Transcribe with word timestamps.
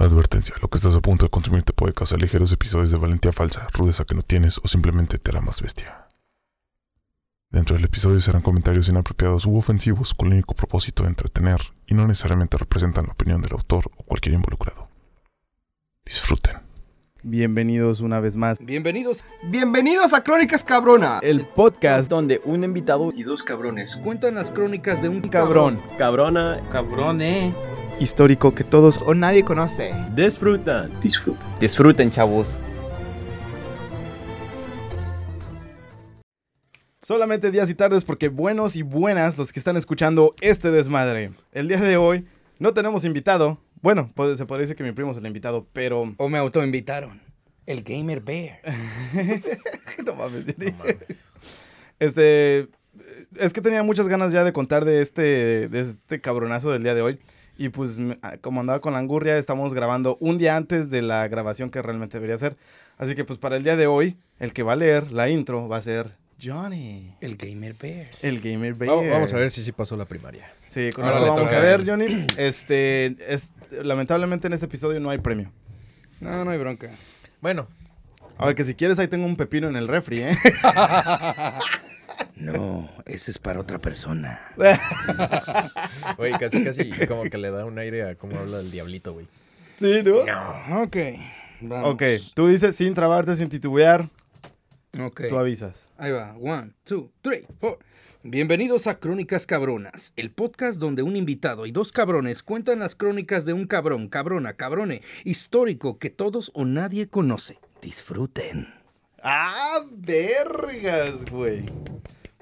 Advertencia, 0.00 0.54
lo 0.62 0.68
que 0.68 0.78
estás 0.78 0.96
a 0.96 1.00
punto 1.00 1.26
de 1.26 1.30
consumir 1.30 1.62
te 1.62 1.74
puede 1.74 1.92
causar 1.92 2.22
ligeros 2.22 2.50
episodios 2.50 2.90
de 2.90 2.96
valentía 2.96 3.32
falsa, 3.32 3.66
rudeza 3.74 4.06
que 4.06 4.14
no 4.14 4.22
tienes 4.22 4.56
o 4.56 4.66
simplemente 4.66 5.18
te 5.18 5.30
hará 5.30 5.42
más 5.42 5.60
bestia. 5.60 6.06
Dentro 7.50 7.76
del 7.76 7.84
episodio 7.84 8.18
serán 8.18 8.40
comentarios 8.40 8.88
inapropiados 8.88 9.44
u 9.44 9.58
ofensivos 9.58 10.14
con 10.14 10.28
el 10.28 10.34
único 10.34 10.54
propósito 10.54 11.02
de 11.02 11.10
entretener 11.10 11.60
y 11.86 11.92
no 11.92 12.08
necesariamente 12.08 12.56
representan 12.56 13.08
la 13.08 13.12
opinión 13.12 13.42
del 13.42 13.52
autor 13.52 13.90
o 13.94 14.02
cualquier 14.04 14.36
involucrado. 14.36 14.88
Disfruten. 16.06 16.60
Bienvenidos 17.22 18.00
una 18.00 18.20
vez 18.20 18.38
más. 18.38 18.58
Bienvenidos 18.58 19.22
Bienvenidos 19.50 20.14
a 20.14 20.24
Crónicas 20.24 20.64
Cabrona. 20.64 21.18
El 21.20 21.46
podcast 21.46 22.08
donde 22.08 22.40
un 22.46 22.64
invitado 22.64 23.10
y 23.14 23.22
dos 23.24 23.42
cabrones 23.42 24.00
cuentan 24.02 24.36
las 24.36 24.50
crónicas 24.50 25.02
de 25.02 25.10
un 25.10 25.20
cabrón, 25.20 25.82
Cabrona, 25.98 26.66
Cabrón, 26.70 27.20
eh. 27.20 27.54
Histórico 28.00 28.54
que 28.54 28.64
todos 28.64 29.00
O 29.06 29.14
nadie 29.14 29.44
conoce. 29.44 29.94
disfrutan. 30.16 30.90
disfruten, 31.60 32.10
chavos. 32.10 32.58
Solamente 37.02 37.50
días 37.50 37.68
y 37.70 37.74
tardes 37.74 38.04
porque 38.04 38.28
buenos 38.28 38.76
y 38.76 38.82
buenas 38.82 39.36
los 39.38 39.52
que 39.52 39.58
están 39.58 39.76
escuchando 39.76 40.34
este 40.40 40.70
desmadre. 40.70 41.32
El 41.52 41.68
día 41.68 41.80
de 41.80 41.96
hoy 41.96 42.26
no 42.58 42.72
tenemos 42.72 43.04
invitado. 43.04 43.58
Bueno, 43.82 44.12
puede- 44.14 44.36
se 44.36 44.46
podría 44.46 44.62
decir 44.62 44.76
que 44.76 44.84
mi 44.84 44.92
primo 44.92 45.10
es 45.10 45.16
el 45.16 45.26
invitado, 45.26 45.66
pero... 45.72 46.14
O 46.18 46.28
me 46.28 46.38
autoinvitaron. 46.38 47.20
El 47.66 47.82
Gamer 47.82 48.20
Bear. 48.20 48.60
no 50.04 50.14
mames. 50.14 50.44
Este... 51.98 52.68
Es 53.36 53.52
que 53.52 53.60
tenía 53.62 53.82
muchas 53.82 54.08
ganas 54.08 54.32
ya 54.32 54.44
de 54.44 54.52
contar 54.52 54.84
de 54.84 55.00
este, 55.00 55.68
de 55.68 55.80
este 55.80 56.20
cabronazo 56.20 56.70
del 56.70 56.82
día 56.82 56.94
de 56.94 57.02
hoy. 57.02 57.18
Y 57.60 57.68
pues 57.68 57.98
ah, 58.22 58.38
como 58.40 58.60
andaba 58.60 58.80
con 58.80 58.94
la 58.94 59.00
angurria, 59.00 59.36
estamos 59.36 59.74
grabando 59.74 60.16
un 60.18 60.38
día 60.38 60.56
antes 60.56 60.88
de 60.88 61.02
la 61.02 61.28
grabación 61.28 61.68
que 61.68 61.82
realmente 61.82 62.16
debería 62.16 62.38
ser. 62.38 62.56
Así 62.96 63.14
que 63.14 63.22
pues 63.26 63.38
para 63.38 63.58
el 63.58 63.64
día 63.64 63.76
de 63.76 63.86
hoy, 63.86 64.16
el 64.38 64.54
que 64.54 64.62
va 64.62 64.72
a 64.72 64.76
leer 64.76 65.12
la 65.12 65.28
intro 65.28 65.68
va 65.68 65.76
a 65.76 65.82
ser 65.82 66.16
Johnny, 66.42 67.14
El 67.20 67.36
Gamer 67.36 67.74
Bear. 67.74 68.08
el 68.22 68.40
gamer 68.40 68.72
bear. 68.72 68.90
Vamos, 68.96 69.10
vamos 69.10 69.32
a 69.34 69.36
ver 69.36 69.50
si 69.50 69.62
sí 69.62 69.72
pasó 69.72 69.94
la 69.94 70.06
primaria. 70.06 70.50
Sí, 70.68 70.88
con 70.94 71.04
Ahora 71.04 71.18
esto 71.18 71.32
vamos 71.34 71.50
toca 71.50 71.56
a 71.56 71.58
a 71.58 71.62
ver. 71.62 71.86
Johnny. 71.86 72.26
Este, 72.38 73.14
es, 73.28 73.52
lamentablemente 73.82 74.46
en 74.46 74.54
este 74.54 74.64
episodio 74.64 74.98
no 74.98 75.10
hay 75.10 75.18
premio. 75.18 75.52
No, 76.18 76.42
no 76.46 76.52
hay 76.52 76.58
bronca. 76.58 76.92
Bueno, 77.42 77.68
Ahora 78.38 78.54
que 78.54 78.64
si 78.64 78.74
quieres 78.74 78.98
ahí 78.98 79.08
tengo 79.08 79.26
un 79.26 79.36
pepino 79.36 79.68
en 79.68 79.76
el 79.76 79.86
refri, 79.86 80.22
¿eh? 80.22 80.34
No, 82.40 82.88
ese 83.04 83.30
es 83.30 83.38
para 83.38 83.60
otra 83.60 83.78
persona. 83.78 84.40
güey, 86.16 86.32
casi 86.38 86.64
casi 86.64 86.90
como 87.06 87.24
que 87.24 87.36
le 87.38 87.50
da 87.50 87.66
un 87.66 87.78
aire 87.78 88.08
a 88.08 88.14
cómo 88.14 88.38
habla 88.38 88.60
el 88.60 88.70
diablito, 88.70 89.12
güey. 89.12 89.26
sí, 89.78 90.02
¿no? 90.04 90.24
No. 90.24 90.82
Ok. 90.82 90.96
Vamos. 91.60 91.94
Ok, 91.94 92.02
tú 92.34 92.46
dices 92.48 92.74
sin 92.74 92.94
trabarte, 92.94 93.36
sin 93.36 93.50
titubear, 93.50 94.08
Ok. 94.98 95.22
tú 95.28 95.38
avisas. 95.38 95.90
Ahí 95.98 96.10
va. 96.10 96.34
One, 96.40 96.72
two, 96.84 97.10
three, 97.20 97.46
four. 97.60 97.78
Bienvenidos 98.22 98.86
a 98.86 98.98
Crónicas 98.98 99.44
Cabronas, 99.46 100.12
el 100.16 100.30
podcast 100.30 100.78
donde 100.78 101.02
un 101.02 101.16
invitado 101.16 101.66
y 101.66 101.72
dos 101.72 101.92
cabrones 101.92 102.42
cuentan 102.42 102.78
las 102.80 102.94
crónicas 102.94 103.44
de 103.44 103.52
un 103.52 103.66
cabrón, 103.66 104.08
cabrona, 104.08 104.54
cabrone, 104.54 105.02
histórico 105.24 105.98
que 105.98 106.08
todos 106.10 106.50
o 106.54 106.64
nadie 106.64 107.08
conoce. 107.08 107.58
Disfruten. 107.82 108.72
¡Ah, 109.22 109.80
vergas, 109.90 111.24
güey! 111.30 111.64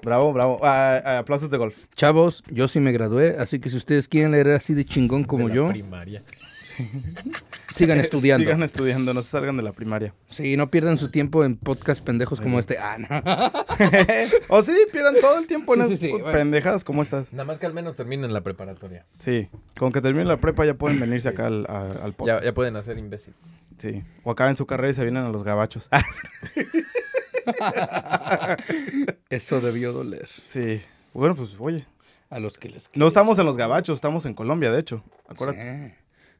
Bravo, 0.01 0.31
bravo. 0.33 0.59
Ah, 0.63 1.01
ah, 1.03 1.17
aplausos 1.19 1.49
de 1.49 1.57
golf. 1.57 1.75
Chavos, 1.95 2.43
yo 2.49 2.67
sí 2.67 2.79
me 2.79 2.91
gradué, 2.91 3.35
así 3.39 3.59
que 3.59 3.69
si 3.69 3.77
ustedes 3.77 4.07
quieren 4.07 4.31
leer 4.31 4.49
así 4.51 4.73
de 4.73 4.85
chingón 4.85 5.23
como 5.25 5.43
De 5.43 5.49
la 5.49 5.55
yo, 5.55 5.69
Primaria. 5.69 6.23
sigan 7.73 7.99
estudiando. 7.99 8.45
Sigan 8.45 8.63
estudiando, 8.63 9.13
no 9.13 9.21
se 9.21 9.29
salgan 9.31 9.57
de 9.57 9.63
la 9.63 9.73
primaria. 9.73 10.13
Sí, 10.29 10.55
no 10.55 10.71
pierdan 10.71 10.97
su 10.97 11.09
tiempo 11.09 11.43
en 11.43 11.57
podcast 11.57 12.01
pendejos 12.05 12.39
como 12.39 12.57
este. 12.59 12.77
Ah, 12.77 12.97
no. 12.97 13.07
o 14.55 14.63
sí, 14.63 14.73
pierdan 14.93 15.15
todo 15.19 15.39
el 15.39 15.47
tiempo 15.47 15.75
en 15.75 15.89
Sí, 15.89 15.97
sí, 15.97 16.11
bueno. 16.11 16.31
pendejadas. 16.31 16.85
¿Cómo 16.85 17.01
estás? 17.01 17.33
Nada 17.33 17.43
más 17.43 17.59
que 17.59 17.65
al 17.65 17.73
menos 17.73 17.95
terminen 17.95 18.31
la 18.33 18.39
preparatoria. 18.41 19.05
Sí, 19.17 19.49
con 19.77 19.91
que 19.91 19.99
termine 19.99 20.23
la 20.25 20.37
prepa 20.37 20.65
ya 20.65 20.75
pueden 20.75 20.99
venirse 21.01 21.27
acá 21.27 21.47
al, 21.47 21.65
a- 21.67 21.81
al 22.03 22.11
Ya, 22.11 22.17
podcast. 22.17 22.43
ya 22.45 22.51
pueden 22.53 22.75
hacer 22.77 22.97
imbécil. 22.97 23.33
Sí, 23.77 24.03
o 24.23 24.31
acaben 24.31 24.55
su 24.55 24.65
carrera 24.65 24.91
y 24.91 24.93
se 24.93 25.03
vienen 25.03 25.23
a 25.25 25.29
los 25.29 25.43
gabachos. 25.43 25.89
Eso 29.29 29.61
debió 29.61 29.93
doler. 29.93 30.27
sí, 30.45 30.81
bueno, 31.13 31.35
pues 31.35 31.55
oye. 31.59 31.85
A 32.29 32.39
los 32.39 32.59
que 32.59 32.69
les 32.69 32.91
No 32.93 33.07
estamos 33.07 33.39
en 33.39 33.47
los 33.47 33.57
gabachos, 33.57 33.95
estamos 33.95 34.25
en 34.27 34.35
Colombia, 34.35 34.71
de 34.71 34.79
hecho. 34.79 35.03
Acuérdate. 35.27 35.87
Sí. 35.87 35.93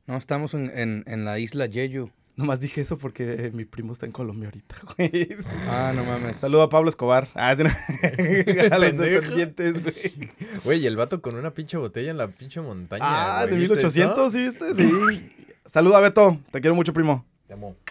No, 0.05 0.17
estamos 0.17 0.53
en, 0.53 0.71
en, 0.77 1.03
en 1.07 1.25
la 1.25 1.39
isla 1.39 1.65
Yeyu. 1.65 2.11
Nomás 2.35 2.59
dije 2.61 2.79
eso 2.79 2.97
porque 2.97 3.33
eh, 3.33 3.51
mi 3.51 3.65
primo 3.65 3.91
está 3.91 4.05
en 4.05 4.13
Colombia 4.13 4.47
ahorita, 4.47 4.75
güey. 4.97 5.29
Ah, 5.67 5.91
no 5.93 6.05
mames. 6.05 6.39
Saludo 6.39 6.61
a 6.61 6.69
Pablo 6.69 6.89
Escobar. 6.89 7.27
Ah, 7.33 7.49
a 8.71 8.77
los 8.77 8.97
descendientes, 8.97 9.83
güey. 9.83 10.31
Güey, 10.63 10.79
y 10.79 10.85
el 10.85 10.95
vato 10.95 11.21
con 11.21 11.35
una 11.35 11.53
pinche 11.53 11.75
botella 11.77 12.11
en 12.11 12.17
la 12.17 12.29
pinche 12.29 12.61
montaña. 12.61 13.03
Ah, 13.05 13.45
güey, 13.45 13.55
de 13.55 13.67
¿viste 13.67 13.75
1800, 13.75 14.31
¿sí 14.31 14.41
viste? 14.43 14.73
Sí. 14.75 15.31
Saluda 15.65 15.97
a 15.97 16.01
Beto. 16.01 16.39
Te 16.51 16.61
quiero 16.61 16.75
mucho, 16.75 16.93
primo. 16.93 17.25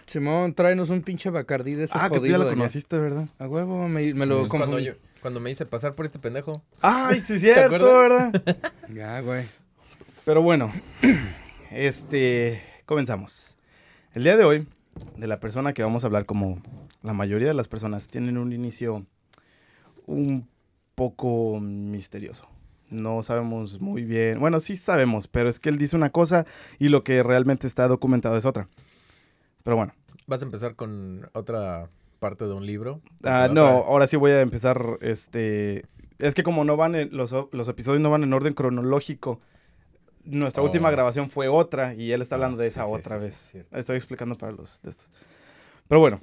Simón, 0.06 0.54
tráenos 0.54 0.90
un 0.90 1.02
pinche 1.02 1.30
bacardí 1.30 1.74
de 1.74 1.84
ese 1.84 1.94
Ah, 1.96 2.08
que 2.10 2.18
tú 2.20 2.26
ya 2.26 2.38
lo 2.38 2.48
conociste, 2.48 2.98
¿verdad? 2.98 3.28
A 3.38 3.46
huevo, 3.48 3.88
me, 3.88 4.14
me 4.14 4.24
lo 4.26 4.40
Pues 4.40 4.50
cuando, 4.50 4.66
confundí. 4.66 4.86
yo, 4.86 4.92
cuando 5.20 5.40
me 5.40 5.50
hice 5.50 5.66
pasar 5.66 5.94
por 5.94 6.06
este 6.06 6.18
pendejo. 6.18 6.62
Ay, 6.80 7.20
sí, 7.20 7.38
cierto? 7.40 7.78
¿verdad? 7.78 8.32
Ya, 8.94 9.20
güey. 9.20 9.46
Pero 10.24 10.42
bueno, 10.42 10.72
este, 11.70 12.62
comenzamos. 12.86 13.56
El 14.14 14.24
día 14.24 14.36
de 14.36 14.44
hoy, 14.44 14.66
de 15.16 15.26
la 15.26 15.40
persona 15.40 15.72
que 15.72 15.82
vamos 15.82 16.04
a 16.04 16.06
hablar, 16.06 16.24
como 16.24 16.62
la 17.02 17.12
mayoría 17.12 17.48
de 17.48 17.54
las 17.54 17.68
personas, 17.68 18.08
tienen 18.08 18.38
un 18.38 18.52
inicio 18.52 19.06
un 20.06 20.48
poco 20.94 21.60
misterioso. 21.60 22.48
No 22.90 23.22
sabemos 23.22 23.80
muy 23.80 24.02
bien, 24.04 24.40
bueno, 24.40 24.60
sí 24.60 24.74
sabemos, 24.74 25.28
pero 25.28 25.50
es 25.50 25.60
que 25.60 25.68
él 25.68 25.76
dice 25.76 25.94
una 25.94 26.10
cosa 26.10 26.46
y 26.78 26.88
lo 26.88 27.04
que 27.04 27.22
realmente 27.22 27.66
está 27.66 27.86
documentado 27.86 28.36
es 28.38 28.46
otra. 28.46 28.68
Pero 29.68 29.76
bueno, 29.76 29.92
¿Vas 30.26 30.40
a 30.40 30.46
empezar 30.46 30.76
con 30.76 31.28
otra 31.34 31.90
parte 32.20 32.46
de 32.46 32.54
un 32.54 32.64
libro? 32.64 33.02
Ah, 33.22 33.48
no, 33.52 33.66
otra- 33.80 33.86
ahora 33.90 34.06
sí 34.06 34.16
voy 34.16 34.30
a 34.30 34.40
empezar, 34.40 34.96
este, 35.02 35.84
es 36.18 36.34
que 36.34 36.42
como 36.42 36.64
no 36.64 36.78
van, 36.78 36.94
en- 36.94 37.14
los, 37.14 37.34
los 37.52 37.68
episodios 37.68 38.00
no 38.00 38.08
van 38.08 38.22
en 38.22 38.32
orden 38.32 38.54
cronológico, 38.54 39.42
nuestra 40.24 40.62
Oh. 40.62 40.66
última 40.66 40.90
grabación 40.90 41.28
fue 41.28 41.48
otra 41.48 41.92
y 41.94 42.12
él 42.12 42.22
está 42.22 42.36
Ah, 42.36 42.38
hablando 42.38 42.62
de 42.62 42.70
sí, 42.70 42.80
esa 42.80 42.86
sí, 42.86 42.92
otra 42.94 43.18
sí, 43.18 43.24
vez. 43.26 43.56
Estoy 43.72 43.96
explicando 43.96 44.38
para 44.38 44.52
los 44.52 44.80
de 44.80 44.88
estos. 44.88 45.10
Pero 45.86 46.00
bueno, 46.00 46.22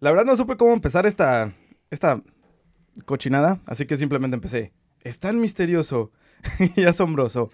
la 0.00 0.08
verdad 0.10 0.24
no 0.24 0.36
supe 0.36 0.56
cómo 0.56 0.72
empezar 0.72 1.04
esta, 1.04 1.52
esta 1.90 2.22
cochinada, 3.04 3.60
así 3.66 3.84
que 3.84 3.96
simplemente 3.96 4.36
empecé. 4.36 4.72
Es 5.02 5.20
tan 5.20 5.38
misterioso 5.38 6.12
y 6.76 6.84
asombroso 6.84 7.50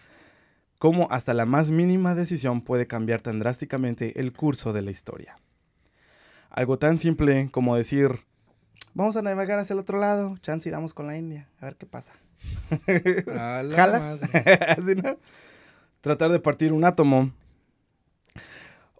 cómo 0.82 1.06
hasta 1.12 1.32
la 1.32 1.46
más 1.46 1.70
mínima 1.70 2.16
decisión 2.16 2.60
puede 2.60 2.88
cambiar 2.88 3.20
tan 3.20 3.38
drásticamente 3.38 4.18
el 4.18 4.32
curso 4.32 4.72
de 4.72 4.82
la 4.82 4.90
historia. 4.90 5.36
Algo 6.50 6.76
tan 6.76 6.98
simple 6.98 7.48
como 7.52 7.76
decir, 7.76 8.24
vamos 8.92 9.14
a 9.14 9.22
navegar 9.22 9.60
hacia 9.60 9.74
el 9.74 9.78
otro 9.78 10.00
lado, 10.00 10.36
chance 10.38 10.68
y 10.68 10.72
damos 10.72 10.92
con 10.92 11.06
la 11.06 11.16
India, 11.16 11.48
a 11.60 11.66
ver 11.66 11.76
qué 11.76 11.86
pasa. 11.86 12.14
¿Jalas? 13.76 14.18
Tratar 16.00 16.32
de 16.32 16.40
partir 16.40 16.72
un 16.72 16.84
átomo. 16.84 17.30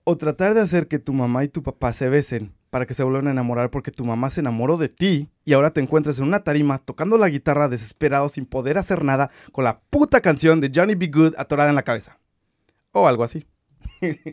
O 0.05 0.17
tratar 0.17 0.55
de 0.55 0.61
hacer 0.61 0.87
que 0.87 1.01
tu 1.01 1.13
mamá 1.13 1.43
y 1.43 1.49
tu 1.49 1.65
papá 1.65 1.93
se 1.93 2.09
besen 2.09 2.53
para 2.73 2.87
que 2.87 2.95
se 2.95 3.03
vuelvan 3.03 3.29
a 3.29 3.33
enamorar 3.33 3.71
porque 3.71 3.91
tu 3.91 4.03
mamá 4.07 4.31
se 4.31 4.41
enamoró 4.41 4.79
de 4.79 4.89
ti 4.89 5.29
y 5.45 5.53
ahora 5.53 5.73
te 5.75 5.83
encuentras 5.83 6.19
en 6.19 6.25
una 6.25 6.43
tarima 6.43 6.79
tocando 6.79 7.19
la 7.19 7.29
guitarra 7.29 7.69
desesperado 7.69 8.31
sin 8.31 8.47
poder 8.47 8.79
hacer 8.79 9.05
nada 9.05 9.31
con 9.53 9.65
la 9.65 9.81
puta 9.91 10.23
canción 10.23 10.59
de 10.63 10.73
Johnny 10.75 10.95
B. 10.95 11.09
Good 11.09 11.35
atorada 11.37 11.69
en 11.69 11.75
la 11.75 11.83
cabeza. 11.83 12.19
O 12.93 13.07
algo 13.07 13.25
así. 13.25 13.47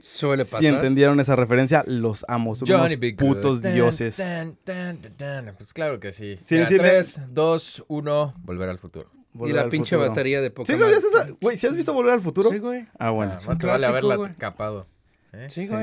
Suele 0.01 0.45
pasar. 0.45 0.59
Si 0.61 0.67
entendieron 0.67 1.19
esa 1.19 1.35
referencia, 1.35 1.83
los 1.85 2.23
amo. 2.29 2.55
Son 2.55 2.65
unos 2.69 2.81
Johnny 2.81 2.95
B. 2.95 3.11
Good. 3.11 3.17
putos 3.35 3.61
dioses. 3.61 4.15
tan, 4.15 4.55
tan, 4.63 4.97
tan, 4.99 5.13
tan. 5.17 5.55
Pues 5.57 5.73
claro 5.73 5.99
que 5.99 6.13
sí. 6.13 6.39
Sí, 6.45 6.57
Ya, 6.59 6.65
sí, 6.65 6.77
tres, 6.77 7.21
dos, 7.29 7.83
uno, 7.89 8.33
volver 8.43 8.69
al 8.69 8.79
futuro. 8.79 9.11
Y 9.45 9.51
la 9.51 9.67
pinche 9.67 9.95
futuro. 9.97 10.09
batería 10.09 10.39
de 10.39 10.47
¿Sí 10.47 10.53
Pokémon. 10.53 10.81
sabías 10.81 11.03
esa? 11.03 11.29
Güey, 11.41 11.57
¿sí 11.57 11.67
has 11.67 11.75
visto 11.75 11.93
Volver 11.93 12.13
al 12.13 12.21
Futuro? 12.21 12.49
Sí, 12.49 12.57
güey. 12.59 12.87
Ah, 12.97 13.09
bueno. 13.11 13.33
Ah, 13.37 13.41
más 13.47 13.57
te 13.57 13.67
vale 13.67 13.85
haberla 13.85 14.15
güey. 14.15 14.33
capado. 14.35 14.87
¿eh? 15.33 15.47
Sí, 15.49 15.67
Sí. 15.67 15.73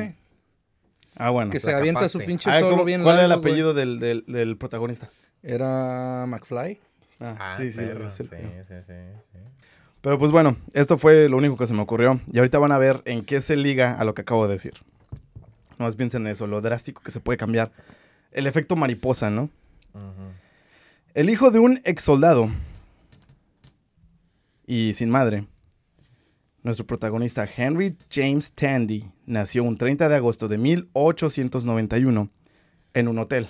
Ah, 1.16 1.30
bueno. 1.30 1.50
Que 1.50 1.60
se 1.60 1.72
avienta 1.74 2.00
capaste. 2.00 2.18
su 2.18 2.24
pinche 2.24 2.50
solo 2.52 2.70
¿cómo- 2.70 2.84
bien 2.84 3.02
¿Cuál 3.02 3.16
era 3.16 3.24
el 3.26 3.32
apellido 3.32 3.72
del, 3.74 3.98
del, 4.00 4.24
del 4.26 4.56
protagonista? 4.56 5.08
Era 5.42 6.24
McFly. 6.26 6.78
Ah, 7.20 7.36
Ah, 7.38 7.54
sí, 7.56 7.70
sí, 7.72 7.78
perro, 7.78 8.10
sí, 8.10 8.24
sí, 8.24 8.30
sí. 8.30 8.36
sí, 8.68 8.74
sí, 8.86 8.92
sí. 9.32 9.38
Pero 10.02 10.18
pues 10.18 10.30
bueno, 10.30 10.56
esto 10.74 10.98
fue 10.98 11.28
lo 11.28 11.36
único 11.38 11.56
que 11.56 11.66
se 11.66 11.72
me 11.74 11.82
ocurrió. 11.82 12.20
Y 12.30 12.38
ahorita 12.38 12.58
van 12.58 12.72
a 12.72 12.78
ver 12.78 13.00
en 13.06 13.24
qué 13.24 13.40
se 13.40 13.56
liga 13.56 13.94
a 13.98 14.04
lo 14.04 14.14
que 14.14 14.22
acabo 14.22 14.46
de 14.46 14.52
decir. 14.52 14.74
Nomás 15.78 15.96
piensen 15.96 16.26
en 16.26 16.32
eso, 16.32 16.46
lo 16.46 16.60
drástico 16.60 17.02
que 17.02 17.10
se 17.10 17.20
puede 17.20 17.36
cambiar. 17.38 17.70
El 18.32 18.46
efecto 18.46 18.76
mariposa, 18.76 19.30
¿no? 19.30 19.48
El 21.14 21.30
hijo 21.30 21.50
de 21.50 21.58
un 21.58 21.80
ex 21.84 22.02
soldado 22.02 22.50
y 24.66 24.92
sin 24.94 25.10
madre 25.10 25.46
Nuestro 26.66 26.84
protagonista 26.84 27.46
Henry 27.56 27.96
James 28.10 28.52
Tandy 28.52 29.04
nació 29.24 29.62
un 29.62 29.78
30 29.78 30.08
de 30.08 30.16
agosto 30.16 30.48
de 30.48 30.58
1891 30.58 32.28
en 32.92 33.06
un 33.06 33.18
hotel 33.20 33.46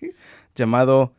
llamado 0.56 1.12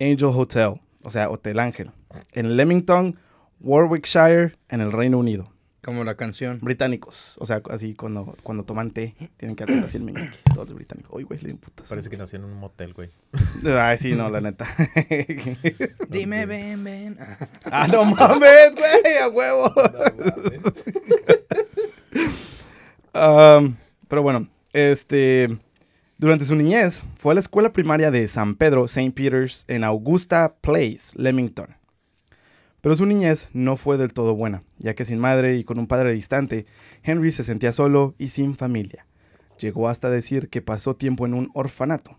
Angel 0.00 0.32
Hotel, 0.34 0.80
o 1.04 1.10
sea, 1.10 1.30
Hotel 1.30 1.60
Ángel, 1.60 1.92
en 2.32 2.56
Leamington, 2.56 3.20
Warwickshire, 3.60 4.56
en 4.68 4.80
el 4.80 4.90
Reino 4.90 5.18
Unido. 5.18 5.51
Como 5.84 6.04
la 6.04 6.14
canción. 6.14 6.60
Británicos, 6.62 7.36
o 7.40 7.46
sea, 7.46 7.60
así 7.68 7.94
cuando, 7.94 8.36
cuando 8.44 8.62
toman 8.62 8.92
té, 8.92 9.16
tienen 9.36 9.56
que 9.56 9.64
hacer 9.64 9.82
así 9.82 9.96
el 9.96 10.04
meñique, 10.04 10.38
todos 10.54 10.68
los 10.68 10.76
británicos. 10.76 11.10
Uy, 11.12 11.24
güey, 11.24 11.40
le 11.40 11.48
di 11.48 11.52
un 11.54 11.58
putazo. 11.58 11.88
Parece 11.88 12.08
que 12.08 12.16
nació 12.16 12.38
en 12.38 12.44
un 12.44 12.54
motel, 12.54 12.94
güey. 12.94 13.10
Ay, 13.78 13.98
sí, 13.98 14.14
no, 14.14 14.30
la 14.30 14.40
neta. 14.40 14.64
Dime, 16.08 16.46
ven, 16.46 16.84
ven. 16.84 17.18
ah, 17.64 17.88
no 17.88 18.04
mames, 18.04 18.76
güey, 18.76 19.16
a 19.20 19.28
huevo. 19.28 19.72
Um, 23.14 23.76
pero 24.08 24.22
bueno, 24.22 24.48
este. 24.72 25.58
Durante 26.16 26.44
su 26.44 26.54
niñez, 26.54 27.02
fue 27.18 27.32
a 27.32 27.34
la 27.34 27.40
escuela 27.40 27.72
primaria 27.72 28.12
de 28.12 28.28
San 28.28 28.54
Pedro, 28.54 28.84
St. 28.84 29.10
Peter's, 29.10 29.64
en 29.66 29.82
Augusta 29.82 30.54
Place, 30.60 31.10
Leamington. 31.16 31.74
Pero 32.82 32.96
su 32.96 33.06
niñez 33.06 33.48
no 33.52 33.76
fue 33.76 33.96
del 33.96 34.12
todo 34.12 34.34
buena, 34.34 34.64
ya 34.78 34.94
que 34.94 35.04
sin 35.04 35.20
madre 35.20 35.56
y 35.56 35.64
con 35.64 35.78
un 35.78 35.86
padre 35.86 36.12
distante, 36.12 36.66
Henry 37.02 37.30
se 37.30 37.44
sentía 37.44 37.72
solo 37.72 38.14
y 38.18 38.28
sin 38.28 38.56
familia. 38.56 39.06
Llegó 39.58 39.88
hasta 39.88 40.10
decir 40.10 40.48
que 40.48 40.62
pasó 40.62 40.96
tiempo 40.96 41.24
en 41.24 41.34
un 41.34 41.50
orfanato. 41.54 42.16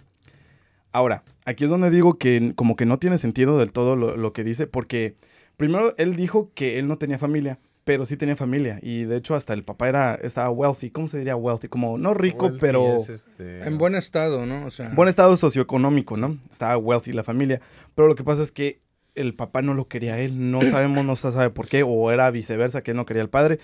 Ahora, 0.93 1.23
aquí 1.45 1.65
es 1.65 1.69
donde 1.69 1.89
digo 1.89 2.17
que 2.17 2.53
como 2.55 2.77
que 2.77 2.85
no 2.85 2.97
tiene 2.97 3.17
sentido 3.17 3.59
del 3.59 3.73
todo 3.73 3.97
lo, 3.97 4.15
lo 4.15 4.31
que 4.31 4.45
dice, 4.45 4.65
porque 4.65 5.17
primero 5.57 5.93
él 5.97 6.15
dijo 6.15 6.51
que 6.55 6.79
él 6.79 6.87
no 6.87 6.97
tenía 6.97 7.19
familia, 7.19 7.59
pero 7.83 8.05
sí 8.05 8.15
tenía 8.15 8.37
familia. 8.37 8.79
Y 8.81 9.03
de 9.03 9.17
hecho 9.17 9.35
hasta 9.35 9.53
el 9.53 9.63
papá 9.63 9.89
era, 9.89 10.15
estaba 10.15 10.49
wealthy. 10.49 10.91
¿Cómo 10.91 11.09
se 11.09 11.17
diría 11.17 11.35
wealthy? 11.35 11.67
Como 11.67 11.97
no 11.97 12.13
rico, 12.13 12.45
Wealthy 12.45 12.59
pero 12.61 12.95
es, 12.95 13.09
este, 13.09 13.67
En 13.67 13.77
buen 13.77 13.95
estado, 13.95 14.45
¿no? 14.45 14.65
O 14.65 14.71
sea, 14.71 14.89
buen 14.95 15.09
estado 15.09 15.35
socioeconómico, 15.35 16.15
¿no? 16.15 16.37
Estaba 16.49 16.77
wealthy 16.77 17.11
la 17.11 17.23
familia. 17.23 17.59
Pero 17.95 18.07
lo 18.07 18.15
que 18.15 18.23
pasa 18.23 18.43
es 18.43 18.51
que 18.51 18.79
el 19.15 19.33
papá 19.35 19.61
no 19.61 19.73
lo 19.73 19.87
quería 19.87 20.15
a 20.15 20.19
él. 20.19 20.51
No 20.51 20.61
sabemos, 20.61 21.05
no 21.05 21.15
se 21.15 21.31
sabe 21.31 21.49
por 21.49 21.67
qué. 21.67 21.83
O 21.83 22.11
era 22.11 22.29
viceversa, 22.31 22.81
que 22.83 22.91
él 22.91 22.97
no 22.97 23.05
quería 23.05 23.21
al 23.23 23.29
padre. 23.29 23.59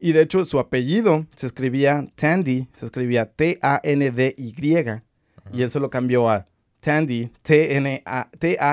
Y 0.00 0.12
de 0.12 0.22
hecho 0.22 0.44
su 0.44 0.58
apellido 0.60 1.26
se 1.34 1.46
escribía 1.46 2.06
Tandy, 2.14 2.68
se 2.72 2.84
escribía 2.86 3.32
T-A-N-D-Y. 3.32 4.54
Y 5.52 5.62
él 5.62 5.70
se 5.70 5.80
lo 5.80 5.90
cambió 5.90 6.28
a 6.30 6.46
Tandy, 6.80 7.30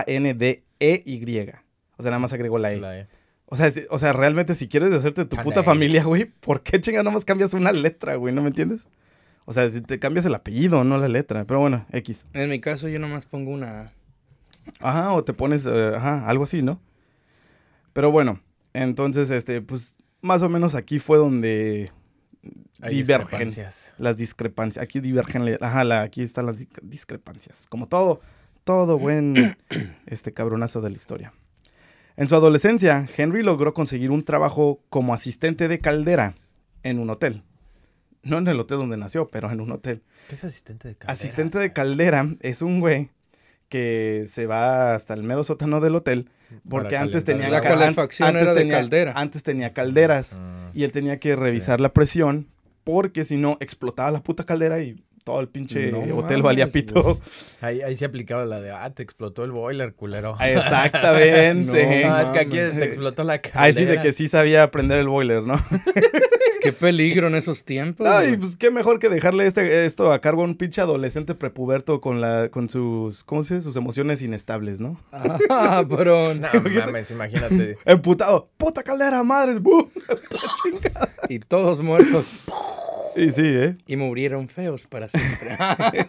T-A-N-D-E-Y. 0.05 1.49
O 1.97 2.03
sea, 2.03 2.11
nada 2.11 2.19
más 2.19 2.33
agregó 2.33 2.57
la 2.57 2.73
E. 2.73 2.79
la 2.79 2.99
E. 2.99 3.07
O 3.47 3.55
sea, 3.55 3.69
si- 3.71 3.85
o 3.89 3.97
sea, 3.99 4.11
realmente 4.11 4.53
si 4.55 4.67
quieres 4.67 4.91
hacerte 4.91 5.25
tu 5.25 5.37
puta 5.37 5.63
familia, 5.63 6.03
güey, 6.03 6.25
¿por 6.25 6.61
qué 6.63 6.81
chinga 6.81 7.03
nomás 7.03 7.23
cambias 7.25 7.53
una 7.53 7.71
letra, 7.71 8.15
güey? 8.15 8.33
¿No 8.33 8.41
me 8.41 8.47
entiendes? 8.49 8.87
O 9.45 9.53
sea, 9.53 9.69
si 9.69 9.81
te 9.81 9.99
cambias 9.99 10.25
el 10.25 10.33
apellido, 10.33 10.83
no 10.83 10.97
la 10.97 11.07
letra. 11.07 11.45
Pero 11.45 11.59
bueno, 11.59 11.85
X. 11.91 12.25
en 12.33 12.49
mi 12.49 12.59
caso 12.59 12.87
yo 12.87 12.97
nomás 12.99 13.25
pongo 13.27 13.51
una... 13.51 13.91
Ajá, 14.79 15.13
o 15.13 15.23
te 15.23 15.33
pones, 15.33 15.65
eh, 15.65 15.93
ajá, 15.95 16.27
algo 16.27 16.43
así, 16.45 16.61
¿no? 16.61 16.79
Pero 17.93 18.11
bueno, 18.11 18.39
entonces, 18.73 19.29
este, 19.31 19.61
pues, 19.61 19.97
más 20.21 20.41
o 20.41 20.49
menos 20.49 20.75
aquí 20.75 20.99
fue 20.99 21.17
donde 21.17 21.91
Hay 22.81 22.95
divergen 22.95 23.47
discrepancias. 23.47 23.93
las 23.97 24.17
discrepancias. 24.17 24.83
Aquí 24.83 24.99
divergen, 24.99 25.57
ajá, 25.61 25.83
la- 25.83 26.01
aquí 26.01 26.21
están 26.21 26.45
las 26.45 26.59
di- 26.59 26.67
discrepancias. 26.81 27.67
Como 27.69 27.87
todo, 27.87 28.21
todo 28.63 28.97
buen, 28.97 29.57
este, 30.07 30.33
cabronazo 30.33 30.81
de 30.81 30.89
la 30.89 30.97
historia. 30.97 31.33
En 32.17 32.27
su 32.29 32.35
adolescencia, 32.35 33.07
Henry 33.17 33.43
logró 33.43 33.73
conseguir 33.73 34.11
un 34.11 34.23
trabajo 34.23 34.81
como 34.89 35.13
asistente 35.13 35.67
de 35.67 35.79
caldera 35.79 36.35
en 36.83 36.99
un 36.99 37.09
hotel. 37.09 37.43
No 38.23 38.37
en 38.39 38.47
el 38.47 38.59
hotel 38.59 38.79
donde 38.79 38.97
nació, 38.97 39.29
pero 39.29 39.51
en 39.51 39.61
un 39.61 39.71
hotel. 39.71 40.01
¿Qué 40.29 40.35
es 40.35 40.43
asistente 40.43 40.87
de 40.87 40.95
calderas? 40.95 41.19
Asistente 41.21 41.59
de 41.59 41.73
caldera 41.73 42.27
es 42.39 42.61
un 42.61 42.79
güey 42.79 43.09
que 43.69 44.25
se 44.27 44.45
va 44.45 44.93
hasta 44.95 45.13
el 45.13 45.23
mero 45.23 45.43
sótano 45.43 45.81
del 45.81 45.95
hotel 45.95 46.29
porque 46.69 46.95
antes 46.97 47.25
tenía 47.25 47.49
La 47.49 47.57
el 47.57 47.63
ca- 47.63 47.69
agua. 47.69 47.79
calefacción 47.81 48.27
antes 48.29 48.43
era 48.43 48.53
de 48.53 48.59
tenía- 48.59 48.75
caldera. 48.77 49.13
Antes 49.15 49.43
tenía 49.43 49.73
calderas 49.73 50.37
Ah, 50.39 50.69
y 50.73 50.83
él 50.83 50.91
tenía 50.91 51.19
que 51.19 51.35
revisar 51.35 51.81
la 51.81 51.91
presión 51.93 52.47
porque 52.83 53.23
si 53.25 53.37
no 53.37 53.57
explotaba 53.59 54.11
la 54.11 54.21
puta 54.21 54.43
caldera 54.45 54.79
y 54.79 55.03
todo 55.25 55.39
el 55.41 55.49
pinche 55.49 55.91
No 55.91 56.17
hotel 56.17 56.41
valía 56.43 56.67
pito. 56.67 57.19
ahí, 57.61 57.81
ahí 57.81 57.95
se 57.95 58.05
aplicaba 58.05 58.45
la 58.45 58.61
de, 58.61 58.71
ah, 58.71 58.89
te 58.91 59.01
explotó 59.03 59.43
el 59.43 59.51
boiler, 59.51 59.93
culero. 59.93 60.37
Exactamente. 60.39 62.05
No, 62.05 62.13
Ah, 62.15 62.21
es 62.21 62.29
que 62.29 62.39
aquí 62.39 62.51
te 62.51 62.83
explotó 62.85 63.23
la 63.23 63.39
caldera. 63.39 63.63
Ahí 63.63 63.73
sí 63.73 63.85
de 63.85 63.99
que 63.99 64.13
sí 64.13 64.27
sabía 64.27 64.69
prender 64.69 64.99
el 64.99 65.07
boiler, 65.07 65.41
¿no? 65.41 65.55
Qué 66.61 66.71
peligro 66.71 67.27
en 67.27 67.35
esos 67.35 67.63
tiempos. 67.63 68.07
Ay, 68.07 68.37
pues 68.37 68.55
qué 68.55 68.71
mejor 68.71 68.97
que 68.97 69.07
dejarle 69.07 69.45
este, 69.45 69.85
esto 69.85 70.11
a 70.11 70.19
cargo 70.19 70.41
a 70.41 70.45
un 70.45 70.55
pinche 70.55 70.81
adolescente 70.81 71.35
prepuberto 71.35 72.01
con 72.01 72.21
la, 72.21 72.49
con 72.49 72.69
sus, 72.69 73.23
¿cómo 73.23 73.43
se 73.43 73.55
dice? 73.55 73.65
Sus 73.65 73.75
emociones 73.75 74.23
inestables, 74.23 74.79
¿no? 74.79 74.99
Ah, 75.11 75.83
bro. 75.87 76.33
No 76.33 76.47
mames, 76.85 77.11
imagínate. 77.11 77.77
Emputado, 77.85 78.49
puta 78.57 78.81
caldera, 78.81 79.21
madres. 79.23 79.59
Y 81.29 81.37
todos 81.39 81.81
muertos. 81.81 82.39
Y 83.15 83.29
sí, 83.29 83.43
¿eh? 83.45 83.77
Y 83.87 83.95
murieron 83.95 84.49
feos 84.49 84.87
para 84.87 85.09
siempre. 85.09 85.57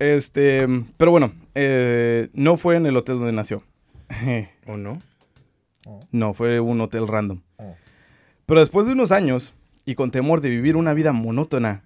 Este, 0.00 0.64
pero 0.96 1.10
bueno, 1.10 1.32
eh, 1.56 2.28
no 2.32 2.56
fue 2.56 2.76
en 2.76 2.86
el 2.86 2.96
hotel 2.96 3.16
donde 3.16 3.32
nació. 3.32 3.64
¿O 4.66 4.76
no? 4.76 5.00
No, 6.12 6.34
fue 6.34 6.60
un 6.60 6.80
hotel 6.80 7.08
random. 7.08 7.40
Oh. 7.56 7.74
Pero 8.46 8.60
después 8.60 8.86
de 8.86 8.92
unos 8.92 9.10
años, 9.10 9.54
y 9.84 9.94
con 9.94 10.10
temor 10.10 10.40
de 10.40 10.50
vivir 10.50 10.76
una 10.76 10.94
vida 10.94 11.12
monótona, 11.12 11.82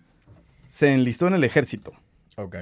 se 0.69 0.93
enlistó 0.93 1.27
en 1.27 1.35
el 1.35 1.45
ejército. 1.45 1.93
Ok. 2.37 2.57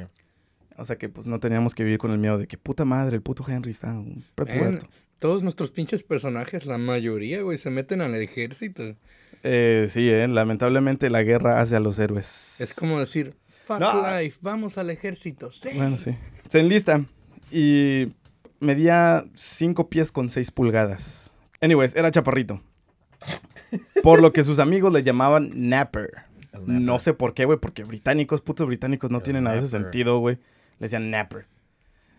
O 0.77 0.85
sea 0.85 0.97
que 0.97 1.09
pues 1.09 1.27
no 1.27 1.41
teníamos 1.41 1.75
que 1.75 1.85
vivir 1.85 1.99
con 1.99 2.11
el 2.11 2.19
miedo 2.19 2.39
de 2.39 2.47
que 2.47 2.57
puta 2.57 2.85
madre, 2.85 3.17
el 3.17 3.23
puto 3.23 3.45
Henry 3.47 3.71
está 3.71 3.89
un 3.89 4.25
prepuberto. 4.35 4.87
Todos 5.19 5.43
nuestros 5.43 5.71
pinches 5.71 6.03
personajes, 6.03 6.65
la 6.65 6.79
mayoría, 6.79 7.43
güey, 7.43 7.59
se 7.59 7.71
meten 7.71 8.01
al 8.01 8.15
ejército. 8.15 8.97
Eh, 9.43 9.87
sí, 9.89 10.09
eh, 10.11 10.29
lamentablemente 10.29 11.09
la 11.11 11.23
guerra 11.23 11.61
hace 11.61 11.77
a 11.77 11.81
los 11.81 11.99
héroes. 11.99 12.61
Es 12.61 12.75
como 12.75 13.01
decir, 13.01 13.35
fuck 13.67 13.81
No. 13.81 14.19
life, 14.21 14.39
vamos 14.43 14.77
al 14.79 14.91
ejército. 14.91 15.51
Sí. 15.51 15.71
Bueno, 15.75 15.97
sí. 15.97 16.17
Se 16.49 16.61
enlista 16.61 17.05
y 17.51 18.13
medía 18.61 19.25
5 19.35 19.89
pies 19.89 20.13
con 20.13 20.29
6 20.29 20.51
pulgadas. 20.51 21.33
Anyways, 21.61 21.95
era 21.97 22.11
chaparrito. 22.11 22.63
Por 24.03 24.21
lo 24.23 24.33
que 24.33 24.45
sus 24.45 24.59
amigos 24.59 24.93
le 24.93 25.03
llamaban 25.03 25.51
Napper. 25.55 26.11
No 26.67 26.81
napper. 26.81 27.01
sé 27.01 27.15
por 27.15 27.33
qué, 27.35 27.45
güey, 27.45 27.59
porque 27.59 27.85
británicos, 27.85 28.41
putos 28.41 28.67
británicos 28.67 29.11
no 29.11 29.19
El 29.19 29.23
tienen 29.25 29.47
a 29.47 29.53
veces 29.53 29.73
napper. 29.73 29.85
sentido, 29.85 30.19
güey. 30.19 30.37
Le 30.79 30.87
decían 30.87 31.11
Napper. 31.11 31.47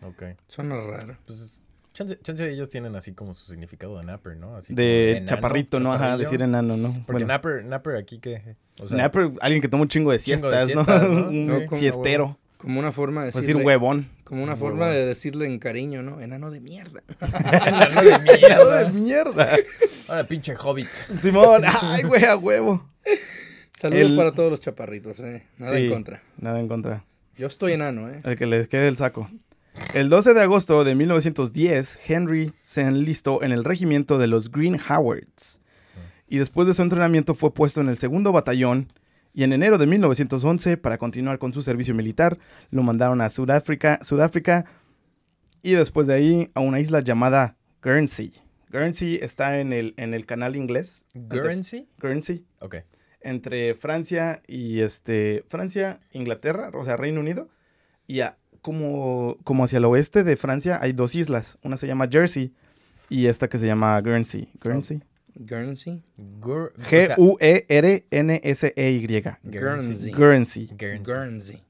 Ok. 0.04 0.22
Suena 0.48 0.76
raro. 0.80 1.16
Pues 1.26 1.40
es- 1.40 1.61
chance, 2.02 2.18
chance 2.22 2.50
ellos 2.50 2.68
tienen 2.68 2.94
así 2.96 3.12
como 3.12 3.34
su 3.34 3.50
significado 3.50 3.98
de 3.98 4.04
napper, 4.04 4.36
¿no? 4.36 4.56
Así 4.56 4.74
De 4.74 5.12
enano, 5.12 5.26
chaparrito, 5.26 5.80
¿no? 5.80 5.92
Ajá, 5.92 6.16
decir 6.16 6.42
enano, 6.42 6.76
¿no? 6.76 6.92
Porque 6.92 7.12
Bueno, 7.12 7.26
napper, 7.26 7.64
napper 7.64 7.96
aquí 7.96 8.18
que... 8.18 8.56
O 8.80 8.88
sea, 8.88 8.96
Napper, 8.96 9.32
alguien 9.40 9.60
que 9.62 9.68
toma 9.68 9.82
un 9.82 9.88
chingo 9.88 10.10
de 10.12 10.18
Chingo 10.18 10.50
de 10.50 10.64
siestas, 10.66 11.02
¿no? 11.10 11.28
un 11.28 11.66
como- 11.66 11.78
siestero. 11.78 12.38
Como 12.56 12.78
una 12.78 12.92
forma 12.92 13.24
de 13.24 13.32
Pues 13.32 13.42
decirle... 13.44 13.58
decir 13.60 13.66
huevón. 13.66 14.08
Como 14.24 14.42
una 14.44 14.52
Un 14.52 14.58
forma 14.58 14.80
huevón. 14.84 14.94
de 14.96 15.06
decirle 15.06 15.46
en 15.46 15.58
cariño, 15.58 16.02
¿no? 16.02 16.20
Enano 16.20 16.50
de 16.50 16.60
mierda. 16.60 17.02
enano 17.20 18.02
de 18.02 18.18
¡Mierda 18.20 18.84
de 18.84 18.90
mierda. 18.92 19.34
mierda! 19.44 19.56
Ahora 20.08 20.24
pinche 20.24 20.54
hobbit. 20.56 20.88
Simón, 21.20 21.62
ay, 21.66 22.02
güey, 22.04 22.24
a 22.24 22.36
huevo. 22.36 22.88
Saludos 23.78 24.10
El- 24.10 24.16
para 24.16 24.32
todos 24.32 24.50
los 24.50 24.60
chaparritos, 24.60 25.18
¿eh? 25.20 25.42
Nada 25.58 25.76
Sí. 25.76 25.84
en 25.86 25.90
contra. 25.90 26.22
Nada 26.38 26.60
en 26.60 26.68
contra. 26.68 27.04
Yo 27.36 27.48
estoy 27.48 27.72
enano, 27.72 28.08
¿eh? 28.08 28.20
El 28.22 28.36
que 28.36 28.46
les 28.46 28.68
quede 28.68 28.86
el 28.86 28.96
saco. 28.96 29.28
El 29.94 30.08
12 30.08 30.34
de 30.34 30.42
agosto 30.42 30.84
de 30.84 30.94
1910, 30.94 31.98
Henry 32.06 32.52
se 32.62 32.82
enlistó 32.82 33.42
en 33.42 33.52
el 33.52 33.64
regimiento 33.64 34.18
de 34.18 34.26
los 34.26 34.50
Green 34.50 34.78
Howards. 34.88 35.60
Y 36.28 36.38
después 36.38 36.66
de 36.66 36.74
su 36.74 36.82
entrenamiento 36.82 37.34
fue 37.34 37.52
puesto 37.52 37.80
en 37.80 37.88
el 37.88 37.96
segundo 37.96 38.32
batallón. 38.32 38.88
Y 39.34 39.44
en 39.44 39.52
enero 39.52 39.78
de 39.78 39.86
1911, 39.86 40.76
para 40.76 40.98
continuar 40.98 41.38
con 41.38 41.52
su 41.54 41.62
servicio 41.62 41.94
militar, 41.94 42.38
lo 42.70 42.82
mandaron 42.82 43.20
a 43.22 43.30
Sudáfrica, 43.30 43.98
Sudáfrica 44.02 44.66
y 45.62 45.72
después 45.72 46.06
de 46.06 46.14
ahí 46.14 46.50
a 46.54 46.60
una 46.60 46.80
isla 46.80 47.00
llamada 47.00 47.56
Guernsey. 47.82 48.34
Guernsey 48.70 49.16
está 49.22 49.58
en 49.60 49.72
el, 49.72 49.94
en 49.96 50.12
el 50.14 50.26
canal 50.26 50.56
inglés. 50.56 51.04
Guernsey. 51.14 51.88
Guernsey 51.98 52.44
Ok. 52.60 52.76
entre 53.20 53.74
Francia 53.74 54.42
y 54.46 54.80
este 54.80 55.44
Francia, 55.48 56.00
Inglaterra, 56.12 56.70
o 56.74 56.84
sea, 56.84 56.96
Reino 56.96 57.20
Unido, 57.20 57.48
y 58.06 58.20
a- 58.20 58.38
como, 58.62 59.36
como 59.44 59.64
hacia 59.64 59.78
el 59.78 59.84
oeste 59.84 60.24
de 60.24 60.36
Francia 60.36 60.78
hay 60.80 60.92
dos 60.92 61.14
islas, 61.14 61.58
una 61.62 61.76
se 61.76 61.86
llama 61.86 62.08
Jersey 62.10 62.52
y 63.10 63.26
esta 63.26 63.48
que 63.48 63.58
se 63.58 63.66
llama 63.66 64.00
Guernsey. 64.00 64.48
Guernsey. 64.62 65.02
Guernsey. 65.34 66.02
G-U-E-R-N-S-E-Y. 67.82 69.06
Guernsey. 69.42 70.12
Guernsey. 70.12 70.70
Guernsey. 70.76 71.04
Guernsey. 71.04 71.62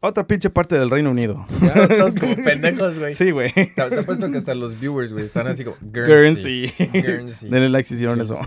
Otra 0.00 0.26
pinche 0.26 0.50
parte 0.50 0.78
del 0.78 0.90
Reino 0.90 1.10
Unido. 1.10 1.46
Ya, 1.62 1.88
todos 1.88 2.14
como 2.14 2.36
pendejos, 2.44 2.98
güey. 2.98 3.14
Sí, 3.14 3.30
güey. 3.30 3.50
Te, 3.54 3.70
te 3.74 4.00
apuesto 4.00 4.30
que 4.30 4.36
hasta 4.36 4.54
los 4.54 4.78
viewers, 4.78 5.12
güey, 5.12 5.24
están 5.24 5.46
así 5.46 5.64
como 5.64 5.78
Guernsey. 5.80 6.70
Guernsey. 6.76 7.00
Guernsey. 7.00 7.48
Denle 7.50 7.70
like 7.70 7.88
si 7.88 7.94
hicieron 7.94 8.20
eso. 8.20 8.38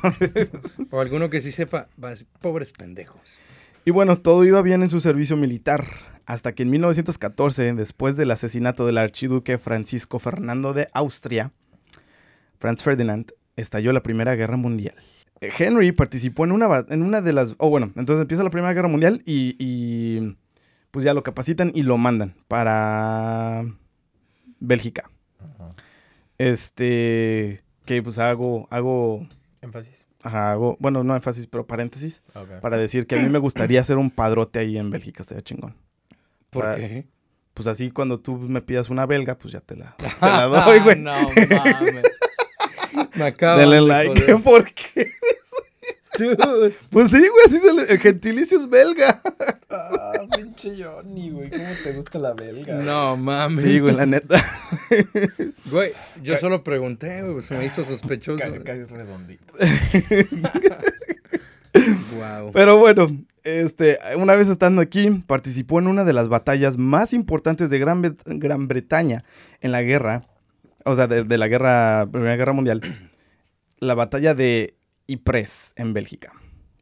O 0.91 1.01
alguno 1.01 1.31
que 1.31 1.41
sí 1.41 1.51
sepa, 1.51 1.89
va 2.01 2.09
a 2.09 2.11
decir, 2.11 2.27
pobres 2.41 2.71
pendejos. 2.73 3.39
Y 3.85 3.91
bueno, 3.91 4.19
todo 4.19 4.45
iba 4.45 4.61
bien 4.61 4.83
en 4.83 4.89
su 4.89 4.99
servicio 4.99 5.35
militar, 5.35 5.87
hasta 6.27 6.53
que 6.53 6.63
en 6.63 6.69
1914, 6.69 7.73
después 7.73 8.17
del 8.17 8.29
asesinato 8.31 8.85
del 8.85 8.97
archiduque 8.97 9.57
Francisco 9.57 10.19
Fernando 10.19 10.73
de 10.73 10.89
Austria, 10.93 11.53
Franz 12.59 12.83
Ferdinand, 12.83 13.31
estalló 13.55 13.93
la 13.93 14.03
Primera 14.03 14.35
Guerra 14.35 14.57
Mundial. 14.57 14.93
Eh, 15.39 15.49
Henry 15.57 15.93
participó 15.93 16.43
en 16.43 16.51
una, 16.51 16.85
en 16.89 17.01
una 17.01 17.21
de 17.21 17.31
las... 17.31 17.55
Oh, 17.59 17.69
bueno, 17.69 17.91
entonces 17.95 18.21
empieza 18.21 18.43
la 18.43 18.49
Primera 18.49 18.73
Guerra 18.73 18.89
Mundial 18.89 19.21
y, 19.25 19.55
y, 19.57 20.35
pues 20.91 21.05
ya 21.05 21.13
lo 21.13 21.23
capacitan 21.23 21.71
y 21.73 21.83
lo 21.83 21.97
mandan 21.97 22.35
para 22.49 23.63
Bélgica. 24.59 25.09
Ajá. 25.39 25.69
Este... 26.37 27.63
Que 27.85 28.03
pues 28.03 28.19
hago, 28.19 28.67
hago, 28.69 29.25
Énfasis. 29.61 30.05
ajá, 30.23 30.51
hago, 30.51 30.75
bueno, 30.81 31.05
no 31.05 31.15
énfasis, 31.15 31.47
pero 31.47 31.65
paréntesis, 31.65 32.21
Ok. 32.35 32.59
para 32.59 32.75
decir 32.77 33.07
que 33.07 33.17
a 33.17 33.23
mí 33.23 33.29
me 33.29 33.39
gustaría 33.39 33.79
hacer 33.79 33.97
un 33.97 34.11
padrote 34.11 34.59
ahí 34.59 34.77
en 34.77 34.89
Bélgica, 34.89 35.23
estaría 35.23 35.41
chingón. 35.41 35.73
¿Por 36.57 36.65
Para- 36.65 36.77
qué? 36.77 37.05
Pues 37.53 37.65
así 37.67 37.89
cuando 37.89 38.19
tú 38.19 38.37
me 38.37 38.61
pidas 38.61 38.89
una 38.89 39.05
belga, 39.07 39.35
pues 39.37 39.51
ya 39.53 39.61
te 39.61 39.75
la, 39.75 39.95
te 39.97 40.05
la 40.21 40.43
doy, 40.45 40.79
güey. 40.79 40.99
no 40.99 41.11
mames. 41.13 42.03
Me 43.15 43.25
acabo 43.25 43.59
Denle 43.59 43.75
de 43.77 43.81
like, 43.81 44.21
joder. 44.21 44.37
¿por 44.43 44.71
qué? 44.73 45.07
Dude. 46.19 46.73
Pues 46.89 47.09
sí, 47.11 47.19
güey, 47.19 47.45
así 47.45 47.59
se 47.59 47.73
le... 47.73 47.83
El 47.83 47.99
gentilicio 47.99 48.59
es 48.59 48.67
belga. 48.69 49.21
Ah, 49.69 50.11
pinche 50.35 50.75
Johnny, 50.83 51.29
güey. 51.29 51.49
¿Cómo 51.51 51.69
te 51.83 51.93
gusta 51.93 52.17
la 52.17 52.33
belga? 52.33 52.75
No 52.75 53.17
mames. 53.17 53.63
Sí, 53.63 53.79
güey, 53.79 53.95
la 53.95 54.05
neta. 54.05 54.43
Güey, 55.65 55.91
yo 56.23 56.37
solo 56.37 56.63
pregunté, 56.63 57.21
güey, 57.23 57.41
se 57.41 57.55
me 57.57 57.65
hizo 57.65 57.83
sospechoso. 57.83 58.39
Casi, 58.39 58.59
casi 58.59 58.79
es 58.81 58.91
redondito. 58.91 59.53
Wow. 62.17 62.51
Pero 62.53 62.77
bueno, 62.77 63.07
este, 63.47 63.97
una 64.17 64.35
vez 64.35 64.49
estando 64.49 64.81
aquí, 64.81 65.23
participó 65.25 65.79
en 65.79 65.87
una 65.87 66.03
de 66.03 66.11
las 66.11 66.27
batallas 66.27 66.77
más 66.77 67.13
importantes 67.13 67.69
de 67.69 67.79
Gran, 67.79 68.17
Gran 68.25 68.67
Bretaña 68.67 69.23
en 69.61 69.71
la 69.71 69.81
guerra, 69.81 70.27
o 70.83 70.95
sea, 70.95 71.07
de, 71.07 71.37
la 71.37 71.47
guerra, 71.47 72.07
Primera 72.11 72.35
Guerra 72.35 72.51
Mundial, 72.51 72.81
la 73.79 73.95
batalla 73.95 74.33
de 74.33 74.75
Ypres 75.07 75.73
en 75.77 75.93
Bélgica. 75.93 76.33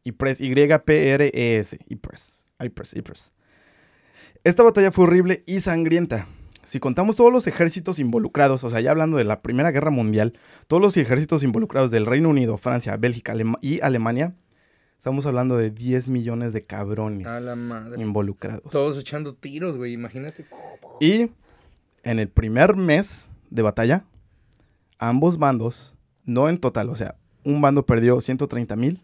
Ypres, 0.04 0.42
Y-P-R-E-S, 0.42 1.80
Ypres, 1.88 2.44
Ypres, 2.60 2.94
Ypres. 2.96 3.34
Esta 4.44 4.64
batalla 4.64 4.92
fue 4.92 5.06
horrible 5.06 5.44
y 5.46 5.60
sangrienta. 5.60 6.28
Si 6.64 6.80
contamos 6.80 7.16
todos 7.16 7.32
los 7.32 7.46
ejércitos 7.46 8.00
involucrados, 8.00 8.64
o 8.64 8.70
sea, 8.72 8.82
ya 8.82 8.92
hablando 8.92 9.18
de 9.18 9.24
la 9.24 9.42
Primera 9.42 9.72
Guerra 9.72 9.92
Mundial, 9.92 10.34
todos 10.68 10.82
los 10.82 10.98
ejércitos 10.98 11.44
involucrados 11.44 11.92
del 11.92 12.08
Reino 12.08 12.30
Unido, 12.30 12.58
Francia, 12.58 12.98
Bélgica 12.98 13.36
y 13.62 13.82
Alemania, 13.82 14.36
estamos 14.98 15.25
hablando 15.25 15.58
de 15.58 15.72
10 15.72 16.08
millones 16.10 16.54
de 16.54 16.64
cabrones 16.66 17.28
A 17.28 17.40
la 17.40 17.56
madre. 17.56 18.02
involucrados. 18.02 18.70
Todos 18.72 18.98
echando 18.98 19.36
tiros, 19.36 19.78
güey, 19.78 19.94
imagínate. 19.94 20.46
Y 21.00 21.30
en 22.04 22.20
el 22.20 22.30
primer 22.30 22.75
mes 22.75 23.30
de 23.50 23.62
batalla, 23.62 24.06
ambos 24.98 25.38
bandos, 25.38 25.94
no 26.25 26.50
en 26.50 26.58
total, 26.60 26.90
o 26.90 26.96
sea, 26.96 27.16
un 27.44 27.62
bando 27.62 27.86
perdió 27.86 28.20
130 28.22 28.75
mil 28.75 29.02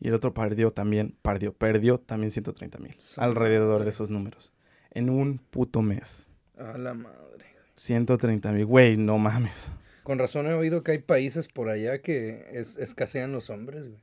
y 0.00 0.08
el 0.08 0.14
otro 0.14 0.34
perdió 0.34 0.72
también, 0.72 1.14
perdió, 1.22 1.52
perdió 1.52 1.98
también 1.98 2.30
130 2.32 2.78
mil. 2.78 2.96
Alrededor 3.16 3.84
de 3.84 3.90
esos 3.90 4.10
números. 4.10 4.52
En 4.90 5.10
un 5.10 5.38
puto 5.38 5.82
mes. 5.82 6.26
A 6.58 6.76
la 6.78 6.94
madre. 6.94 7.46
130 7.76 8.52
mil. 8.52 8.64
Güey, 8.66 8.96
no 8.96 9.18
mames. 9.18 9.52
Con 10.02 10.18
razón 10.18 10.46
he 10.46 10.54
oído 10.54 10.82
que 10.82 10.92
hay 10.92 10.98
países 10.98 11.48
por 11.48 11.68
allá 11.68 12.00
que 12.00 12.46
es- 12.52 12.78
escasean 12.78 13.30
los 13.32 13.50
hombres, 13.50 13.86
güey. 13.88 14.00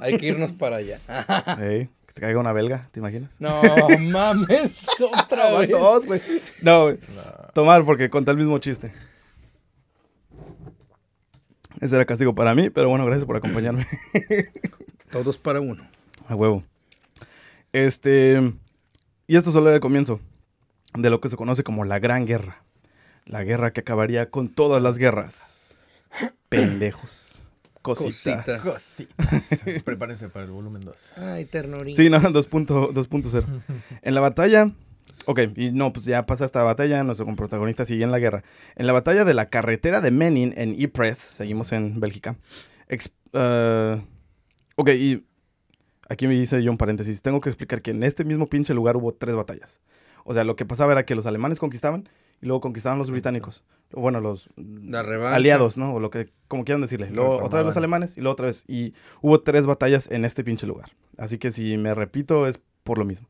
Hay 0.00 0.18
que 0.18 0.26
irnos 0.26 0.52
para 0.52 0.76
allá. 0.76 1.00
Que 2.06 2.16
te 2.16 2.20
caiga 2.20 2.40
una 2.40 2.52
belga, 2.52 2.90
¿te 2.92 3.00
imaginas? 3.00 3.40
No 3.40 3.58
mames, 4.10 4.86
otra 5.00 5.58
vez. 5.58 5.70
Dos, 5.70 6.04
güey. 6.04 6.20
No, 6.60 6.82
güey. 6.82 6.98
Tomar 7.54 7.86
porque 7.86 8.10
conté 8.10 8.32
el 8.32 8.36
mismo 8.36 8.58
chiste. 8.58 8.92
Ese 11.80 11.96
era 11.96 12.04
castigo 12.04 12.34
para 12.34 12.54
mí, 12.54 12.68
pero 12.68 12.90
bueno, 12.90 13.06
gracias 13.06 13.24
por 13.24 13.36
acompañarme. 13.36 13.86
Todos 15.10 15.38
para 15.38 15.60
uno. 15.60 15.88
A 16.28 16.34
huevo. 16.34 16.62
Este. 17.72 18.52
Y 19.26 19.36
esto 19.36 19.50
solo 19.50 19.68
era 19.68 19.76
el 19.76 19.80
comienzo 19.80 20.20
de 20.94 21.08
lo 21.08 21.20
que 21.20 21.30
se 21.30 21.36
conoce 21.36 21.64
como 21.64 21.84
la 21.84 21.98
Gran 21.98 22.26
Guerra. 22.26 22.62
La 23.24 23.42
guerra 23.42 23.72
que 23.72 23.80
acabaría 23.80 24.28
con 24.28 24.48
todas 24.48 24.82
las 24.82 24.98
guerras. 24.98 26.08
Pendejos. 26.50 27.31
Cositas. 27.82 28.62
Cositas. 28.62 28.62
Cositas. 28.62 29.82
Prepárense 29.84 30.28
para 30.28 30.44
el 30.44 30.52
volumen 30.52 30.82
2. 30.82 31.12
Ay, 31.16 31.44
ternurita. 31.46 32.00
Sí, 32.00 32.08
no, 32.08 32.20
2.0. 32.20 32.92
2.0. 32.92 33.44
En 34.02 34.14
la 34.14 34.20
batalla. 34.20 34.70
Ok, 35.26 35.40
y 35.56 35.70
no, 35.72 35.92
pues 35.92 36.04
ya 36.06 36.26
pasa 36.26 36.44
esta 36.44 36.62
batalla. 36.64 37.04
Nuestro 37.04 37.26
protagonista 37.36 37.84
sigue 37.84 38.02
en 38.04 38.10
la 38.10 38.18
guerra. 38.18 38.42
En 38.76 38.86
la 38.86 38.92
batalla 38.92 39.24
de 39.24 39.34
la 39.34 39.50
carretera 39.50 40.00
de 40.00 40.10
Menin 40.10 40.52
en 40.56 40.74
Ypres, 40.80 41.18
seguimos 41.18 41.72
en 41.72 42.00
Bélgica. 42.00 42.36
ex- 42.88 43.12
eh, 43.32 44.02
ok, 44.76 44.88
y 44.90 45.24
aquí 46.08 46.26
me 46.26 46.34
dice 46.34 46.62
yo 46.62 46.70
un 46.72 46.78
paréntesis. 46.78 47.22
Tengo 47.22 47.40
que 47.40 47.48
explicar 47.50 47.82
que 47.82 47.92
en 47.92 48.02
este 48.02 48.24
mismo 48.24 48.48
pinche 48.48 48.74
lugar 48.74 48.96
hubo 48.96 49.12
tres 49.12 49.36
batallas. 49.36 49.80
O 50.24 50.34
sea, 50.34 50.44
lo 50.44 50.56
que 50.56 50.64
pasaba 50.64 50.92
era 50.92 51.04
que 51.04 51.14
los 51.14 51.26
alemanes 51.26 51.58
conquistaban 51.60 52.08
y 52.42 52.46
luego 52.46 52.60
conquistaban 52.60 52.98
los 52.98 53.10
británicos. 53.10 53.62
Bueno, 53.92 54.20
los 54.20 54.50
aliados, 55.32 55.78
¿no? 55.78 55.94
O 55.94 56.00
lo 56.00 56.10
que, 56.10 56.30
como 56.48 56.64
quieran 56.64 56.80
decirle. 56.80 57.10
Luego 57.10 57.42
otra 57.42 57.60
vez 57.60 57.66
los 57.66 57.76
alemanes 57.76 58.16
y 58.16 58.20
luego 58.20 58.32
otra 58.32 58.46
vez. 58.46 58.64
Y 58.66 58.94
hubo 59.20 59.40
tres 59.40 59.64
batallas 59.64 60.10
en 60.10 60.24
este 60.24 60.42
pinche 60.42 60.66
lugar. 60.66 60.90
Así 61.18 61.38
que 61.38 61.52
si 61.52 61.76
me 61.76 61.94
repito 61.94 62.46
es 62.46 62.60
por 62.82 62.98
lo 62.98 63.04
mismo. 63.04 63.28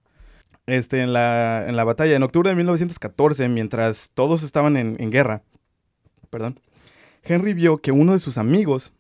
Este, 0.67 1.01
en 1.01 1.13
la, 1.13 1.69
en 1.69 1.77
la 1.77 1.85
batalla, 1.85 2.15
en 2.15 2.23
octubre 2.23 2.49
de 2.49 2.57
1914, 2.57 3.49
mientras 3.49 4.13
todos 4.15 4.45
estaban 4.45 4.77
en, 4.77 4.97
en 5.01 5.11
guerra, 5.11 5.43
perdón, 6.31 6.61
Henry 7.25 7.53
vio 7.53 7.79
que 7.79 7.93
uno 7.93 8.13
de 8.13 8.21
sus 8.21 8.39
amigos 8.39 8.93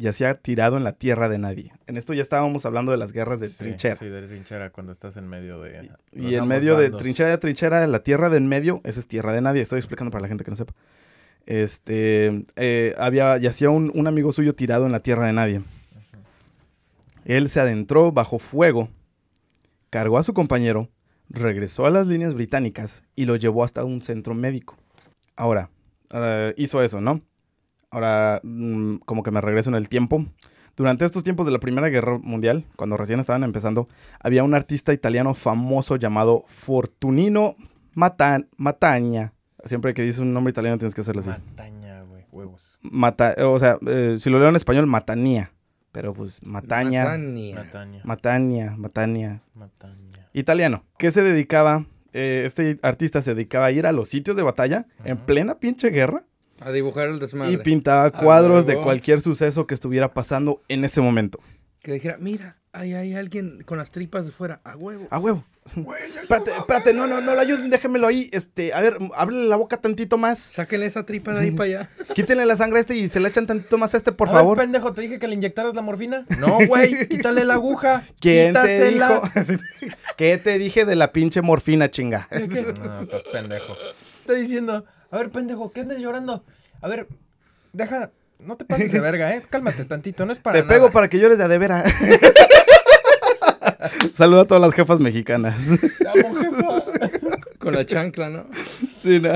yacía 0.00 0.34
tirado 0.34 0.76
en 0.76 0.84
la 0.84 0.92
tierra 0.92 1.28
de 1.28 1.38
nadie. 1.38 1.72
En 1.86 1.96
esto 1.96 2.14
ya 2.14 2.22
estábamos 2.22 2.66
hablando 2.66 2.90
de 2.90 2.98
las 2.98 3.12
guerras 3.12 3.38
de 3.38 3.48
Sí, 3.48 3.58
trinchera. 3.58 3.96
Sí, 3.96 4.06
de 4.06 4.26
trinchera 4.26 4.70
cuando 4.70 4.92
estás 4.92 5.16
en 5.16 5.28
medio 5.28 5.60
de. 5.60 5.90
Y 6.12 6.34
en 6.34 6.48
medio 6.48 6.76
de 6.76 6.90
trinchera 6.90 7.30
de 7.30 7.38
trinchera, 7.38 7.86
la 7.86 8.02
tierra 8.02 8.30
de 8.30 8.38
en 8.38 8.48
medio, 8.48 8.80
esa 8.84 9.00
es 9.00 9.06
tierra 9.06 9.32
de 9.32 9.40
nadie. 9.40 9.60
Estoy 9.62 9.78
explicando 9.78 10.10
para 10.10 10.22
la 10.22 10.28
gente 10.28 10.44
que 10.44 10.50
no 10.50 10.56
sepa. 10.56 10.74
Este, 11.46 12.44
eh, 12.56 12.94
había, 12.98 13.36
yacía 13.36 13.70
un, 13.70 13.92
un 13.94 14.06
amigo 14.06 14.32
suyo 14.32 14.54
tirado 14.54 14.86
en 14.86 14.92
la 14.92 15.00
tierra 15.00 15.26
de 15.26 15.32
nadie. 15.32 15.62
Él 17.24 17.48
se 17.48 17.60
adentró 17.60 18.12
bajo 18.12 18.38
fuego, 18.38 18.88
cargó 19.90 20.18
a 20.18 20.22
su 20.22 20.32
compañero, 20.32 20.88
regresó 21.28 21.86
a 21.86 21.90
las 21.90 22.06
líneas 22.06 22.34
británicas 22.34 23.04
y 23.14 23.26
lo 23.26 23.36
llevó 23.36 23.64
hasta 23.64 23.84
un 23.84 24.02
centro 24.02 24.34
médico. 24.34 24.76
Ahora, 25.36 25.70
eh, 26.12 26.54
hizo 26.56 26.82
eso, 26.82 27.00
¿no? 27.00 27.20
Ahora, 27.90 28.40
mm, 28.42 28.96
como 29.04 29.22
que 29.22 29.30
me 29.30 29.40
regreso 29.40 29.70
en 29.70 29.76
el 29.76 29.88
tiempo. 29.88 30.24
Durante 30.76 31.04
estos 31.04 31.24
tiempos 31.24 31.44
de 31.46 31.52
la 31.52 31.58
Primera 31.58 31.88
Guerra 31.88 32.18
Mundial, 32.18 32.64
cuando 32.76 32.96
recién 32.96 33.20
estaban 33.20 33.42
empezando, 33.44 33.88
había 34.20 34.44
un 34.44 34.54
artista 34.54 34.92
italiano 34.92 35.34
famoso 35.34 35.96
llamado 35.96 36.44
Fortunino 36.46 37.56
Mata- 37.94 38.46
Matagna. 38.56 39.32
Siempre 39.64 39.92
que 39.92 40.02
dices 40.02 40.20
un 40.20 40.32
nombre 40.32 40.52
italiano 40.52 40.78
tienes 40.78 40.94
que 40.94 41.02
hacerlo 41.02 41.20
así. 41.20 41.30
Mataña, 41.30 42.02
güey. 42.02 42.24
Huevos. 42.32 42.78
Mata, 42.82 43.34
o 43.46 43.58
sea, 43.58 43.76
eh, 43.86 44.16
si 44.18 44.30
lo 44.30 44.38
leo 44.38 44.48
en 44.48 44.56
español, 44.56 44.86
Matania. 44.86 45.52
Pero 45.92 46.14
pues 46.14 46.40
Matania. 46.46 47.02
Mataña. 47.04 48.00
Matania, 48.04 48.74
Matania. 48.78 49.42
Mataña. 49.54 50.28
Italiano. 50.32 50.84
¿Qué 50.96 51.10
se 51.10 51.22
dedicaba? 51.22 51.84
Eh, 52.12 52.44
este 52.46 52.78
artista 52.82 53.20
se 53.22 53.34
dedicaba 53.34 53.66
a 53.66 53.70
ir 53.72 53.86
a 53.86 53.92
los 53.92 54.08
sitios 54.08 54.36
de 54.36 54.42
batalla 54.44 54.86
en 55.04 55.18
plena 55.18 55.58
pinche 55.58 55.90
guerra 55.90 56.24
A 56.60 56.70
dibujar 56.72 57.08
el 57.08 57.18
desmadre. 57.18 57.52
y 57.52 57.56
pintaba 57.56 58.10
cuadros 58.10 58.66
de 58.66 58.76
cualquier 58.76 59.20
suceso 59.20 59.66
que 59.66 59.74
estuviera 59.74 60.12
pasando 60.12 60.62
en 60.68 60.84
ese 60.84 61.00
momento. 61.00 61.40
Que 61.82 61.94
dijera, 61.94 62.18
mira, 62.20 62.58
ahí 62.74 62.92
hay 62.92 63.14
alguien 63.14 63.62
con 63.64 63.78
las 63.78 63.90
tripas 63.90 64.26
de 64.26 64.32
fuera, 64.32 64.60
a 64.64 64.76
huevo. 64.76 65.06
A 65.10 65.18
huevo. 65.18 65.42
Espérate, 66.20 66.50
espérate, 66.58 66.92
no, 66.94 67.06
no, 67.06 67.20
no 67.22 67.34
lo 67.34 67.40
ayuden, 67.40 67.70
déjenmelo 67.70 68.06
ahí. 68.06 68.28
Este, 68.32 68.74
a 68.74 68.80
ver, 68.82 68.98
ábrele 69.16 69.48
la 69.48 69.56
boca 69.56 69.78
tantito 69.78 70.18
más. 70.18 70.38
Sáquenle 70.38 70.84
esa 70.86 71.06
tripa 71.06 71.32
de 71.32 71.40
ahí 71.40 71.50
para 71.52 71.64
allá. 71.64 71.90
Quítenle 72.14 72.44
la 72.44 72.54
sangre 72.56 72.78
a 72.78 72.80
este 72.82 72.94
y 72.96 73.08
se 73.08 73.18
le 73.20 73.28
echan 73.28 73.46
tantito 73.46 73.78
más 73.78 73.94
a 73.94 73.96
este, 73.96 74.12
por 74.12 74.28
A 74.28 74.32
ver, 74.32 74.40
favor. 74.40 74.58
pendejo, 74.58 74.92
te 74.92 75.00
dije 75.00 75.18
que 75.18 75.26
le 75.26 75.34
inyectaras 75.34 75.74
la 75.74 75.80
morfina. 75.82 76.26
No, 76.38 76.58
güey, 76.66 77.08
quítale 77.08 77.44
la 77.46 77.54
aguja. 77.54 78.02
¿Quién 78.20 78.52
te 78.52 78.90
dijo? 78.90 79.22
quítasela. 79.22 79.56
¿Qué 80.18 80.36
te 80.38 80.58
dije 80.58 80.84
de 80.84 80.96
la 80.96 81.12
pinche 81.12 81.40
morfina, 81.40 81.90
chinga? 81.90 82.28
No, 82.30 83.00
estás 83.00 83.22
pendejo. 83.32 83.74
Está 84.20 84.34
diciendo, 84.34 84.84
a 85.10 85.16
ver, 85.18 85.30
pendejo, 85.30 85.70
¿qué 85.72 85.80
andas 85.80 85.98
llorando? 85.98 86.44
A 86.80 86.88
ver, 86.88 87.06
deja, 87.72 88.10
no 88.38 88.56
te 88.56 88.64
pases 88.64 88.92
de 88.92 89.00
verga, 89.00 89.34
eh. 89.34 89.42
Cálmate 89.48 89.84
tantito, 89.84 90.24
no 90.26 90.32
es 90.32 90.38
para 90.38 90.54
Te 90.58 90.62
nada. 90.62 90.72
pego 90.74 90.90
para 90.92 91.08
que 91.08 91.18
llores 91.18 91.38
de 91.38 91.44
a 91.44 91.48
de 91.48 91.58
vera. 91.58 91.84
Saluda 94.14 94.42
a 94.42 94.44
todas 94.44 94.62
las 94.62 94.74
jefas 94.74 95.00
mexicanas. 95.00 95.56
Vamos, 96.04 96.38
jefa. 96.40 96.82
Con 97.58 97.74
la 97.74 97.84
chancla, 97.84 98.28
¿no? 98.30 98.46
Sí, 99.02 99.20
no. 99.20 99.32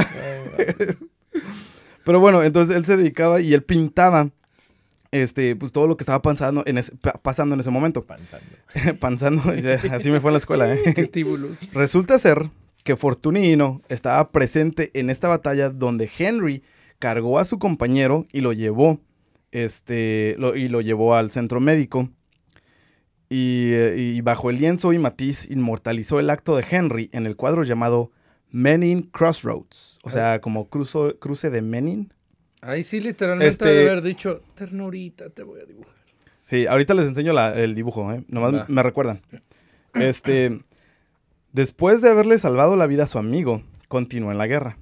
Pero 2.04 2.20
bueno, 2.20 2.42
entonces 2.42 2.76
él 2.76 2.84
se 2.84 2.96
dedicaba 2.96 3.40
y 3.40 3.54
él 3.54 3.62
pintaba 3.62 4.30
este, 5.10 5.56
pues 5.56 5.72
todo 5.72 5.86
lo 5.86 5.96
que 5.96 6.02
estaba 6.04 6.20
pasando 6.22 6.62
en 6.66 6.78
ese, 6.78 6.92
pa- 6.96 7.12
pasando 7.14 7.54
en 7.54 7.60
ese 7.60 7.70
momento. 7.70 8.04
Panzando. 8.04 8.46
Pensando, 9.00 9.54
ya, 9.54 9.80
así 9.94 10.10
me 10.10 10.20
fue 10.20 10.30
en 10.30 10.34
la 10.34 10.38
escuela, 10.38 10.74
¿eh? 10.74 11.10
Resulta 11.72 12.18
ser 12.18 12.50
que 12.84 12.94
Fortunino 12.96 13.82
estaba 13.88 14.30
presente 14.30 14.90
en 14.94 15.10
esta 15.10 15.26
batalla 15.28 15.70
donde 15.70 16.08
Henry 16.18 16.62
cargó 17.00 17.38
a 17.40 17.44
su 17.44 17.58
compañero 17.58 18.26
y 18.32 18.40
lo 18.40 18.52
llevó, 18.52 19.00
este, 19.52 20.36
lo- 20.38 20.54
y 20.54 20.68
lo 20.68 20.80
llevó 20.80 21.14
al 21.16 21.30
centro 21.30 21.58
médico. 21.60 22.08
Y, 23.28 23.72
eh, 23.72 23.96
y 23.96 24.20
bajo 24.20 24.50
el 24.50 24.58
lienzo 24.58 24.92
y 24.92 24.98
matiz 24.98 25.50
inmortalizó 25.50 26.20
el 26.20 26.30
acto 26.30 26.56
de 26.56 26.64
Henry 26.70 27.10
en 27.12 27.26
el 27.26 27.36
cuadro 27.36 27.64
llamado 27.64 28.12
Menin 28.50 29.02
Crossroads. 29.02 29.98
O 30.04 30.10
sea, 30.10 30.40
como 30.40 30.68
cruzo- 30.68 31.18
cruce 31.18 31.50
de 31.50 31.62
Menin. 31.62 32.12
Ahí 32.60 32.84
sí, 32.84 33.00
literalmente 33.00 33.48
Este- 33.48 33.64
debe 33.66 33.90
haber 33.90 34.02
dicho, 34.04 34.42
ternurita, 34.54 35.30
te 35.30 35.42
voy 35.42 35.60
a 35.60 35.64
dibujar. 35.64 35.92
Sí, 36.44 36.66
ahorita 36.66 36.94
les 36.94 37.06
enseño 37.06 37.32
la- 37.32 37.54
el 37.54 37.74
dibujo, 37.74 38.12
¿eh? 38.12 38.22
Nomás 38.28 38.68
me 38.68 38.82
recuerdan. 38.82 39.22
Este, 39.94 40.60
después 41.54 42.02
de 42.02 42.10
haberle 42.10 42.36
salvado 42.36 42.76
la 42.76 42.86
vida 42.86 43.04
a 43.04 43.08
su 43.08 43.18
amigo, 43.18 43.62
continuó 43.88 44.30
en 44.30 44.36
la 44.38 44.46
guerra. 44.46 44.76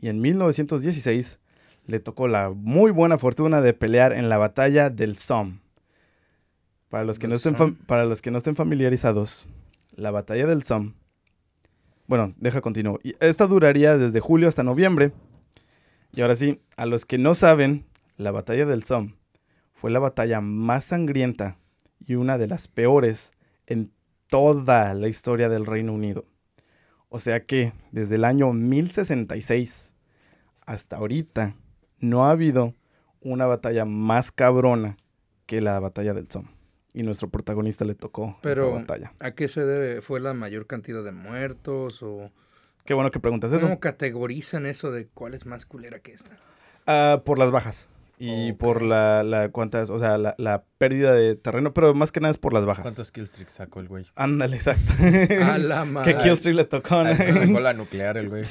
Y 0.00 0.08
en 0.08 0.20
1916 0.22 1.40
le 1.86 2.00
tocó 2.00 2.28
la 2.28 2.50
muy 2.50 2.90
buena 2.90 3.18
fortuna 3.18 3.60
de 3.60 3.74
pelear 3.74 4.12
en 4.14 4.28
la 4.30 4.38
batalla 4.38 4.88
del 4.90 5.16
Somme. 5.16 5.58
Para 6.88 7.04
los 7.04 7.18
que, 7.18 7.28
no 7.28 7.34
estén, 7.34 7.56
Somme. 7.56 7.72
fam- 7.72 7.86
para 7.86 8.04
los 8.06 8.22
que 8.22 8.30
no 8.30 8.38
estén 8.38 8.56
familiarizados, 8.56 9.46
la 9.94 10.10
batalla 10.10 10.46
del 10.46 10.62
Somme. 10.62 10.94
Bueno, 12.06 12.32
deja 12.38 12.60
continuo. 12.62 13.00
Y 13.02 13.14
esta 13.20 13.46
duraría 13.46 13.98
desde 13.98 14.20
julio 14.20 14.48
hasta 14.48 14.62
noviembre. 14.62 15.12
Y 16.14 16.22
ahora 16.22 16.36
sí, 16.36 16.60
a 16.76 16.86
los 16.86 17.04
que 17.04 17.18
no 17.18 17.34
saben, 17.34 17.84
la 18.16 18.30
batalla 18.30 18.64
del 18.64 18.82
Somme 18.84 19.14
fue 19.72 19.90
la 19.90 19.98
batalla 19.98 20.40
más 20.40 20.84
sangrienta 20.84 21.58
y 22.04 22.14
una 22.14 22.38
de 22.38 22.48
las 22.48 22.66
peores 22.68 23.32
en 23.66 23.92
toda 24.28 24.94
la 24.94 25.08
historia 25.08 25.48
del 25.48 25.66
Reino 25.66 25.92
Unido. 25.92 26.24
O 27.08 27.18
sea 27.18 27.44
que 27.44 27.72
desde 27.90 28.16
el 28.16 28.24
año 28.24 28.52
1066 28.52 29.94
hasta 30.66 30.96
ahorita 30.96 31.54
no 31.98 32.26
ha 32.26 32.30
habido 32.32 32.74
una 33.20 33.46
batalla 33.46 33.84
más 33.84 34.30
cabrona 34.30 34.96
que 35.46 35.60
la 35.60 35.80
batalla 35.80 36.12
del 36.14 36.30
Somme. 36.30 36.50
Y 36.92 37.02
nuestro 37.02 37.28
protagonista 37.28 37.84
le 37.84 37.94
tocó 37.94 38.38
Pero- 38.42 38.68
esa 38.68 38.74
batalla. 38.80 39.12
¿A 39.20 39.30
qué 39.32 39.48
se 39.48 39.64
debe? 39.64 40.02
¿Fue 40.02 40.20
la 40.20 40.34
mayor 40.34 40.66
cantidad 40.66 41.02
de 41.02 41.12
muertos 41.12 42.02
o 42.02 42.30
Qué 42.84 42.94
bueno 42.94 43.10
que 43.10 43.20
preguntas 43.20 43.52
eso. 43.52 43.66
cómo 43.66 43.80
categorizan 43.80 44.66
eso 44.66 44.90
de 44.90 45.06
cuál 45.08 45.34
es 45.34 45.46
más 45.46 45.66
culera 45.66 46.00
que 46.00 46.12
esta? 46.12 46.36
Ah, 46.86 47.22
por 47.24 47.38
las 47.38 47.50
bajas. 47.50 47.88
Y 48.20 48.52
por 48.54 48.82
la, 48.82 49.22
la 49.22 49.48
cuántas, 49.50 49.90
o 49.90 49.98
sea, 50.00 50.18
la, 50.18 50.34
la 50.38 50.64
pérdida 50.78 51.12
de 51.14 51.36
terreno, 51.36 51.72
pero 51.72 51.94
más 51.94 52.10
que 52.10 52.18
nada 52.20 52.32
es 52.32 52.38
por 52.38 52.52
las 52.52 52.64
bajas. 52.64 52.82
¿Cuántos 52.82 53.12
killstreaks 53.12 53.52
sacó 53.54 53.78
el 53.78 53.86
güey? 53.86 54.06
Ándale, 54.16 54.56
exacto. 54.56 54.92
A 55.44 55.56
la 55.58 55.84
¿Qué 55.84 55.90
madre. 55.90 56.18
killstreak 56.18 56.56
le 56.56 56.64
tocó? 56.64 56.96
A 56.96 57.04
no? 57.04 57.10
ese 57.10 57.32
sacó 57.32 57.60
la 57.60 57.72
nuclear 57.74 58.16
el 58.16 58.28
güey. 58.28 58.42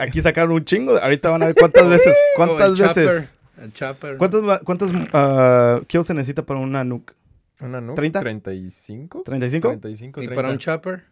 Aquí 0.00 0.22
sacaron 0.22 0.52
un 0.52 0.64
chingo. 0.64 0.96
Ahorita 0.96 1.28
van 1.28 1.42
a 1.42 1.46
ver 1.46 1.54
cuántas 1.54 1.86
veces. 1.90 2.16
El 2.16 2.36
¿Cuántas 2.36 2.74
chopper, 2.78 3.04
veces? 3.06 3.38
El 3.60 3.72
chopper. 3.74 4.16
¿Cuántas, 4.16 4.90
ah, 5.12 5.80
kills 5.86 6.06
se 6.06 6.14
necesita 6.14 6.46
para 6.46 6.60
una 6.60 6.82
nuke? 6.82 7.12
¿Una 7.60 7.80
nuke? 7.82 7.96
¿Treinta? 7.96 8.22
¿35? 8.22 9.08
¿35? 9.24 9.24
35, 9.24 10.22
¿Y 10.22 10.26
30. 10.26 10.34
para 10.34 10.48
un 10.52 10.58
chopper? 10.58 11.04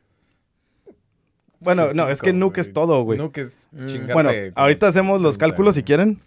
Bueno, 1.61 1.93
no, 1.95 2.09
es 2.09 2.23
que 2.23 2.33
nuke 2.33 2.55
güey. 2.57 2.67
es 2.67 2.73
todo, 2.73 3.03
güey. 3.03 3.19
Nuke 3.19 3.43
es 3.43 3.69
Mm. 3.73 3.87
chingarte 3.87 4.13
Bueno, 4.15 4.31
ahorita 4.55 4.89
hacemos 4.89 5.21
los 5.21 5.37
30, 5.37 5.47
cálculos 5.53 5.75
si 5.75 5.83
quieren. 5.83 6.19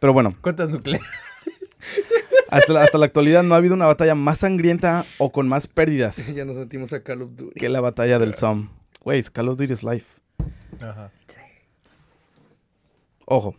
Pero 0.00 0.12
bueno, 0.12 0.34
¿Cuántas 0.40 0.70
nucleares? 0.70 1.06
hasta 2.48 2.72
la, 2.72 2.82
hasta 2.82 2.98
la 2.98 3.06
actualidad 3.06 3.42
no 3.42 3.54
ha 3.54 3.58
habido 3.58 3.74
una 3.74 3.86
batalla 3.86 4.14
más 4.14 4.38
sangrienta 4.38 5.04
o 5.18 5.30
con 5.30 5.46
más 5.46 5.66
pérdidas 5.66 6.16
ya 6.34 6.44
nos 6.44 6.56
sentimos 6.56 6.92
a 6.92 7.02
Call 7.02 7.22
of 7.22 7.36
Duty. 7.36 7.60
que 7.60 7.68
la 7.68 7.80
batalla 7.80 8.18
del 8.18 8.34
Somme. 8.34 8.70
Güey, 9.02 9.22
Call 9.24 9.48
of 9.48 9.58
Duty 9.58 9.72
is 9.72 9.82
life. 9.82 10.06
Ajá. 10.80 11.10
Ojo, 13.26 13.54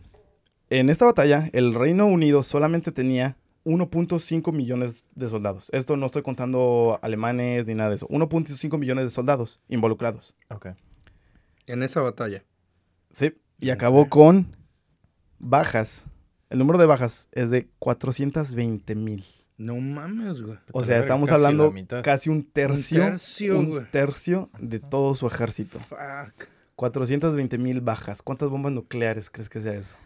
en 0.68 0.90
esta 0.90 1.06
batalla 1.06 1.48
el 1.52 1.74
Reino 1.74 2.06
Unido 2.06 2.42
solamente 2.42 2.92
tenía 2.92 3.36
1.5 3.64 4.52
millones 4.52 5.10
de 5.14 5.28
soldados. 5.28 5.68
Esto 5.72 5.96
no 5.96 6.06
estoy 6.06 6.22
contando 6.22 6.98
alemanes 7.02 7.66
ni 7.66 7.74
nada 7.74 7.90
de 7.90 7.96
eso. 7.96 8.08
1.5 8.08 8.78
millones 8.78 9.04
de 9.04 9.10
soldados 9.10 9.60
involucrados. 9.68 10.34
Ok. 10.50 10.68
En 11.66 11.82
esa 11.82 12.00
batalla. 12.02 12.44
Sí, 13.10 13.34
y 13.58 13.70
acabó 13.70 14.08
con 14.08 14.56
bajas. 15.38 16.04
El 16.52 16.58
número 16.58 16.78
de 16.78 16.84
bajas 16.84 17.28
es 17.32 17.48
de 17.48 17.70
420 17.78 18.94
mil. 18.94 19.24
No 19.56 19.76
mames, 19.76 20.42
güey. 20.42 20.58
O 20.72 20.84
sea, 20.84 20.98
estamos 20.98 21.30
casi 21.30 21.36
hablando 21.36 21.72
casi 22.02 22.28
un 22.28 22.44
tercio. 22.44 23.00
Un 23.04 23.08
tercio, 23.08 23.58
un 23.58 23.70
güey. 23.70 23.90
tercio 23.90 24.50
de 24.58 24.78
todo 24.78 25.14
su 25.14 25.26
ejército. 25.26 25.78
Fuck. 25.78 26.48
420 26.76 27.56
mil 27.56 27.80
bajas. 27.80 28.20
¿Cuántas 28.20 28.50
bombas 28.50 28.70
nucleares 28.70 29.30
crees 29.30 29.48
que 29.48 29.60
sea 29.60 29.72
eso? 29.72 29.96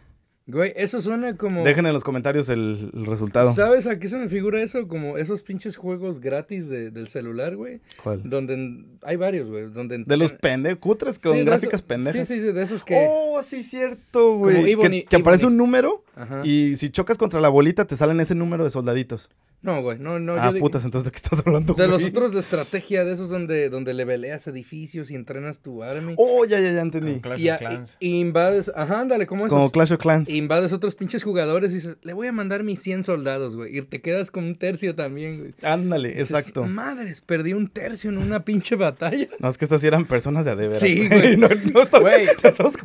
Güey, 0.49 0.71
eso 0.77 1.01
suena 1.01 1.35
como... 1.35 1.65
Dejen 1.65 1.85
en 1.87 1.91
los 1.93 2.05
comentarios 2.05 2.47
el, 2.47 2.89
el 2.93 3.05
resultado. 3.05 3.53
¿Sabes 3.53 3.85
a 3.85 3.99
qué 3.99 4.07
se 4.07 4.17
me 4.17 4.29
figura 4.29 4.61
eso? 4.63 4.87
Como 4.87 5.17
esos 5.17 5.43
pinches 5.43 5.75
juegos 5.75 6.21
gratis 6.21 6.69
de- 6.69 6.89
del 6.89 7.09
celular, 7.09 7.57
güey. 7.57 7.81
¿Cuál? 8.01 8.21
Donde 8.23 8.85
hay 9.01 9.17
varios, 9.17 9.49
güey. 9.49 9.69
Donde 9.69 10.05
De 10.05 10.15
los 10.15 10.31
pendejos, 10.31 10.79
cutres 10.79 11.19
con 11.19 11.33
Sí, 11.37 11.43
gráficas 11.43 11.81
pendejas. 11.81 12.25
Sí, 12.29 12.35
sí, 12.35 12.39
sí, 12.47 12.53
de 12.53 12.63
esos 12.63 12.85
que... 12.85 13.05
Oh, 13.09 13.41
sí, 13.43 13.61
cierto, 13.61 14.35
güey. 14.37 14.55
Como 14.55 14.65
Que, 14.65 14.71
Ebony- 14.71 15.05
que 15.09 15.15
aparece 15.17 15.45
un 15.47 15.57
número 15.57 16.03
Ajá. 16.15 16.41
y 16.45 16.77
si 16.77 16.91
chocas 16.91 17.17
contra 17.17 17.41
la 17.41 17.49
bolita 17.49 17.85
te 17.85 17.97
salen 17.97 18.21
ese 18.21 18.33
número 18.33 18.63
de 18.63 18.69
soldaditos. 18.69 19.29
No, 19.59 19.81
güey, 19.81 19.97
no, 19.97 20.19
no. 20.19 20.35
ah, 20.35 20.45
yo 20.47 20.53
digo- 20.53 20.65
putas, 20.67 20.85
entonces 20.85 21.05
¿de 21.05 21.11
qué 21.11 21.17
estás 21.17 21.41
hablando, 21.45 21.73
De 21.73 21.87
los 21.87 22.03
otros 22.03 22.31
de 22.31 22.39
estrategia, 22.39 23.03
de 23.03 23.13
esos 23.13 23.29
donde, 23.29 23.69
donde 23.69 23.93
leveleas 23.95 24.45
edificios 24.47 25.09
y 25.09 25.15
entrenas 25.15 25.61
tu 25.61 25.83
army. 25.83 26.13
Oh, 26.17 26.45
ya, 26.45 26.59
ya, 26.59 26.71
ya 26.71 26.81
entendí. 26.81 27.13
Con 27.13 27.21
Clash 27.21 27.41
y, 27.41 27.49
of 27.49 27.57
Clans. 27.57 27.97
y- 27.99 28.07
y 28.09 28.19
invades... 28.19 28.71
Ajá, 28.75 29.01
ándale, 29.01 29.25
¿cómo 29.25 29.47
Como 29.47 29.63
esos? 29.63 29.71
Clash 29.71 29.93
of 29.93 29.99
Clans. 29.99 30.29
Invades 30.29 30.73
otros 30.73 30.93
pinches 30.95 31.23
jugadores 31.23 31.71
y 31.71 31.75
dices, 31.75 31.97
le 32.03 32.13
voy 32.13 32.27
a 32.27 32.31
mandar 32.31 32.63
mis 32.63 32.79
100 32.81 33.03
soldados, 33.03 33.55
güey. 33.55 33.77
Y 33.77 33.81
te 33.81 33.99
quedas 33.99 34.29
con 34.29 34.43
un 34.43 34.57
tercio 34.57 34.93
también, 34.95 35.39
güey. 35.39 35.53
Ándale, 35.63 36.09
Dices, 36.09 36.29
exacto. 36.31 36.63
Madres, 36.65 37.21
perdí 37.21 37.53
un 37.53 37.67
tercio 37.67 38.11
en 38.11 38.19
una 38.19 38.45
pinche 38.45 38.75
batalla. 38.75 39.27
No, 39.39 39.49
es 39.49 39.57
que 39.57 39.65
estas 39.65 39.81
sí 39.81 39.87
eran 39.87 40.05
personas 40.05 40.45
de 40.45 40.51
a 40.51 40.55
de 40.55 40.67
veras, 40.67 40.79
Sí, 40.79 41.07
güey. 41.09 41.35
No, 41.35 41.49
no, 41.49 41.99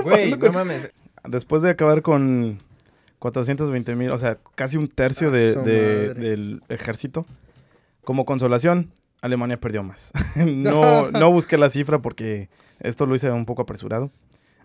Güey, 0.02 0.30
no 0.30 0.38
con- 0.38 0.52
mames. 0.54 0.90
Después 1.28 1.62
de 1.62 1.70
acabar 1.70 2.02
con 2.02 2.58
420 3.22 3.94
mil, 3.94 4.10
o 4.10 4.18
sea, 4.18 4.38
casi 4.56 4.76
un 4.76 4.88
tercio 4.88 5.30
de, 5.30 5.54
de- 5.54 6.12
del 6.14 6.60
ejército, 6.68 7.24
como 8.04 8.24
consolación, 8.24 8.90
Alemania 9.20 9.60
perdió 9.60 9.84
más. 9.84 10.10
no, 10.36 11.08
no 11.12 11.30
busqué 11.30 11.56
la 11.56 11.70
cifra 11.70 12.00
porque 12.00 12.48
esto 12.80 13.06
lo 13.06 13.14
hice 13.14 13.30
un 13.30 13.46
poco 13.46 13.62
apresurado. 13.62 14.10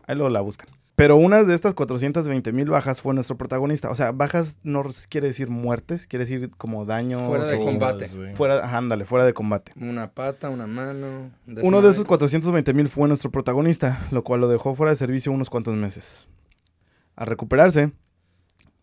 Ahí 0.08 0.16
luego 0.16 0.30
la 0.30 0.42
buscan. 0.42 0.68
Pero 0.96 1.16
una 1.18 1.44
de 1.44 1.54
estas 1.54 1.76
420 1.76 2.52
mil 2.54 2.70
bajas 2.72 3.02
fue 3.04 3.14
nuestro 3.14 3.38
protagonista. 3.38 3.92
O 3.92 3.94
sea, 3.96 4.12
bajas 4.12 4.58
no 4.64 4.84
quiere 5.10 5.28
decir 5.28 5.48
muertes, 5.52 6.08
quiere 6.08 6.26
decir 6.26 6.50
como 6.58 6.86
daños. 6.86 7.22
Fuera 7.28 7.46
de 7.46 7.58
o- 7.58 7.64
combate. 7.64 8.08
güey. 8.08 8.34
Fuera, 8.34 8.66
ajá, 8.66 8.78
ándale, 8.80 9.06
fuera 9.06 9.24
de 9.24 9.34
combate. 9.36 9.74
Una 9.80 10.08
pata, 10.08 10.50
una 10.50 10.66
mano. 10.66 11.30
un 11.46 11.60
Uno 11.62 11.84
de 11.84 11.92
esos 11.92 12.06
420 12.06 12.74
mil 12.74 12.88
fue 12.88 13.08
nuestro 13.08 13.30
protagonista, 13.30 14.08
lo 14.10 14.24
cual 14.24 14.42
lo 14.42 14.48
dejó 14.48 14.74
fuera 14.74 14.90
de 14.90 14.96
servicio 14.96 15.32
unos 15.32 15.52
cuantos 15.52 15.76
meses. 15.76 16.28
Al 17.16 17.28
recuperarse, 17.28 17.92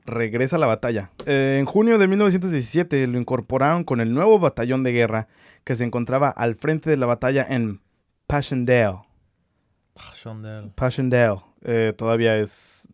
regresa 0.07 0.57
a 0.57 0.59
la 0.59 0.67
batalla. 0.67 1.11
Eh, 1.27 1.59
en 1.59 1.67
junio 1.67 1.99
de 1.99 2.09
1917 2.09 3.07
lo 3.07 3.19
incorporaron 3.19 3.85
con 3.85 4.01
el 4.01 4.13
nuevo 4.13 4.39
batallón 4.39 4.83
de 4.83 4.93
guerra 4.93 5.29
que 5.65 5.75
se 5.75 5.85
encontraba 5.85 6.31
al 6.31 6.57
frente 6.57 6.91
de 6.91 6.97
la 6.97 7.07
batalla 7.07 7.47
en 7.49 7.81
Passchendaele. 8.27 8.99
Passchendaele. 9.95 10.71
Passchendaele. 10.75 11.41
Eh, 11.63 11.93
todavía 11.97 12.37
es 12.37 12.89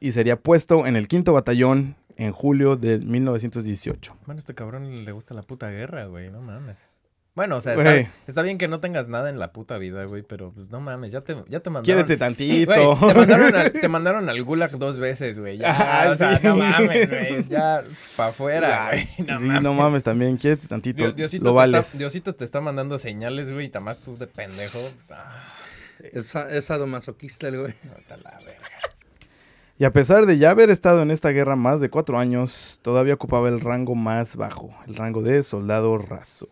y 0.00 0.12
sería 0.12 0.36
puesto 0.40 0.86
en 0.86 0.96
el 0.96 1.08
quinto 1.08 1.32
batallón 1.32 1.96
en 2.16 2.32
julio 2.32 2.76
de 2.76 2.98
1918. 2.98 4.16
Bueno, 4.26 4.38
este 4.38 4.54
cabrón 4.54 5.04
le 5.04 5.12
gusta 5.12 5.34
la 5.34 5.42
puta 5.42 5.70
guerra, 5.70 6.06
güey. 6.06 6.30
No 6.30 6.40
mames. 6.42 6.76
Bueno, 7.38 7.56
o 7.58 7.60
sea, 7.60 7.74
está, 7.74 8.10
está 8.26 8.42
bien 8.42 8.58
que 8.58 8.66
no 8.66 8.80
tengas 8.80 9.08
nada 9.08 9.30
en 9.30 9.38
la 9.38 9.52
puta 9.52 9.78
vida, 9.78 10.04
güey, 10.06 10.22
pero 10.24 10.50
pues 10.50 10.70
no 10.70 10.80
mames, 10.80 11.12
ya 11.12 11.20
te, 11.20 11.36
ya 11.48 11.60
te 11.60 11.70
mandaron. 11.70 11.84
Quiérete 11.84 12.16
tantito. 12.16 12.96
Güey, 12.96 13.12
te, 13.12 13.14
mandaron 13.14 13.54
al, 13.54 13.72
te 13.72 13.88
mandaron 13.88 14.28
al 14.28 14.42
gulag 14.42 14.72
dos 14.76 14.98
veces, 14.98 15.38
güey. 15.38 15.56
Ya, 15.58 15.70
Ah, 15.78 16.10
o 16.10 16.14
sea, 16.16 16.36
sí. 16.36 16.42
no 16.46 16.56
mames, 16.56 17.08
güey. 17.08 17.48
Ya, 17.48 17.84
pa' 18.16 18.26
afuera, 18.26 18.88
güey. 18.90 19.08
No 19.24 19.38
sí, 19.38 19.44
mames. 19.44 19.62
no 19.62 19.72
mames, 19.72 20.02
también, 20.02 20.36
quiérete 20.36 20.66
tantito. 20.66 20.98
Dios- 21.04 21.14
Diosito, 21.14 21.44
lo 21.44 21.50
te 21.52 21.56
vales. 21.56 21.86
está, 21.86 21.98
Diosito 21.98 22.34
te 22.34 22.44
está 22.44 22.60
mandando 22.60 22.98
señales, 22.98 23.52
güey, 23.52 23.66
y 23.66 23.68
tamás 23.68 23.98
tú 23.98 24.16
de 24.18 24.26
pendejo. 24.26 24.78
pues, 24.80 25.08
ah, 25.12 25.44
Es, 26.12 26.34
es 26.34 26.64
sadomasoquista 26.64 27.46
el 27.46 27.60
güey. 27.60 27.74
la 28.10 28.16
verga. 28.40 28.68
Y 29.80 29.84
a 29.84 29.92
pesar 29.92 30.26
de 30.26 30.38
ya 30.38 30.50
haber 30.50 30.70
estado 30.70 31.02
en 31.02 31.12
esta 31.12 31.28
guerra 31.28 31.54
más 31.54 31.80
de 31.80 31.88
cuatro 31.88 32.18
años, 32.18 32.80
todavía 32.82 33.14
ocupaba 33.14 33.48
el 33.48 33.60
rango 33.60 33.94
más 33.94 34.34
bajo, 34.34 34.74
el 34.88 34.96
rango 34.96 35.22
de 35.22 35.44
soldado 35.44 35.96
raso. 35.98 36.48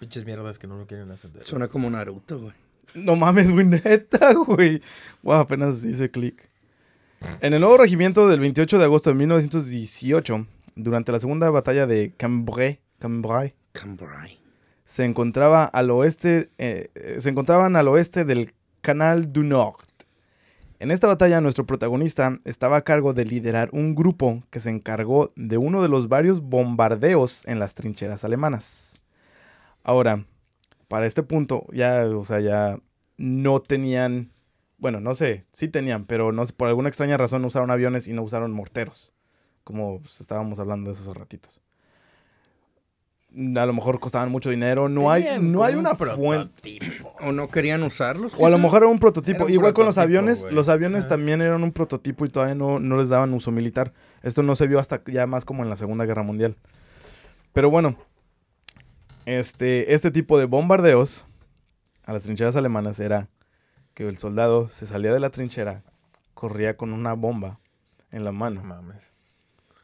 Pinches 0.00 0.24
mierdas 0.24 0.58
que 0.58 0.66
no 0.66 0.78
lo 0.78 0.86
quieren 0.86 1.10
hacer. 1.10 1.30
Suena 1.42 1.68
como 1.68 1.90
Naruto, 1.90 2.40
güey. 2.40 2.54
No 2.94 3.16
mames, 3.16 3.52
güey, 3.52 3.66
neta, 3.66 4.32
güey. 4.32 4.82
Wow, 5.22 5.36
apenas 5.36 5.84
hice 5.84 6.10
clic. 6.10 6.48
En 7.42 7.52
el 7.52 7.60
nuevo 7.60 7.76
regimiento 7.76 8.26
del 8.26 8.40
28 8.40 8.78
de 8.78 8.84
agosto 8.84 9.10
de 9.10 9.16
1918, 9.16 10.46
durante 10.74 11.12
la 11.12 11.18
segunda 11.18 11.50
batalla 11.50 11.86
de 11.86 12.14
Cambrai, 12.16 12.80
Cambrai 12.98 13.54
Cambrai. 13.72 14.40
se 14.86 15.04
encontraba 15.04 15.66
al 15.66 15.90
oeste, 15.90 16.48
eh, 16.56 16.88
eh, 16.94 17.16
se 17.20 17.28
encontraban 17.28 17.76
al 17.76 17.88
oeste 17.88 18.24
del 18.24 18.54
Canal 18.80 19.30
du 19.32 19.42
Nord. 19.42 19.84
En 20.78 20.90
esta 20.90 21.08
batalla, 21.08 21.42
nuestro 21.42 21.66
protagonista 21.66 22.38
estaba 22.46 22.78
a 22.78 22.84
cargo 22.84 23.12
de 23.12 23.26
liderar 23.26 23.68
un 23.72 23.94
grupo 23.94 24.42
que 24.48 24.60
se 24.60 24.70
encargó 24.70 25.30
de 25.36 25.58
uno 25.58 25.82
de 25.82 25.88
los 25.88 26.08
varios 26.08 26.40
bombardeos 26.40 27.46
en 27.46 27.58
las 27.58 27.74
trincheras 27.74 28.24
alemanas. 28.24 28.89
Ahora, 29.90 30.24
para 30.86 31.04
este 31.06 31.24
punto, 31.24 31.66
ya, 31.72 32.06
o 32.06 32.24
sea, 32.24 32.38
ya 32.38 32.78
no 33.16 33.58
tenían, 33.58 34.30
bueno, 34.78 35.00
no 35.00 35.14
sé, 35.14 35.46
sí 35.50 35.66
tenían, 35.66 36.04
pero 36.04 36.30
no 36.30 36.46
sé, 36.46 36.52
por 36.52 36.68
alguna 36.68 36.88
extraña 36.88 37.16
razón 37.16 37.42
no 37.42 37.48
usaron 37.48 37.72
aviones 37.72 38.06
y 38.06 38.12
no 38.12 38.22
usaron 38.22 38.52
morteros, 38.52 39.12
como 39.64 39.98
pues, 39.98 40.20
estábamos 40.20 40.60
hablando 40.60 40.92
de 40.92 40.94
esos 40.94 41.16
ratitos. 41.16 41.60
A 43.34 43.66
lo 43.66 43.72
mejor 43.72 43.98
costaban 43.98 44.30
mucho 44.30 44.50
dinero, 44.50 44.88
no 44.88 45.10
hay, 45.10 45.40
no 45.40 45.64
hay 45.64 45.74
una 45.74 45.90
un 45.90 45.96
fuente. 45.96 46.78
prototipo. 46.78 47.16
¿O 47.22 47.32
no 47.32 47.48
querían 47.48 47.82
usarlos? 47.82 48.36
O 48.38 48.46
a 48.46 48.50
lo 48.50 48.58
mejor 48.58 48.84
era 48.84 48.92
un 48.92 49.00
prototipo. 49.00 49.38
Era 49.38 49.46
un 49.46 49.52
Igual 49.54 49.72
con 49.72 49.86
los 49.86 49.98
aviones, 49.98 50.46
los 50.52 50.68
aviones 50.68 51.02
¿sabes? 51.02 51.18
también 51.18 51.42
eran 51.42 51.64
un 51.64 51.72
prototipo 51.72 52.24
y 52.24 52.28
todavía 52.28 52.54
no, 52.54 52.78
no 52.78 52.96
les 52.96 53.08
daban 53.08 53.34
uso 53.34 53.50
militar. 53.50 53.92
Esto 54.22 54.44
no 54.44 54.54
se 54.54 54.68
vio 54.68 54.78
hasta 54.78 55.02
ya 55.06 55.26
más 55.26 55.44
como 55.44 55.64
en 55.64 55.68
la 55.68 55.74
Segunda 55.74 56.06
Guerra 56.06 56.22
Mundial. 56.22 56.54
Pero 57.52 57.70
bueno, 57.70 57.96
este, 59.38 59.94
este 59.94 60.10
tipo 60.10 60.38
de 60.38 60.44
bombardeos 60.46 61.26
a 62.04 62.12
las 62.12 62.22
trincheras 62.24 62.56
alemanas 62.56 62.98
era 63.00 63.28
que 63.94 64.06
el 64.08 64.18
soldado 64.18 64.68
se 64.68 64.86
salía 64.86 65.12
de 65.12 65.20
la 65.20 65.30
trinchera, 65.30 65.82
corría 66.34 66.76
con 66.76 66.92
una 66.92 67.12
bomba 67.14 67.58
en 68.12 68.24
la 68.24 68.32
No 68.32 68.38
mano, 68.38 68.62
mames, 68.62 69.02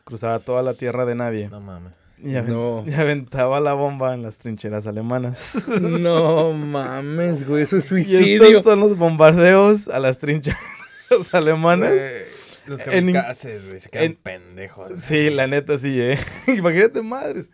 cruzaba 0.04 0.38
toda 0.40 0.62
la 0.62 0.74
tierra 0.74 1.04
de 1.06 1.14
nadie 1.14 1.48
no 1.48 1.61
mames. 1.61 1.92
y, 2.22 2.32
aven- 2.35 2.46
No. 2.52 2.85
y 2.87 2.94
aventaba 2.94 3.61
la 3.61 3.74
bomba 3.74 4.14
en 4.14 4.22
las 4.22 4.38
trincheras 4.38 4.87
alemanas. 4.87 5.66
No 5.80 6.52
mames, 6.52 7.46
güey, 7.46 7.62
eso 7.64 7.76
es 7.76 7.85
y 7.87 7.88
suicidio. 7.88 8.44
estos 8.44 8.64
son 8.64 8.80
los 8.80 8.96
bombardeos 8.96 9.88
a 9.88 9.98
las 9.98 10.18
trincheras 10.18 10.59
alemanas. 11.32 11.92
Güey, 11.92 12.22
Los 12.66 12.82
kamikazes, 12.82 13.66
güey, 13.66 13.78
se 13.80 13.90
quedan 13.90 14.04
en- 14.06 14.14
pendejos. 14.16 14.92
Sí, 15.04 15.30
la 15.30 15.46
neta 15.46 15.78
sí, 15.78 16.00
eh. 16.00 16.18
Imagínate, 16.48 17.02
madres. 17.02 17.50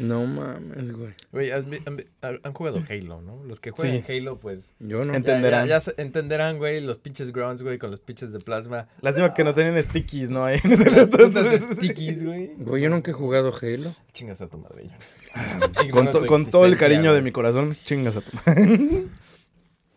No 0.00 0.24
mames, 0.26 0.92
güey. 0.92 1.12
Güey, 1.32 1.50
¿has 1.50 1.68
vi- 1.68 1.82
han, 2.22 2.52
jugado 2.52 2.82
Halo, 2.88 3.20
¿no? 3.20 3.42
Los 3.44 3.58
que 3.60 3.70
juegan 3.72 4.04
Sí. 4.06 4.12
Halo, 4.12 4.38
pues... 4.38 4.72
Yo 4.78 5.04
no. 5.04 5.12
Ya- 5.12 5.16
Entenderán. 5.18 5.66
Ya, 5.66 5.78
entenderán, 5.96 6.58
güey, 6.58 6.80
los 6.80 6.98
pinches 6.98 7.32
grounds, 7.32 7.62
güey, 7.62 7.78
con 7.78 7.90
los 7.90 8.00
pinches 8.00 8.32
de 8.32 8.38
plasma. 8.38 8.88
Lástima 9.00 9.34
que 9.34 9.42
no 9.44 9.54
tenían 9.54 9.82
stickies, 9.82 10.30
¿no? 10.30 10.44
Ahí. 10.44 10.60
Las 10.64 11.10
putas 11.10 11.60
stickies, 11.72 12.24
güey. 12.24 12.52
Güey, 12.58 12.82
yo 12.82 12.90
nunca 12.90 13.10
he 13.10 13.14
jugado 13.14 13.52
Halo. 13.60 13.94
Chingas 14.12 14.40
a 14.40 14.48
tu 14.48 14.58
madre, 14.58 14.84
yo. 14.84 15.90
Con, 15.90 16.10
to- 16.12 16.24
todo 16.50 16.66
el 16.66 16.76
cariño 16.76 17.12
de 17.14 17.22
mi 17.22 17.32
corazón, 17.32 17.76
chingas 17.84 18.16
a 18.16 18.20
tu 18.20 18.30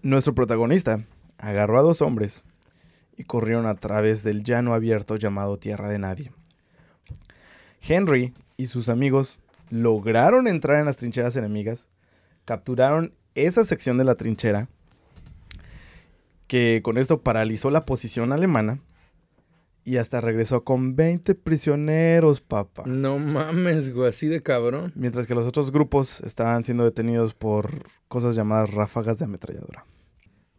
Nuestro 0.02 0.34
protagonista 0.34 1.04
agarró 1.38 1.80
a 1.80 1.84
dos 1.84 2.02
hombres 2.02 2.44
y 3.18 3.24
corrieron 3.24 3.66
a 3.68 3.76
través 3.76 4.24
del 4.24 4.44
llano 4.44 4.74
abierto 4.74 5.16
llamado 5.16 5.58
Tierra 5.58 5.90
de 5.90 6.00
Nadie. 6.00 6.32
Henry 7.82 8.34
y 8.58 8.68
sus 8.68 8.90
amigos 8.90 9.38
lograron 9.72 10.48
entrar 10.48 10.80
en 10.80 10.86
las 10.86 10.98
trincheras 10.98 11.36
enemigas, 11.36 11.90
capturaron 12.46 13.16
esa 13.34 13.66
sección 13.66 13.98
de 13.98 14.04
la 14.04 14.16
trinchera, 14.16 14.68
que 16.48 16.82
con 16.84 16.98
esto 16.98 17.22
paralizó 17.22 17.72
la 17.72 17.86
posición 17.86 18.34
alemana 18.34 18.82
y 19.84 19.98
hasta 19.98 20.22
regresó 20.22 20.64
con 20.64 20.96
20 20.96 21.34
prisioneros, 21.36 22.42
papá. 22.42 22.84
No 22.86 23.18
mames, 23.18 23.94
güey, 23.94 24.10
así 24.10 24.28
de 24.28 24.44
cabrón. 24.44 24.92
Mientras 24.96 25.26
que 25.26 25.34
los 25.34 25.48
otros 25.48 25.72
grupos 25.72 26.22
estaban 26.22 26.64
siendo 26.64 26.84
detenidos 26.84 27.34
por 27.34 27.86
cosas 28.10 28.36
llamadas 28.36 28.74
ráfagas 28.74 29.18
de 29.18 29.26
ametralladora. 29.26 29.86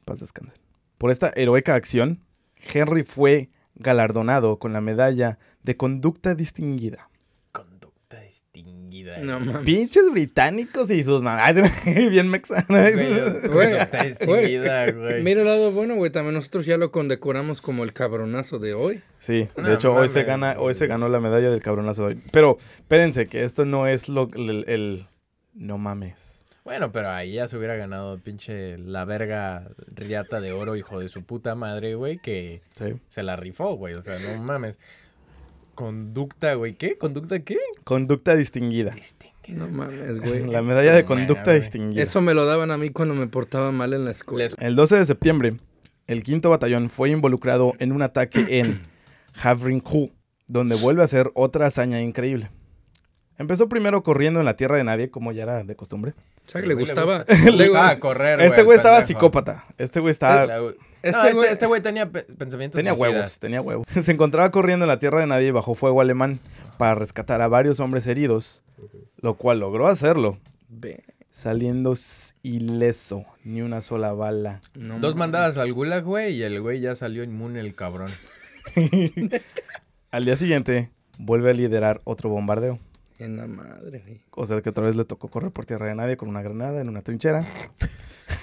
Paz 0.06 0.20
descansen. 0.20 0.60
Por 0.98 1.10
esta 1.10 1.30
heroica 1.36 1.74
acción, 1.74 2.24
Henry 2.72 3.04
fue 3.04 3.50
galardonado 3.74 4.58
con 4.58 4.72
la 4.72 4.80
medalla 4.80 5.38
de 5.62 5.76
conducta 5.76 6.34
distinguida. 6.34 7.10
Conducta 7.52 8.20
distinguida. 8.20 8.81
No 9.22 9.40
mames. 9.40 9.62
Pinches 9.64 10.10
británicos 10.10 10.90
y 10.90 11.02
sus 11.04 11.22
mamás. 11.22 11.54
Bien 12.10 12.28
mexanas. 12.28 12.66
Güey, 12.94 13.08
Güey, 13.48 13.70
conducta 13.70 14.04
distinguida, 14.04 14.90
güey. 14.92 15.22
Mira 15.22 15.40
el 15.40 15.46
lado 15.46 15.72
bueno, 15.72 15.94
güey. 15.96 16.10
También 16.10 16.34
nosotros 16.34 16.66
ya 16.66 16.76
lo 16.76 16.90
condecoramos 16.92 17.60
como 17.60 17.84
el 17.84 17.92
cabronazo 17.92 18.58
de 18.58 18.74
hoy. 18.74 19.02
Sí, 19.18 19.48
de 19.56 19.62
No 19.62 19.72
hecho 19.72 19.94
hoy 19.94 20.08
se 20.08 20.24
gana, 20.24 20.56
hoy 20.58 20.74
se 20.74 20.86
ganó 20.86 21.08
la 21.08 21.20
medalla 21.20 21.50
del 21.50 21.60
cabronazo 21.62 22.02
de 22.02 22.14
hoy. 22.14 22.22
Pero 22.32 22.58
espérense 22.78 23.26
que 23.26 23.44
esto 23.44 23.64
no 23.64 23.86
es 23.86 24.08
lo 24.08 24.28
el, 24.34 24.64
el- 24.68 25.06
no 25.54 25.78
mames. 25.78 26.30
Bueno, 26.64 26.92
pero 26.92 27.10
ahí 27.10 27.32
ya 27.32 27.48
se 27.48 27.56
hubiera 27.56 27.74
ganado 27.74 28.18
pinche 28.20 28.78
la 28.78 29.04
verga 29.04 29.68
riata 29.88 30.40
de 30.40 30.52
oro, 30.52 30.76
hijo 30.76 31.00
de 31.00 31.08
su 31.08 31.24
puta 31.24 31.56
madre, 31.56 31.96
güey, 31.96 32.18
que 32.22 32.62
Sí. 32.78 32.84
se 33.08 33.24
la 33.24 33.34
rifó, 33.34 33.74
güey. 33.74 33.94
O 33.94 34.02
sea, 34.02 34.18
no 34.20 34.40
mames. 34.40 34.78
Conducta, 35.74 36.54
güey. 36.54 36.74
¿Qué? 36.74 36.96
¿Conducta 36.98 37.40
qué? 37.40 37.56
Conducta 37.84 38.34
distinguida. 38.36 38.94
No 39.48 39.68
mames, 39.68 40.20
güey. 40.20 40.46
La 40.46 40.62
medalla 40.62 40.92
de 40.94 41.04
conducta 41.04 41.52
distinguida. 41.52 42.02
Eso 42.02 42.20
me 42.20 42.34
lo 42.34 42.46
daban 42.46 42.70
a 42.70 42.76
mí 42.78 42.90
cuando 42.90 43.14
me 43.14 43.26
portaba 43.26 43.72
mal 43.72 43.92
en 43.92 44.04
la 44.04 44.10
escuela. 44.12 44.48
El 44.58 44.76
12 44.76 44.96
de 44.96 45.06
septiembre, 45.06 45.56
el 46.06 46.22
quinto 46.22 46.50
batallón 46.50 46.90
fue 46.90 47.10
involucrado 47.10 47.74
en 47.78 47.92
un 47.92 48.02
ataque 48.02 48.46
en 48.60 48.82
Havrincourt, 49.42 50.12
donde 50.46 50.76
vuelve 50.76 51.02
a 51.02 51.06
ser 51.06 51.30
otra 51.34 51.66
hazaña 51.66 52.00
increíble. 52.00 52.50
Empezó 53.38 53.68
primero 53.68 54.02
corriendo 54.02 54.38
en 54.40 54.46
la 54.46 54.56
tierra 54.56 54.76
de 54.76 54.84
nadie, 54.84 55.10
como 55.10 55.32
ya 55.32 55.42
era 55.44 55.64
de 55.64 55.74
costumbre. 55.74 56.12
O 56.46 56.50
sea, 56.50 56.60
que 56.60 56.66
le 56.66 56.74
gustaba. 56.74 57.24
gusta- 57.24 57.50
le- 57.50 57.68
gustaba 57.68 57.98
correr, 57.98 58.40
Este 58.42 58.62
güey 58.62 58.76
estaba 58.76 58.98
pendejo. 58.98 59.18
psicópata. 59.18 59.64
Este 59.78 60.00
güey 60.00 60.10
estaba... 60.12 60.46
La- 60.46 60.60
Este 61.02 61.18
este, 61.28 61.34
güey- 61.34 61.46
este, 61.76 61.80
tenía 61.80 62.10
pe- 62.10 62.22
pensamientos 62.22 62.78
Tenía 62.78 62.94
suicidas. 62.94 63.14
huevos, 63.14 63.38
tenía 63.38 63.60
huevos. 63.60 63.86
Se 64.02 64.12
encontraba 64.12 64.50
corriendo 64.50 64.84
en 64.84 64.88
la 64.88 64.98
tierra 64.98 65.20
de 65.20 65.26
nadie 65.26 65.50
bajo 65.52 65.74
fuego 65.74 66.00
alemán 66.00 66.38
para 66.78 66.94
rescatar 66.94 67.40
a 67.42 67.48
varios 67.48 67.80
hombres 67.80 68.06
heridos, 68.06 68.62
lo 69.18 69.34
cual 69.34 69.60
logró 69.60 69.86
hacerlo, 69.88 70.38
saliendo 71.30 71.94
ileso, 72.42 73.24
ni 73.44 73.62
una 73.62 73.80
sola 73.80 74.12
bala. 74.12 74.60
no 74.74 74.98
Dos 75.00 75.16
mandadas 75.16 75.58
al 75.58 75.72
gulag, 75.72 76.04
güey, 76.04 76.34
y 76.36 76.42
el 76.42 76.60
güey 76.60 76.80
ya 76.80 76.94
salió 76.94 77.22
inmune 77.24 77.60
el 77.60 77.74
cabrón. 77.74 78.10
Al 80.10 80.24
día 80.26 80.36
siguiente, 80.36 80.90
vuelve 81.18 81.50
a 81.50 81.54
liderar 81.54 82.00
otro 82.04 82.28
bombardeo. 82.30 82.78
En 83.18 83.36
la 83.36 83.46
madre, 83.46 84.00
güey. 84.04 84.20
O 84.32 84.44
sea 84.46 84.60
que 84.60 84.70
otra 84.70 84.84
vez 84.84 84.94
le 84.96 85.04
tocó 85.04 85.28
correr 85.28 85.50
por 85.50 85.64
tierra 85.64 85.86
de 85.86 85.94
nadie 85.94 86.16
con 86.16 86.28
una 86.28 86.42
granada 86.42 86.80
en 86.80 86.88
una 86.88 87.02
trinchera. 87.02 87.46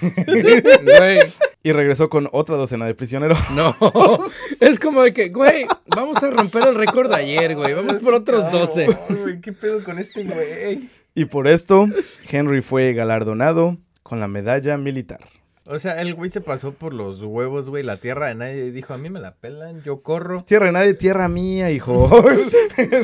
Güey, 0.00 1.20
Y 1.62 1.72
regresó 1.72 2.08
con 2.08 2.28
otra 2.32 2.56
docena 2.56 2.86
de 2.86 2.94
prisioneros. 2.94 3.38
no. 3.54 3.76
Es 4.60 4.78
como 4.78 5.02
de 5.02 5.12
que, 5.12 5.28
güey, 5.28 5.66
vamos 5.86 6.22
a 6.22 6.30
romper 6.30 6.68
el 6.68 6.74
récord 6.74 7.08
de 7.08 7.16
ayer, 7.16 7.54
güey. 7.56 7.74
Vamos 7.74 8.02
por 8.02 8.14
otros 8.14 8.50
12. 8.52 8.86
güey, 9.22 9.40
¿qué 9.40 9.52
pedo 9.52 9.82
con 9.82 9.98
este 9.98 10.24
güey? 10.24 10.88
Y 11.14 11.24
por 11.24 11.48
esto, 11.48 11.88
Henry 12.28 12.62
fue 12.62 12.92
galardonado 12.92 13.76
con 14.02 14.20
la 14.20 14.28
medalla 14.28 14.76
militar. 14.76 15.20
O 15.66 15.78
sea, 15.78 16.00
el 16.00 16.14
güey 16.14 16.30
se 16.30 16.40
pasó 16.40 16.72
por 16.72 16.92
los 16.92 17.22
huevos, 17.22 17.68
güey, 17.68 17.84
la 17.84 17.96
tierra 17.98 18.26
de 18.26 18.34
nadie 18.34 18.66
y 18.66 18.70
dijo, 18.70 18.92
a 18.92 18.98
mí 18.98 19.08
me 19.08 19.20
la 19.20 19.34
pelan, 19.34 19.82
yo 19.84 20.02
corro. 20.02 20.42
Tierra 20.44 20.66
de 20.66 20.72
nadie, 20.72 20.94
tierra 20.94 21.28
mía, 21.28 21.70
hijo. 21.70 22.10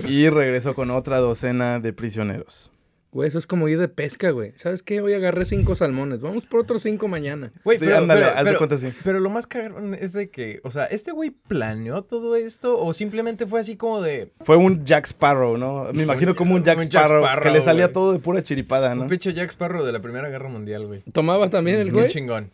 y 0.09 0.29
regresó 0.29 0.75
con 0.75 0.91
otra 0.91 1.19
docena 1.19 1.79
de 1.79 1.93
prisioneros. 1.93 2.73
Güey, 3.17 3.29
eso 3.31 3.39
es 3.39 3.47
como 3.47 3.67
ir 3.67 3.79
de 3.81 3.89
pesca, 3.89 4.29
güey. 4.31 4.53
¿Sabes 4.57 4.83
qué? 4.83 5.01
Hoy 5.01 5.15
agarré 5.15 5.47
cinco 5.47 5.75
salmones. 5.75 6.21
Vamos 6.21 6.45
por 6.45 6.61
otros 6.61 6.83
cinco 6.83 7.09
mañana. 7.09 7.51
Güey, 7.65 7.79
Sí, 7.79 7.87
pero, 7.87 7.97
ándale, 7.99 8.27
pero- 8.27 8.39
haz 8.39 8.45
de 8.45 8.55
cuenta 8.57 8.75
así. 8.75 8.93
pero 9.05 9.21
lo 9.21 9.31
más 9.31 9.47
cabrón 9.47 9.95
es 9.99 10.13
de 10.13 10.29
que, 10.29 10.61
o 10.65 10.71
sea, 10.71 10.85
¿este 10.85 11.13
güey 11.13 11.31
planeó 11.31 12.03
todo 12.03 12.37
esto 12.37 12.79
o 12.79 12.93
simplemente 12.93 13.47
fue 13.47 13.61
así 13.61 13.75
como 13.77 14.03
de 14.03 14.33
Fue 14.43 14.57
un 14.59 14.85
Jack 14.85 15.07
Sparrow, 15.07 15.57
¿no? 15.57 15.87
Me 15.95 16.03
imagino 16.03 16.37
como 16.37 16.55
un 16.55 16.63
Jack, 16.63 16.77
Un 16.79 16.89
Jack 16.91 17.07
Sparrow, 17.07 17.43
que 17.43 17.51
le 17.51 17.63
salía 17.63 17.85
güey. 17.87 17.95
todo 17.95 18.13
de 18.13 18.19
pura 18.19 18.43
chiripada, 18.43 18.95
¿no? 18.95 19.05
un 19.05 19.09
pinche 19.09 19.33
Jack 19.33 19.49
Sparrow 19.49 19.83
de 19.83 19.93
la 19.93 20.01
Primera 20.03 20.29
Guerra 20.29 20.51
Mundial, 20.51 20.87
güey? 20.87 21.01
¿Tomaba 21.13 21.49
también 21.49 21.81
el 21.81 21.93
güey? 21.93 22.09
chingón. 22.09 22.51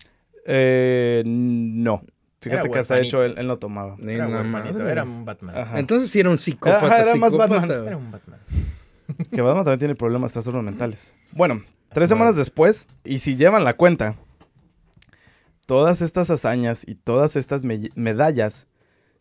Eh, 0.46 1.22
no. 1.26 2.04
Fíjate 2.40 2.62
Era 2.66 2.72
que 2.72 2.78
hasta 2.78 3.00
hecho 3.00 3.20
él, 3.22 3.34
él 3.36 3.46
no 3.48 3.56
tomaba. 3.58 3.96
Ni 3.98 4.12
Era 4.14 4.26
era 4.90 5.02
un 5.04 5.24
Batman. 5.24 5.56
Ajá. 5.56 5.78
Entonces 5.80 6.08
sí 6.10 6.20
era 6.20 6.30
un 6.30 6.38
psicópata, 6.38 6.86
Ajá, 6.86 7.00
era 7.00 7.14
más 7.16 7.32
Batman. 7.36 7.66
güey. 7.66 7.86
Era 7.88 7.96
un 7.96 8.10
Batman. 8.12 8.38
Que 9.30 9.40
Batman 9.42 9.64
también 9.64 9.78
tiene 9.78 9.94
problemas, 9.94 10.32
trastornos 10.32 10.62
mentales. 10.64 11.14
Bueno, 11.32 11.62
tres 11.92 12.08
semanas 12.08 12.36
después, 12.36 12.86
y 13.04 13.18
si 13.18 13.36
llevan 13.36 13.64
la 13.64 13.74
cuenta, 13.74 14.16
todas 15.66 16.02
estas 16.02 16.30
hazañas 16.30 16.86
y 16.86 16.94
todas 16.94 17.36
estas 17.36 17.64
me- 17.64 17.90
medallas 17.94 18.66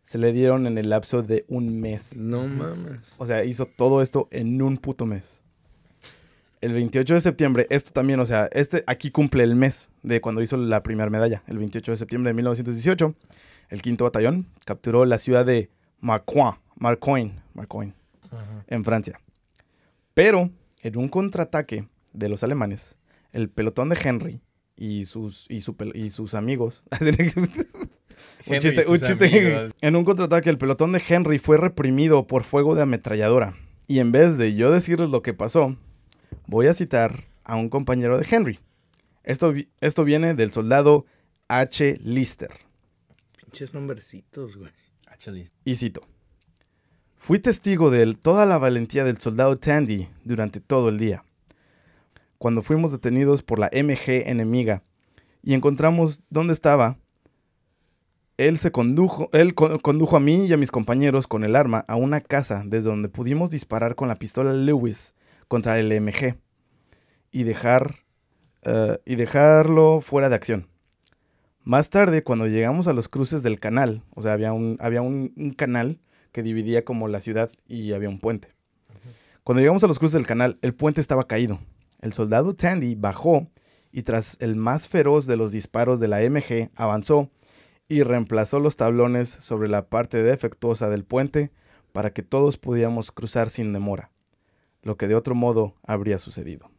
se 0.03 0.17
le 0.17 0.31
dieron 0.33 0.65
en 0.67 0.77
el 0.77 0.89
lapso 0.89 1.21
de 1.21 1.45
un 1.47 1.79
mes. 1.79 2.15
No 2.15 2.47
mames. 2.47 2.99
O 3.17 3.25
sea, 3.25 3.43
hizo 3.45 3.65
todo 3.65 4.01
esto 4.01 4.27
en 4.31 4.61
un 4.61 4.77
puto 4.77 5.05
mes. 5.05 5.41
El 6.59 6.73
28 6.73 7.15
de 7.15 7.21
septiembre, 7.21 7.67
esto 7.69 7.91
también, 7.91 8.19
o 8.19 8.25
sea, 8.25 8.47
este 8.51 8.83
aquí 8.85 9.09
cumple 9.09 9.43
el 9.43 9.55
mes 9.55 9.89
de 10.03 10.21
cuando 10.21 10.41
hizo 10.41 10.57
la 10.57 10.83
primera 10.83 11.09
medalla. 11.09 11.41
El 11.47 11.57
28 11.57 11.91
de 11.93 11.97
septiembre 11.97 12.29
de 12.29 12.33
1918, 12.35 13.15
el 13.69 13.81
quinto 13.81 14.03
batallón 14.03 14.47
capturó 14.65 15.05
la 15.05 15.17
ciudad 15.17 15.45
de 15.45 15.69
Marcoing, 16.01 16.55
Marcoing, 16.77 17.39
Marcoing 17.53 17.93
en 18.67 18.83
Francia. 18.83 19.19
Pero 20.13 20.49
en 20.81 20.97
un 20.97 21.07
contraataque 21.09 21.87
de 22.13 22.29
los 22.29 22.43
alemanes, 22.43 22.97
el 23.31 23.49
pelotón 23.49 23.89
de 23.89 23.97
Henry 24.03 24.41
y 24.75 25.05
sus, 25.05 25.45
y 25.49 25.61
su 25.61 25.75
pel- 25.77 25.95
y 25.95 26.09
sus 26.09 26.33
amigos. 26.33 26.83
un 28.47 28.59
chiste, 28.59 28.85
un 28.87 28.97
chiste. 28.97 29.25
amigos. 29.25 29.71
En 29.81 29.95
un 29.95 30.03
contraataque, 30.05 30.49
el 30.49 30.57
pelotón 30.57 30.91
de 30.91 31.01
Henry 31.07 31.39
fue 31.39 31.57
reprimido 31.57 32.27
por 32.27 32.43
fuego 32.43 32.75
de 32.75 32.81
ametralladora. 32.83 33.55
Y 33.87 33.99
en 33.99 34.11
vez 34.11 34.37
de 34.37 34.53
yo 34.55 34.71
decirles 34.71 35.09
lo 35.09 35.21
que 35.21 35.33
pasó, 35.33 35.75
voy 36.47 36.67
a 36.67 36.73
citar 36.73 37.25
a 37.43 37.55
un 37.55 37.69
compañero 37.69 38.17
de 38.17 38.27
Henry. 38.29 38.59
Esto, 39.23 39.53
esto 39.81 40.03
viene 40.03 40.33
del 40.33 40.51
soldado 40.51 41.05
H. 41.47 41.97
Lister. 42.01 42.49
Pinches 43.37 43.73
nombrecitos, 43.73 44.55
güey. 44.57 44.71
Actually. 45.07 45.45
Y 45.65 45.75
cito. 45.75 46.01
Fui 47.23 47.37
testigo 47.37 47.91
de 47.91 48.11
toda 48.15 48.47
la 48.47 48.57
valentía 48.57 49.03
del 49.03 49.19
soldado 49.19 49.55
Tandy 49.55 50.07
durante 50.23 50.59
todo 50.59 50.89
el 50.89 50.97
día. 50.97 51.23
Cuando 52.39 52.63
fuimos 52.63 52.91
detenidos 52.91 53.43
por 53.43 53.59
la 53.59 53.69
MG 53.71 54.27
enemiga 54.27 54.81
y 55.43 55.53
encontramos 55.53 56.23
dónde 56.31 56.53
estaba, 56.53 56.97
él 58.37 58.57
se 58.57 58.71
condujo, 58.71 59.29
él 59.33 59.53
co- 59.53 59.77
condujo 59.81 60.17
a 60.17 60.19
mí 60.19 60.47
y 60.47 60.53
a 60.53 60.57
mis 60.57 60.71
compañeros 60.71 61.27
con 61.27 61.43
el 61.43 61.55
arma 61.55 61.85
a 61.87 61.95
una 61.95 62.21
casa 62.21 62.63
desde 62.65 62.89
donde 62.89 63.07
pudimos 63.07 63.51
disparar 63.51 63.93
con 63.93 64.07
la 64.07 64.15
pistola 64.17 64.51
Lewis 64.51 65.13
contra 65.47 65.79
el 65.79 65.91
MG 66.01 66.37
y 67.31 67.43
dejar 67.43 67.97
eh, 68.63 68.97
y 69.05 69.13
dejarlo 69.13 70.01
fuera 70.01 70.27
de 70.29 70.35
acción. 70.35 70.67
Más 71.63 71.91
tarde, 71.91 72.23
cuando 72.23 72.47
llegamos 72.47 72.87
a 72.87 72.93
los 72.93 73.07
cruces 73.07 73.43
del 73.43 73.59
canal, 73.59 74.01
o 74.15 74.23
sea, 74.23 74.33
había 74.33 74.53
un, 74.53 74.77
había 74.79 75.03
un 75.03 75.53
canal 75.55 75.99
que 76.31 76.43
dividía 76.43 76.85
como 76.85 77.07
la 77.07 77.21
ciudad 77.21 77.51
y 77.67 77.93
había 77.93 78.09
un 78.09 78.19
puente. 78.19 78.49
Cuando 79.43 79.61
llegamos 79.61 79.83
a 79.83 79.87
los 79.87 79.99
cruces 79.99 80.13
del 80.13 80.27
canal, 80.27 80.57
el 80.61 80.73
puente 80.73 81.01
estaba 81.01 81.27
caído. 81.27 81.59
El 81.99 82.13
soldado 82.13 82.53
Tandy 82.55 82.95
bajó 82.95 83.47
y 83.91 84.03
tras 84.03 84.37
el 84.39 84.55
más 84.55 84.87
feroz 84.87 85.25
de 85.25 85.37
los 85.37 85.51
disparos 85.51 85.99
de 85.99 86.07
la 86.07 86.21
MG, 86.21 86.69
avanzó 86.75 87.29
y 87.87 88.03
reemplazó 88.03 88.59
los 88.59 88.77
tablones 88.77 89.29
sobre 89.29 89.67
la 89.67 89.89
parte 89.89 90.23
defectuosa 90.23 90.89
del 90.89 91.03
puente 91.03 91.51
para 91.91 92.13
que 92.13 92.23
todos 92.23 92.57
pudiéramos 92.57 93.11
cruzar 93.11 93.49
sin 93.49 93.73
demora, 93.73 94.11
lo 94.81 94.95
que 94.95 95.07
de 95.07 95.15
otro 95.15 95.35
modo 95.35 95.75
habría 95.83 96.17
sucedido. 96.17 96.69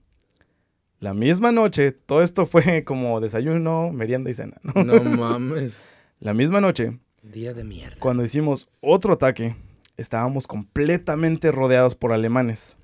La 1.00 1.14
misma 1.14 1.52
noche, 1.52 1.92
todo 1.92 2.22
esto 2.22 2.46
fue 2.46 2.84
como 2.84 3.20
desayuno, 3.20 3.92
merienda 3.92 4.30
y 4.30 4.34
cena. 4.34 4.56
¿no? 4.62 4.84
No 4.84 5.02
mames. 5.02 5.76
La 6.20 6.32
misma 6.32 6.60
noche, 6.60 7.00
Día 7.22 7.54
de 7.54 7.62
mierda. 7.62 7.96
cuando 8.00 8.24
hicimos 8.24 8.68
otro 8.80 9.12
ataque, 9.14 9.54
estábamos 9.96 10.48
completamente 10.48 11.52
rodeados 11.52 11.94
por 11.94 12.12
alemanes. 12.12 12.76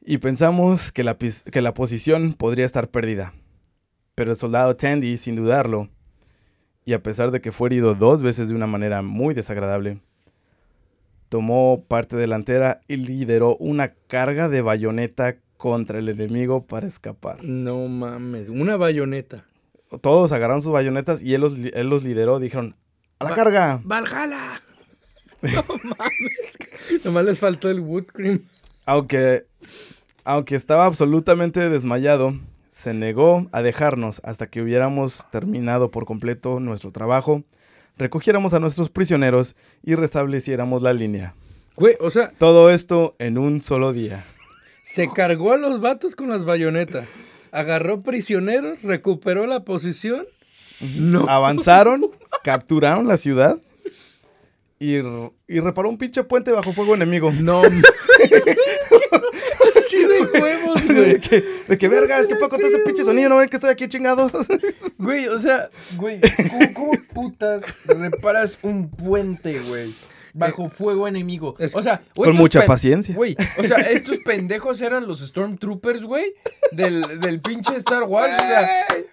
Y 0.00 0.18
pensamos 0.18 0.92
que 0.92 1.04
la, 1.04 1.16
que 1.18 1.62
la 1.62 1.74
posición 1.74 2.32
podría 2.32 2.64
estar 2.64 2.88
perdida. 2.88 3.34
Pero 4.14 4.30
el 4.30 4.36
soldado 4.36 4.74
Tandy, 4.76 5.18
sin 5.18 5.36
dudarlo, 5.36 5.90
y 6.84 6.94
a 6.94 7.02
pesar 7.02 7.30
de 7.30 7.40
que 7.40 7.52
fue 7.52 7.68
herido 7.68 7.94
dos 7.94 8.22
veces 8.22 8.48
de 8.48 8.54
una 8.54 8.66
manera 8.66 9.02
muy 9.02 9.34
desagradable, 9.34 10.00
tomó 11.28 11.84
parte 11.86 12.16
delantera 12.16 12.80
y 12.88 12.96
lideró 12.96 13.56
una 13.56 13.92
carga 14.08 14.48
de 14.48 14.62
bayoneta 14.62 15.36
contra 15.56 15.98
el 15.98 16.08
enemigo 16.08 16.66
para 16.66 16.88
escapar. 16.88 17.44
No 17.44 17.86
mames. 17.86 18.48
Una 18.48 18.76
bayoneta. 18.76 19.44
Todos 20.00 20.32
agarraron 20.32 20.62
sus 20.62 20.72
bayonetas 20.72 21.22
y 21.22 21.34
él 21.34 21.40
los, 21.42 21.54
él 21.58 21.88
los 21.88 22.02
lideró. 22.04 22.38
Dijeron, 22.38 22.76
¡a 23.18 23.24
la 23.24 23.30
Va- 23.30 23.36
carga! 23.36 23.80
¡Valhalla! 23.84 24.60
No 25.42 25.64
mames. 25.68 27.04
Nomás 27.04 27.24
les 27.24 27.38
faltó 27.38 27.68
el 27.68 27.80
wood 27.80 28.04
cream. 28.06 28.42
Aunque, 28.86 29.44
aunque 30.24 30.54
estaba 30.54 30.84
absolutamente 30.86 31.68
desmayado, 31.68 32.36
se 32.68 32.94
negó 32.94 33.48
a 33.50 33.60
dejarnos 33.62 34.20
hasta 34.24 34.46
que 34.46 34.62
hubiéramos 34.62 35.28
terminado 35.32 35.90
por 35.90 36.04
completo 36.04 36.60
nuestro 36.60 36.92
trabajo, 36.92 37.42
recogiéramos 37.98 38.54
a 38.54 38.60
nuestros 38.60 38.88
prisioneros 38.88 39.56
y 39.82 39.96
restableciéramos 39.96 40.80
la 40.82 40.92
línea. 40.92 41.34
Güey, 41.74 41.96
o 42.00 42.10
sea, 42.10 42.30
Todo 42.38 42.70
esto 42.70 43.16
en 43.18 43.36
un 43.36 43.62
solo 43.62 43.92
día. 43.92 44.22
se 44.84 45.08
cargó 45.12 45.52
a 45.52 45.56
los 45.56 45.80
vatos 45.80 46.14
con 46.14 46.28
las 46.28 46.44
bayonetas. 46.44 47.12
Agarró 47.52 48.02
prisioneros, 48.02 48.82
recuperó 48.82 49.46
la 49.46 49.60
posición. 49.64 50.26
No. 50.98 51.28
Avanzaron, 51.28 52.06
capturaron 52.42 53.06
la 53.06 53.16
ciudad 53.16 53.58
y, 54.80 54.96
y 54.96 55.60
reparó 55.60 55.88
un 55.88 55.98
pinche 55.98 56.24
puente 56.24 56.50
bajo 56.50 56.72
fuego 56.72 56.94
enemigo. 56.96 57.30
No. 57.30 57.62
Así 59.76 59.98
de 59.98 60.22
huevos, 60.40 60.88
De 60.88 60.94
güey. 60.94 61.20
que, 61.20 61.44
de 61.68 61.78
que 61.78 61.88
vergas, 61.88 62.26
¿qué 62.26 62.34
puedo 62.34 62.48
contar 62.48 62.68
ese 62.70 62.78
pinche 62.80 63.04
sonido? 63.04 63.28
¿No 63.28 63.36
ven 63.36 63.48
que 63.48 63.56
estoy 63.56 63.70
aquí 63.70 63.86
chingados? 63.88 64.32
Güey, 64.98 65.28
o 65.28 65.38
sea, 65.38 65.68
güey, 65.96 66.20
¿cómo, 66.50 66.74
cómo 66.74 66.92
putas 67.12 67.62
reparas 67.86 68.58
un 68.62 68.88
puente, 68.90 69.60
güey? 69.60 69.94
Bajo 70.34 70.68
fuego 70.70 71.06
enemigo. 71.08 71.54
es- 71.58 71.74
o 71.74 71.82
sea, 71.82 71.98
Con 71.98 72.06
güey, 72.16 72.30
estos 72.30 72.40
mucha 72.40 72.62
paciencia. 72.66 73.14
Güey, 73.14 73.36
o 73.58 73.64
sea, 73.64 73.76
estos 73.78 74.18
pendejos 74.18 74.80
eran 74.80 75.06
los 75.06 75.20
Stormtroopers, 75.20 76.02
güey, 76.04 76.34
del, 76.72 77.20
del 77.20 77.40
pinche 77.40 77.76
Star 77.76 78.04
Wars. 78.04 78.32
O 78.32 78.46
sea, 78.46 78.68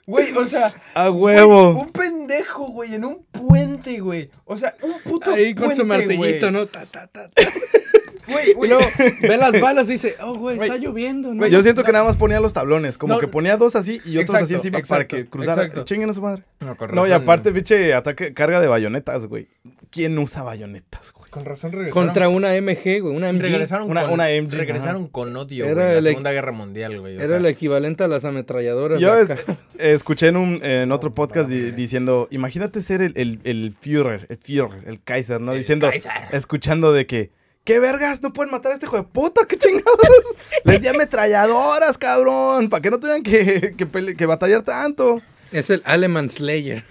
güey, 0.06 0.32
o 0.38 0.48
sea, 0.48 0.74
A 0.94 1.10
huevo. 1.12 1.72
un 1.80 1.92
pendejo, 1.92 2.68
güey, 2.68 2.96
en 2.96 3.06
un 3.06 3.26
puente, 3.32 4.00
güey. 4.00 4.30
O 4.46 4.56
sea, 4.58 4.76
un 4.82 5.00
puto 5.04 5.32
Ahí 5.32 5.54
con 5.54 5.76
su 5.76 5.86
martillito. 5.86 6.52
¿no? 6.52 6.66
Ta, 6.68 6.86
ta, 6.86 7.08
ta, 7.08 7.30
ta. 7.30 7.42
Güey, 8.32 8.70
luego 8.70 8.84
ve 9.22 9.38
las 9.38 9.60
balas 9.62 9.88
y 9.90 9.94
dice, 9.94 10.16
oh, 10.22 10.36
güey, 10.36 10.58
está 10.58 10.78
lloviendo, 10.78 11.30
¿no? 11.30 11.38
güey, 11.38 11.52
Yo 11.52 11.62
siento 11.64 11.84
que 11.84 11.92
nada 11.92 12.06
más 12.06 12.18
ponía 12.18 12.40
los 12.40 12.54
tablones, 12.54 12.98
como 12.98 13.16
No. 13.16 13.20
que 13.20 13.28
ponía 13.28 13.58
dos 13.58 13.76
así 13.76 14.00
y 14.06 14.18
otros 14.18 14.36
así 14.36 14.54
Exacto, 14.56 14.68
encima 14.68 14.82
para 14.88 15.08
que 15.08 15.26
cruzara. 15.28 15.84
Chinguen 15.86 16.10
a 16.10 16.14
su 16.14 16.22
madre. 16.22 16.44
No, 16.60 16.76
con 16.78 16.92
No, 16.94 17.06
y 17.06 17.10
razón, 17.10 17.24
aparte, 17.24 17.52
pinche 17.52 17.94
ataque, 17.94 18.34
carga 18.34 18.60
de 18.62 18.68
bayonetas, 18.68 19.26
güey. 19.26 19.48
¿Quién 19.92 20.18
usa 20.20 20.44
bayonetas, 20.44 21.12
güey? 21.14 21.30
Con 21.32 21.46
razón 21.46 21.72
regresaron. 21.72 22.08
Contra 22.08 22.30
una 22.30 22.50
MG, 22.60 23.02
güey, 23.02 23.16
una 23.16 23.32
MG. 23.32 23.42
Regresaron, 23.42 23.90
Una- 23.90 24.02
con, 24.04 24.12
una 24.12 24.26
MG, 24.30 24.52
regresaron 24.56 25.08
con 25.08 25.36
odio, 25.36 25.66
Era 25.66 25.74
güey, 25.74 25.88
en 25.90 25.96
la 25.96 26.02
Segunda 26.02 26.32
Guerra 26.32 26.52
Mundial, 26.52 27.00
güey. 27.00 27.16
Era 27.16 27.28
sea, 27.28 27.38
el 27.38 27.46
equivalente 27.46 28.04
a 28.04 28.08
las 28.08 28.26
ametralladoras. 28.26 29.00
Yo 29.00 29.14
acá. 29.14 29.34
es- 29.34 29.46
escuché 29.80 30.28
en, 30.28 30.38
un, 30.38 30.64
en 30.64 30.92
otro 30.92 31.14
podcast 31.16 31.50
di- 31.50 31.72
diciendo, 31.72 32.28
imagínate 32.32 32.82
ser 32.82 33.02
el, 33.02 33.14
el, 33.16 33.40
el 33.46 33.74
Führer, 33.80 34.28
el 34.30 34.38
Führer, 34.38 34.88
el 34.88 35.02
Kaiser, 35.02 35.40
¿no? 35.42 35.54
El 35.54 35.60
diciendo, 35.60 35.90
Kaiser. 35.90 36.12
escuchando 36.32 36.94
de 36.94 37.06
que, 37.08 37.32
¿qué 37.70 37.78
vergas? 37.78 38.24
No 38.24 38.34
pueden 38.34 38.50
matar 38.50 38.72
a 38.72 38.74
este 38.74 38.88
hijo 38.88 38.98
de 38.98 39.04
puta, 39.04 39.46
qué 39.48 39.56
chingados. 39.56 39.94
Les 40.64 40.82
di 40.82 40.88
ametralladoras, 40.88 42.00
cabrón, 42.00 42.68
para 42.68 42.82
que 42.82 42.90
no 42.90 43.00
tuvieran 43.00 43.22
que, 43.22 43.76
que, 43.78 43.86
pele- 43.86 44.16
que 44.18 44.26
batallar 44.26 44.64
tanto. 44.64 45.22
Es 45.52 45.70
el 45.70 45.84
Aleman 45.86 46.32
Slayer. 46.32 46.84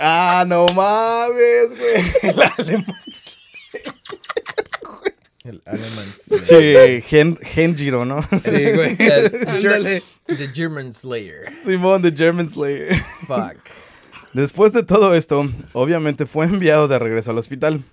Ah, 0.00 0.44
no 0.44 0.66
mames, 0.70 1.68
güey. 1.70 2.04
El 2.34 2.42
alemán. 2.42 2.96
El 5.44 5.62
Alemán 5.66 6.12
Che, 6.42 7.02
Gen, 7.06 7.36
Genjiro, 7.40 8.04
¿no? 8.04 8.20
Sí, 8.42 8.72
güey. 8.74 8.96
El 8.98 10.02
The 10.26 10.48
German 10.52 10.92
Slayer. 10.92 11.52
Simón 11.64 12.02
de 12.02 12.10
German 12.10 12.50
Slayer. 12.50 13.00
Fuck. 13.28 13.58
Después 14.32 14.72
de 14.72 14.82
todo 14.82 15.14
esto, 15.14 15.48
obviamente 15.74 16.26
fue 16.26 16.46
enviado 16.46 16.88
de 16.88 16.98
regreso 16.98 17.30
al 17.30 17.38
hospital. 17.38 17.84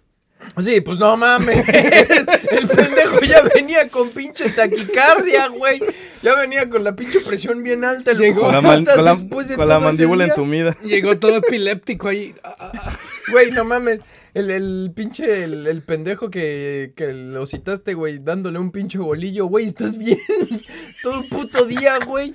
Sí, 0.61 0.81
pues 0.81 0.99
no 0.99 1.15
mames. 1.17 1.67
El 1.67 2.67
pendejo 2.67 3.19
ya 3.21 3.41
venía 3.55 3.87
con 3.89 4.09
pinche 4.09 4.49
taquicardia, 4.49 5.47
güey. 5.47 5.81
Ya 6.21 6.35
venía 6.35 6.69
con 6.69 6.83
la 6.83 6.95
pinche 6.95 7.19
presión 7.21 7.63
bien 7.63 7.83
alta. 7.85 8.13
Llegó 8.13 8.41
Con 8.41 8.51
la, 8.53 8.61
man- 8.61 8.85
con 8.85 9.05
la- 9.05 9.15
de 9.15 9.55
con 9.55 9.67
la 9.67 9.79
mandíbula 9.79 10.25
entumida. 10.25 10.75
Llegó 10.83 11.17
todo 11.17 11.37
epiléptico 11.37 12.07
ahí. 12.09 12.35
Ah, 12.43 12.55
ah, 12.59 12.71
ah. 12.75 12.97
Güey, 13.31 13.51
no 13.51 13.63
mames. 13.63 13.99
El, 14.33 14.49
el 14.49 14.91
pinche, 14.95 15.43
el, 15.43 15.67
el 15.67 15.81
pendejo 15.81 16.29
que, 16.29 16.93
que 16.95 17.11
lo 17.13 17.45
citaste, 17.45 17.95
güey, 17.95 18.19
dándole 18.19 18.59
un 18.59 18.71
pinche 18.71 18.97
bolillo, 18.97 19.45
güey, 19.47 19.65
¿estás 19.67 19.97
bien? 19.97 20.17
Todo 21.03 21.23
puto 21.27 21.65
día, 21.65 21.97
güey. 22.05 22.33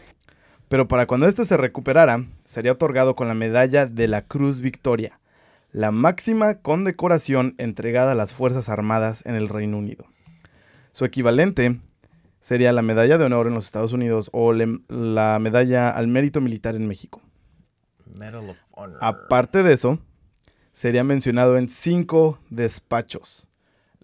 Pero 0.68 0.88
para 0.88 1.06
cuando 1.06 1.26
este 1.26 1.44
se 1.46 1.56
recuperara, 1.56 2.24
sería 2.44 2.72
otorgado 2.72 3.14
con 3.16 3.28
la 3.28 3.34
medalla 3.34 3.86
de 3.86 4.08
la 4.08 4.22
Cruz 4.22 4.60
Victoria, 4.60 5.18
la 5.76 5.90
máxima 5.90 6.54
condecoración 6.62 7.54
entregada 7.58 8.12
a 8.12 8.14
las 8.14 8.32
Fuerzas 8.32 8.70
Armadas 8.70 9.22
en 9.26 9.34
el 9.34 9.46
Reino 9.50 9.76
Unido. 9.76 10.06
Su 10.92 11.04
equivalente 11.04 11.78
sería 12.40 12.72
la 12.72 12.80
medalla 12.80 13.18
de 13.18 13.26
honor 13.26 13.46
en 13.46 13.52
los 13.52 13.66
Estados 13.66 13.92
Unidos 13.92 14.30
o 14.32 14.54
le- 14.54 14.80
la 14.88 15.38
medalla 15.38 15.90
al 15.90 16.08
mérito 16.08 16.40
militar 16.40 16.76
en 16.76 16.88
México. 16.88 17.20
Medal 18.18 18.48
of 18.48 18.56
Honor. 18.70 18.96
Aparte 19.02 19.62
de 19.62 19.74
eso, 19.74 19.98
sería 20.72 21.04
mencionado 21.04 21.58
en 21.58 21.68
cinco 21.68 22.38
despachos. 22.48 23.46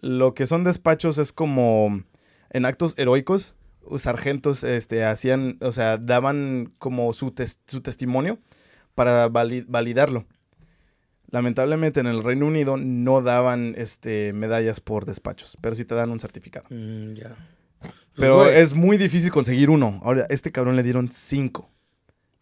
Lo 0.02 0.34
que 0.34 0.46
son 0.46 0.64
despachos 0.64 1.16
es 1.16 1.32
como 1.32 2.02
en 2.50 2.66
actos 2.66 2.92
heroicos, 2.98 3.56
los 3.90 4.02
sargentos 4.02 4.62
este, 4.62 5.06
hacían, 5.06 5.56
o 5.62 5.72
sea, 5.72 5.96
daban 5.96 6.74
como 6.78 7.14
su, 7.14 7.30
tes- 7.30 7.60
su 7.66 7.80
testimonio 7.80 8.38
para 8.94 9.30
vali- 9.30 9.64
validarlo. 9.66 10.26
Lamentablemente 11.32 11.98
en 11.98 12.06
el 12.06 12.22
Reino 12.22 12.46
Unido 12.46 12.76
no 12.76 13.20
daban 13.22 13.74
este, 13.76 14.32
medallas 14.32 14.78
por 14.80 15.06
despachos, 15.06 15.58
pero 15.60 15.74
sí 15.74 15.84
te 15.84 15.94
dan 15.96 16.10
un 16.10 16.20
certificado. 16.20 16.66
Mm, 16.70 17.14
ya. 17.14 17.34
Pero 18.14 18.36
Güey. 18.44 18.58
es 18.58 18.74
muy 18.74 18.98
difícil 18.98 19.30
conseguir 19.32 19.70
uno. 19.70 20.00
Ahora, 20.04 20.26
este 20.28 20.52
cabrón 20.52 20.76
le 20.76 20.82
dieron 20.84 21.10
cinco. 21.10 21.68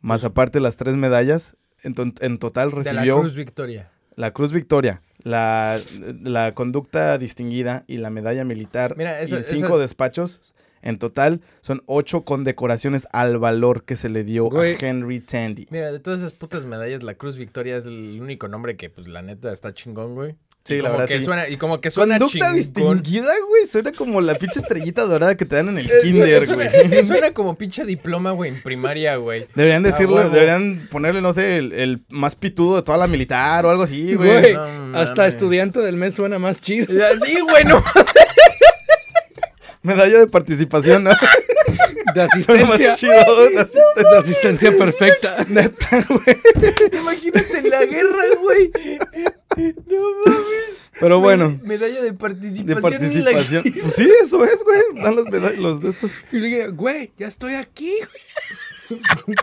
Más 0.01 0.25
aparte 0.25 0.61
las 0.61 0.77
tres 0.77 0.97
medallas, 0.97 1.57
en, 1.83 1.95
to- 1.95 2.13
en 2.21 2.39
total 2.39 2.71
de 2.71 2.77
la 2.77 2.83
recibió 2.93 3.21
Cruz 3.21 3.35
Victoria. 3.37 3.91
la 4.17 4.33
Cruz 4.33 4.51
Victoria, 4.53 5.03
la, 5.23 5.81
la 6.23 6.53
conducta 6.53 7.17
distinguida 7.17 7.85
y 7.87 7.99
la 7.99 8.11
medalla 8.11 8.45
militar 8.45 8.97
Mira, 8.99 9.23
y 9.23 9.27
cinco 9.45 9.79
despachos. 9.79 10.53
En 10.83 10.99
total 10.99 11.41
son 11.61 11.83
ocho 11.87 12.23
condecoraciones 12.23 13.07
al 13.13 13.39
valor 13.39 13.85
que 13.85 13.97
se 13.97 14.09
le 14.09 14.25
dio 14.25 14.47
Güey. 14.47 14.75
a 14.75 14.79
Henry 14.81 15.21
Tandy. 15.21 15.67
Mira, 15.71 15.93
de 15.93 16.01
todas 16.01 16.21
esas 16.21 16.33
putas 16.33 16.65
medallas, 16.65 17.03
la 17.03 17.15
Cruz 17.15 17.37
Victoria 17.37 17.77
es 17.77 17.87
el 17.87 18.19
único 18.21 18.49
nombre 18.49 18.77
que, 18.77 18.89
pues, 18.91 19.07
la 19.09 19.23
neta 19.23 19.53
está 19.53 19.75
chingón, 19.75 20.15
güey. 20.15 20.35
Sí, 20.63 20.75
Y 20.75 20.77
la 20.83 20.91
como 20.91 20.99
verdad, 21.01 21.09
que 21.15 21.19
sí. 21.21 21.25
Suena, 21.25 21.49
y 21.49 21.57
como 21.57 21.81
que 21.81 21.91
suena 21.91 22.19
Conducta 22.19 22.53
chingón. 22.53 22.57
distinguida, 23.03 23.33
güey. 23.49 23.67
Suena 23.67 23.93
como 23.93 24.21
la 24.21 24.35
pinche 24.35 24.61
estrellita 24.61 25.03
dorada 25.07 25.35
que 25.35 25.47
te 25.47 25.57
dan 25.57 25.71
en 25.71 25.79
el 25.79 25.87
kinder, 26.03 26.45
güey. 26.45 26.69
suena- 26.71 27.03
suena 27.03 27.33
como 27.33 27.57
pinche 27.57 27.85
diploma, 27.87 28.33
güey, 28.33 28.51
en 28.51 28.63
primaria, 28.63 29.17
güey. 29.17 29.47
Deberían 29.55 29.85
A 29.87 29.89
decirlo, 29.89 30.29
deberían 30.29 30.87
ponerle, 30.91 31.23
no 31.23 31.33
sé, 31.33 31.57
el, 31.57 31.73
el 31.73 32.03
más 32.11 32.35
pitudo 32.37 32.77
de 32.77 32.83
toda 32.83 32.99
la 32.99 33.07
militar 33.07 33.65
o 33.65 33.71
algo 33.71 33.85
así, 33.85 34.15
güey. 34.15 34.41
Güey, 34.41 34.55
no 34.55 34.99
hasta 34.99 35.27
estudiante 35.27 35.81
del 35.81 35.97
mes 35.97 36.15
suena 36.15 36.39
más 36.39 36.61
chido. 36.61 36.87
Así, 37.11 37.41
güey, 37.41 37.65
no. 37.65 37.83
Medalla 39.83 40.19
de 40.19 40.27
participación, 40.27 41.05
¿no? 41.05 41.11
De 42.15 42.23
asistencia. 42.23 42.95
chido. 42.95 43.13
de 43.49 43.57
asisten- 43.59 44.11
De 44.11 44.19
asistencia 44.19 44.77
perfecta. 44.77 45.45
Neta, 45.49 46.05
güey. 46.09 46.37
Imagínate 47.01 47.59
en 47.59 47.71
la 47.71 47.85
guerra, 47.85 48.23
güey. 48.41 48.71
No 49.87 50.01
mames. 50.27 50.89
Pero 50.99 51.21
bueno, 51.21 51.51
Med- 51.51 51.63
Medalla 51.63 52.03
de 52.03 52.13
participación. 52.13 52.67
de 52.67 52.73
en 52.73 53.25
la- 53.25 53.31
participación. 53.31 53.63
Pues 53.83 53.95
sí, 53.95 54.11
eso 54.23 54.45
es, 54.45 54.63
güey. 54.65 54.81
Dan 55.03 55.17
los, 55.17 55.27
meda- 55.27 55.53
los 55.53 55.81
de 55.83 55.91
estos. 55.91 56.11
Y 56.33 56.39
le 56.39 56.47
dije, 56.49 56.69
güey, 56.69 57.13
ya 57.17 57.29
estoy 57.29 57.55
aquí. 57.55 57.93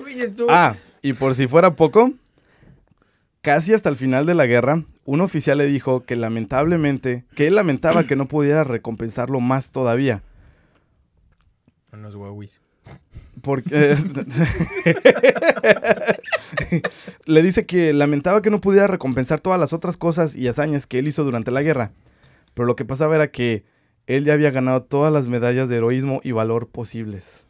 Güey, 0.01 0.17
Ah, 0.49 0.75
y 1.01 1.13
por 1.13 1.35
si 1.35 1.47
fuera 1.47 1.71
poco, 1.71 2.11
casi 3.47 3.73
hasta 3.73 3.87
el 3.87 3.95
final 3.95 4.25
de 4.25 4.35
la 4.35 4.45
guerra, 4.45 4.83
un 5.05 5.21
oficial 5.21 5.59
le 5.59 5.67
dijo 5.67 6.03
que 6.03 6.17
lamentablemente, 6.17 7.23
que 7.33 7.47
él 7.47 7.55
lamentaba 7.55 8.03
que 8.03 8.17
no 8.17 8.27
pudiera 8.27 8.65
recompensarlo 8.65 9.39
más 9.39 9.71
todavía. 9.71 10.21
Unos 11.93 12.17
guauis. 12.17 12.59
Porque 13.41 13.95
le 17.25 17.41
dice 17.41 17.65
que 17.65 17.93
lamentaba 17.93 18.41
que 18.41 18.49
no 18.49 18.59
pudiera 18.59 18.87
recompensar 18.87 19.39
todas 19.39 19.61
las 19.61 19.71
otras 19.71 19.95
cosas 19.95 20.35
y 20.35 20.49
hazañas 20.49 20.85
que 20.85 20.99
él 20.99 21.07
hizo 21.07 21.23
durante 21.23 21.51
la 21.51 21.61
guerra. 21.61 21.93
Pero 22.53 22.65
lo 22.65 22.75
que 22.75 22.83
pasaba 22.83 23.15
era 23.15 23.31
que 23.31 23.63
él 24.07 24.25
ya 24.25 24.33
había 24.33 24.51
ganado 24.51 24.83
todas 24.83 25.13
las 25.13 25.27
medallas 25.27 25.69
de 25.69 25.77
heroísmo 25.77 26.19
y 26.21 26.33
valor 26.33 26.67
posibles. 26.67 27.45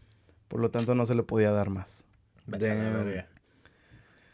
Por 0.47 0.60
lo 0.60 0.69
tanto, 0.69 0.93
no 0.93 1.07
se 1.07 1.15
le 1.15 1.23
podía 1.23 1.49
dar 1.49 1.71
más. 1.71 2.05
Damn. 2.45 3.25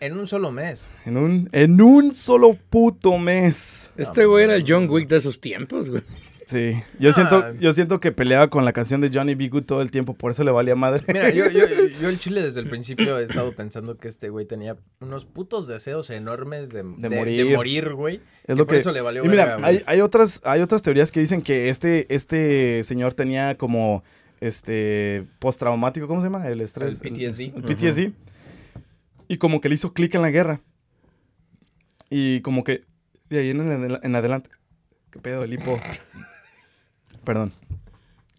En 0.05 0.17
un 0.17 0.27
solo 0.27 0.51
mes. 0.51 0.91
En 1.05 1.17
un, 1.17 1.49
en 1.51 1.79
un 1.81 2.13
solo 2.13 2.57
puto 2.69 3.17
mes. 3.17 3.91
Este 3.97 4.25
güey 4.25 4.43
era 4.45 4.55
el 4.55 4.65
John 4.67 4.89
Wick 4.89 5.07
de 5.07 5.17
esos 5.17 5.39
tiempos, 5.39 5.89
güey. 5.89 6.03
Sí. 6.45 6.73
Yo, 6.99 7.11
Ah. 7.11 7.13
siento, 7.13 7.53
yo 7.59 7.73
siento 7.73 7.99
que 8.01 8.11
peleaba 8.11 8.49
con 8.49 8.65
la 8.65 8.73
canción 8.73 8.99
de 8.99 9.09
Johnny 9.13 9.33
B. 9.33 9.47
Good 9.47 9.63
todo 9.63 9.81
el 9.81 9.91
tiempo, 9.91 10.13
por 10.13 10.31
eso 10.33 10.43
le 10.43 10.51
valía 10.51 10.75
madre. 10.75 11.03
Mira, 11.07 11.29
yo, 11.29 11.49
yo, 11.49 11.59
yo 12.01 12.09
el 12.09 12.19
chile 12.19 12.41
desde 12.41 12.59
el 12.59 12.67
principio 12.69 13.17
he 13.17 13.23
estado 13.23 13.53
pensando 13.53 13.95
que 13.97 14.09
este 14.09 14.27
güey 14.29 14.45
tenía 14.45 14.75
unos 14.99 15.23
putos 15.25 15.67
deseos 15.67 16.09
enormes 16.09 16.69
de, 16.73 16.83
de- 16.83 17.09
de 17.09 17.15
morir. 17.15 17.55
morir, 17.55 17.93
güey. 17.93 18.15
Es 18.45 18.55
y 18.55 18.57
lo 18.57 18.65
por 18.67 18.75
que... 18.75 18.81
eso 18.81 18.91
le 18.91 18.99
valió 18.99 19.23
y 19.23 19.29
mira, 19.29 19.45
verga, 19.55 19.65
hay, 19.67 19.81
hay 19.85 20.01
otras, 20.01 20.41
hay 20.43 20.61
otras 20.61 20.83
teorías 20.83 21.13
que 21.13 21.21
dicen 21.21 21.41
que 21.41 21.69
este, 21.69 22.13
este 22.13 22.83
señor 22.83 23.13
tenía 23.13 23.57
como 23.57 24.03
este 24.41 25.23
postraumático, 25.39 26.07
¿cómo 26.07 26.19
se 26.19 26.25
llama? 26.27 26.45
El 26.49 26.59
estrés. 26.59 27.01
El 27.01 27.09
PTSD. 27.13 27.39
El, 27.55 27.63
PTSD. 27.63 28.11
Y 29.33 29.37
como 29.37 29.61
que 29.61 29.69
le 29.69 29.75
hizo 29.75 29.93
clic 29.93 30.13
en 30.13 30.21
la 30.21 30.29
guerra. 30.29 30.61
Y 32.09 32.41
como 32.41 32.63
que 32.63 32.83
de 33.29 33.39
ahí 33.39 33.49
en, 33.49 33.61
adel- 33.61 33.99
en 34.03 34.15
adelante. 34.15 34.51
¿Qué 35.09 35.17
pedo? 35.19 35.43
El 35.43 35.53
hipo. 35.53 35.79
Perdón. 37.23 37.51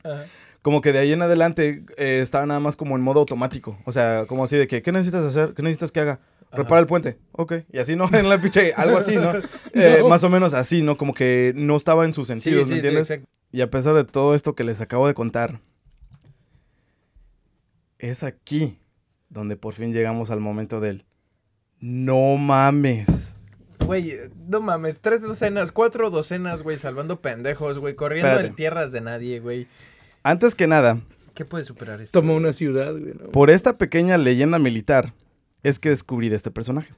Ajá. 0.04 0.26
Como 0.62 0.80
que 0.80 0.92
de 0.92 0.98
ahí 1.00 1.12
en 1.12 1.20
adelante 1.22 1.84
eh, 1.96 2.20
estaba 2.22 2.46
nada 2.46 2.60
más 2.60 2.76
como 2.76 2.94
en 2.96 3.02
modo 3.02 3.20
automático. 3.20 3.76
O 3.84 3.92
sea, 3.92 4.24
como 4.28 4.44
así 4.44 4.56
de 4.56 4.66
que, 4.68 4.82
¿qué 4.82 4.92
necesitas 4.92 5.24
hacer? 5.24 5.52
¿Qué 5.54 5.62
necesitas 5.62 5.90
que 5.90 6.00
haga? 6.00 6.20
Repara 6.52 6.80
el 6.80 6.86
puente. 6.86 7.18
Ok. 7.32 7.54
Y 7.72 7.78
así, 7.78 7.96
¿no? 7.96 8.08
En 8.12 8.28
la 8.28 8.38
pinche, 8.38 8.72
algo 8.74 8.96
así, 8.98 9.16
¿no? 9.16 9.32
Eh, 9.74 10.02
Más 10.08 10.22
o 10.22 10.28
menos 10.28 10.54
así, 10.54 10.82
¿no? 10.82 10.96
Como 10.96 11.12
que 11.12 11.52
no 11.56 11.76
estaba 11.76 12.04
en 12.04 12.14
sus 12.14 12.28
Sí, 12.28 12.34
sentidos, 12.38 12.68
sí, 12.68 12.74
¿me 12.74 12.80
sí, 12.80 12.86
entiendes? 12.86 13.10
exacto. 13.10 13.38
y 13.50 13.60
a 13.62 13.70
pesar 13.70 13.94
de 13.94 14.04
todo 14.04 14.34
esto 14.36 14.54
que 14.54 14.62
les 14.62 14.80
acabo 14.80 15.08
de 15.08 15.14
contar, 15.14 15.60
es 17.98 18.22
aquí 18.22 18.78
donde 19.34 19.56
por 19.56 19.74
fin 19.74 19.92
llegamos 19.92 20.30
al 20.30 20.40
momento 20.40 20.80
del 20.80 21.04
no 21.80 22.36
mames. 22.38 23.36
Güey, 23.84 24.14
no 24.48 24.62
mames, 24.62 25.00
tres 25.00 25.20
docenas, 25.20 25.72
cuatro 25.72 26.08
docenas, 26.08 26.62
güey, 26.62 26.78
salvando 26.78 27.20
pendejos, 27.20 27.78
güey, 27.78 27.94
corriendo 27.94 28.28
Espérate. 28.30 28.48
en 28.48 28.54
tierras 28.54 28.92
de 28.92 29.02
nadie, 29.02 29.40
güey. 29.40 29.68
Antes 30.22 30.54
que 30.54 30.66
nada, 30.66 31.02
¿Qué 31.34 31.44
puede 31.44 31.64
superar 31.64 32.00
esto? 32.00 32.18
Tomó 32.18 32.36
una 32.36 32.52
ciudad, 32.52 32.92
güey. 32.92 33.12
¿no? 33.12 33.30
por 33.32 33.50
esta 33.50 33.76
pequeña 33.76 34.16
leyenda 34.16 34.58
militar 34.58 35.12
es 35.64 35.78
que 35.78 35.90
descubrí 35.90 36.28
de 36.28 36.36
este 36.36 36.50
personaje. 36.50 36.94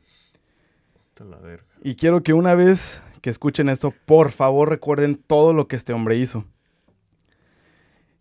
Puta 1.14 1.24
la 1.24 1.38
verga. 1.38 1.64
Y 1.82 1.96
quiero 1.96 2.22
que 2.22 2.34
una 2.34 2.54
vez 2.54 3.00
que 3.22 3.30
escuchen 3.30 3.70
esto, 3.70 3.94
por 4.04 4.30
favor 4.30 4.68
recuerden 4.68 5.16
todo 5.16 5.54
lo 5.54 5.66
que 5.66 5.74
este 5.76 5.94
hombre 5.94 6.18
hizo. 6.18 6.44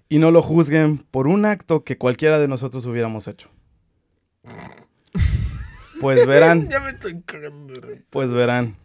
Y 0.08 0.20
no 0.20 0.32
lo 0.32 0.42
juzguen 0.42 1.00
por 1.12 1.28
un 1.28 1.46
acto 1.46 1.84
que 1.84 1.98
cualquiera 1.98 2.40
de 2.40 2.48
nosotros 2.48 2.86
hubiéramos 2.86 3.28
hecho. 3.28 3.50
Pues 6.02 6.26
verán, 6.28 6.70
Ya 6.70 6.80
me 6.82 6.90
estoy 6.92 7.22
cagando 7.22 7.74
pues 8.12 8.34
verán. 8.34 8.76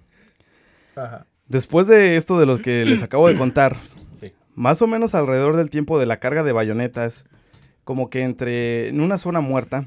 Ajá. 0.95 1.27
Después 1.49 1.89
de 1.89 2.17
esto 2.17 2.39
de 2.39 2.47
los 2.47 2.61
que 2.61 2.85
les 2.85 3.03
acabo 3.03 3.27
de 3.29 3.37
contar, 3.37 3.77
Sí. 4.21 4.33
más 4.55 4.81
o 4.81 4.87
menos 4.87 5.15
alrededor 5.15 5.57
del 5.57 5.71
tiempo 5.71 5.99
de 5.99 6.07
la 6.07 6.19
carga 6.21 6.45
de 6.45 6.53
bayonetas, 6.53 7.25
como 7.85 8.11
que 8.11 8.23
entre 8.23 8.89
en 8.89 9.01
una 9.01 9.19
zona 9.19 9.41
muerta. 9.41 9.87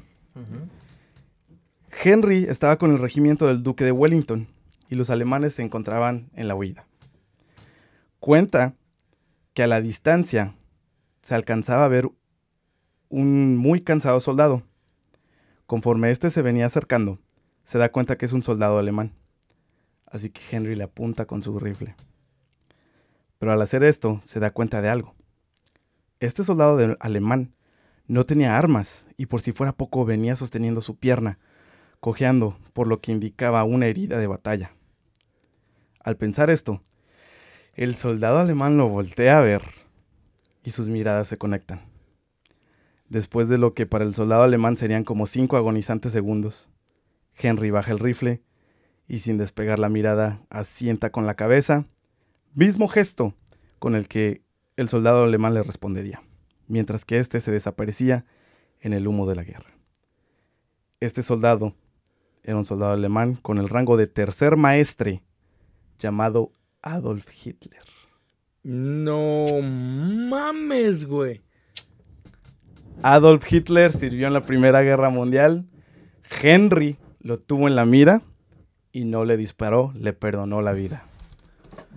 Henry 2.02 2.44
estaba 2.44 2.76
con 2.76 2.90
el 2.90 2.98
regimiento 2.98 3.46
del 3.46 3.62
duque 3.62 3.84
de 3.84 3.92
Wellington 3.92 4.48
y 4.90 4.96
los 4.96 5.08
alemanes 5.10 5.54
se 5.54 5.62
encontraban 5.62 6.28
en 6.34 6.48
la 6.48 6.54
huida. 6.54 6.84
Cuenta 8.20 8.74
que 9.54 9.62
a 9.62 9.66
la 9.66 9.80
distancia 9.80 10.54
se 11.22 11.34
alcanzaba 11.34 11.84
a 11.84 11.88
ver 11.88 12.10
un 13.08 13.56
muy 13.56 13.80
cansado 13.80 14.18
soldado. 14.20 14.62
Conforme 15.74 16.12
este 16.12 16.30
se 16.30 16.40
venía 16.40 16.66
acercando, 16.66 17.18
se 17.64 17.78
da 17.78 17.90
cuenta 17.90 18.16
que 18.16 18.26
es 18.26 18.32
un 18.32 18.44
soldado 18.44 18.78
alemán. 18.78 19.10
Así 20.06 20.30
que 20.30 20.40
Henry 20.52 20.76
le 20.76 20.84
apunta 20.84 21.26
con 21.26 21.42
su 21.42 21.58
rifle. 21.58 21.96
Pero 23.40 23.50
al 23.50 23.60
hacer 23.60 23.82
esto, 23.82 24.20
se 24.22 24.38
da 24.38 24.52
cuenta 24.52 24.80
de 24.82 24.88
algo. 24.88 25.16
Este 26.20 26.44
soldado 26.44 26.96
alemán 27.00 27.56
no 28.06 28.24
tenía 28.24 28.56
armas 28.56 29.04
y 29.16 29.26
por 29.26 29.40
si 29.40 29.50
fuera 29.50 29.72
poco 29.72 30.04
venía 30.04 30.36
sosteniendo 30.36 30.80
su 30.80 30.96
pierna, 30.96 31.40
cojeando, 31.98 32.56
por 32.72 32.86
lo 32.86 33.00
que 33.00 33.10
indicaba 33.10 33.64
una 33.64 33.86
herida 33.86 34.18
de 34.18 34.28
batalla. 34.28 34.76
Al 35.98 36.16
pensar 36.16 36.50
esto, 36.50 36.84
el 37.72 37.96
soldado 37.96 38.38
alemán 38.38 38.76
lo 38.76 38.88
voltea 38.88 39.38
a 39.38 39.42
ver 39.42 39.62
y 40.62 40.70
sus 40.70 40.86
miradas 40.86 41.26
se 41.26 41.36
conectan. 41.36 41.93
Después 43.08 43.48
de 43.48 43.58
lo 43.58 43.74
que 43.74 43.86
para 43.86 44.04
el 44.04 44.14
soldado 44.14 44.42
alemán 44.42 44.76
serían 44.76 45.04
como 45.04 45.26
cinco 45.26 45.56
agonizantes 45.56 46.12
segundos, 46.12 46.68
Henry 47.36 47.70
baja 47.70 47.92
el 47.92 47.98
rifle 47.98 48.42
y 49.06 49.18
sin 49.18 49.38
despegar 49.38 49.78
la 49.78 49.88
mirada 49.88 50.42
asienta 50.50 51.10
con 51.10 51.26
la 51.26 51.34
cabeza, 51.34 51.84
mismo 52.54 52.88
gesto 52.88 53.34
con 53.78 53.94
el 53.94 54.08
que 54.08 54.42
el 54.76 54.88
soldado 54.88 55.24
alemán 55.24 55.54
le 55.54 55.62
respondería, 55.62 56.22
mientras 56.66 57.04
que 57.04 57.18
éste 57.18 57.40
se 57.40 57.52
desaparecía 57.52 58.24
en 58.80 58.92
el 58.92 59.06
humo 59.06 59.26
de 59.26 59.34
la 59.34 59.44
guerra. 59.44 59.76
Este 61.00 61.22
soldado 61.22 61.74
era 62.42 62.56
un 62.56 62.64
soldado 62.64 62.92
alemán 62.92 63.34
con 63.36 63.58
el 63.58 63.68
rango 63.68 63.96
de 63.96 64.06
tercer 64.06 64.56
maestre 64.56 65.22
llamado 65.98 66.52
Adolf 66.82 67.26
Hitler. 67.44 67.82
No 68.62 69.46
mames, 69.62 71.04
güey. 71.04 71.42
Adolf 73.02 73.50
Hitler 73.52 73.92
sirvió 73.92 74.26
en 74.26 74.32
la 74.32 74.42
Primera 74.42 74.82
Guerra 74.82 75.10
Mundial. 75.10 75.64
Henry 76.42 76.96
lo 77.20 77.38
tuvo 77.38 77.68
en 77.68 77.76
la 77.76 77.84
mira 77.84 78.22
y 78.92 79.04
no 79.04 79.24
le 79.24 79.36
disparó, 79.36 79.92
le 79.94 80.12
perdonó 80.12 80.62
la 80.62 80.72
vida. 80.72 81.04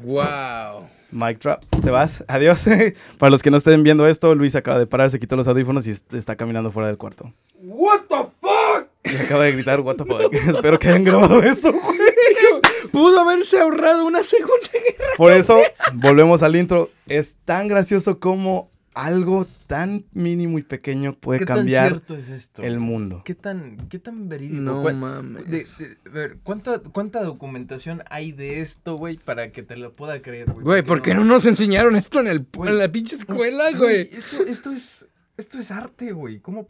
Wow. 0.03 0.87
Mic 1.09 1.39
drop, 1.39 1.63
te 1.81 1.89
vas, 1.89 2.23
adiós. 2.27 2.65
Para 3.17 3.29
los 3.29 3.41
que 3.41 3.49
no 3.51 3.57
estén 3.57 3.81
viendo 3.83 4.07
esto, 4.07 4.35
Luis 4.35 4.55
acaba 4.55 4.77
de 4.77 4.87
parar, 4.87 5.09
se 5.09 5.19
quitó 5.19 5.35
los 5.37 5.47
audífonos 5.47 5.87
y 5.87 5.91
est- 5.91 6.13
está 6.13 6.35
caminando 6.35 6.71
fuera 6.71 6.87
del 6.87 6.97
cuarto. 6.97 7.31
What 7.61 8.01
the 8.09 8.15
fuck? 8.41 8.87
Y 9.05 9.15
acaba 9.15 9.45
de 9.45 9.53
gritar, 9.53 9.79
what 9.79 9.95
the 9.95 10.03
fuck. 10.05 10.33
Espero 10.33 10.77
que 10.77 10.89
hayan 10.89 11.05
grabado 11.05 11.41
eso, 11.41 11.71
güey. 11.71 11.97
Pudo 12.91 13.19
haberse 13.21 13.59
ahorrado 13.59 14.05
una 14.05 14.23
segunda 14.23 14.67
guerra. 14.73 15.11
Por 15.15 15.31
eso, 15.31 15.57
volvemos 15.93 16.43
al 16.43 16.55
intro. 16.57 16.89
Es 17.07 17.37
tan 17.45 17.67
gracioso 17.67 18.19
como 18.19 18.69
algo 19.05 19.45
tan 19.67 20.05
mínimo 20.11 20.57
y 20.59 20.63
pequeño 20.63 21.13
puede 21.15 21.39
¿Qué 21.39 21.45
tan 21.45 21.57
cambiar 21.57 21.87
cierto 21.89 22.15
es 22.17 22.29
esto? 22.29 22.63
el 22.63 22.79
mundo. 22.79 23.21
¿Qué 23.23 23.35
tan, 23.35 23.77
qué 23.89 23.99
tan 23.99 24.27
verídico? 24.27 24.61
No 24.61 24.81
¿Cuál- 24.81 24.97
mames. 24.97 25.45
de- 25.49 25.59
de- 25.59 25.97
a 26.09 26.13
ver, 26.13 26.37
¿cuánta, 26.43 26.79
¿cuánta 26.79 27.21
documentación 27.23 28.01
hay 28.09 28.31
de 28.31 28.61
esto, 28.61 28.95
güey, 28.97 29.17
para 29.17 29.51
que 29.51 29.63
te 29.63 29.77
lo 29.77 29.93
pueda 29.93 30.21
creer, 30.21 30.51
güey? 30.51 30.63
Güey, 30.63 30.81
¿por 30.83 31.01
qué 31.01 31.13
no 31.13 31.23
nos 31.23 31.45
enseñaron 31.45 31.95
esto 31.95 32.19
en, 32.19 32.27
el, 32.27 32.45
Güey. 32.53 32.71
en 32.71 32.77
la 32.79 32.91
pinche 32.91 33.15
escuela, 33.15 33.71
güey? 33.77 34.01
Esto, 34.01 34.43
esto 34.45 34.71
es, 34.71 35.07
esto 35.37 35.59
es 35.59 35.71
arte, 35.71 36.11
güey. 36.11 36.39
¿Cómo 36.39 36.67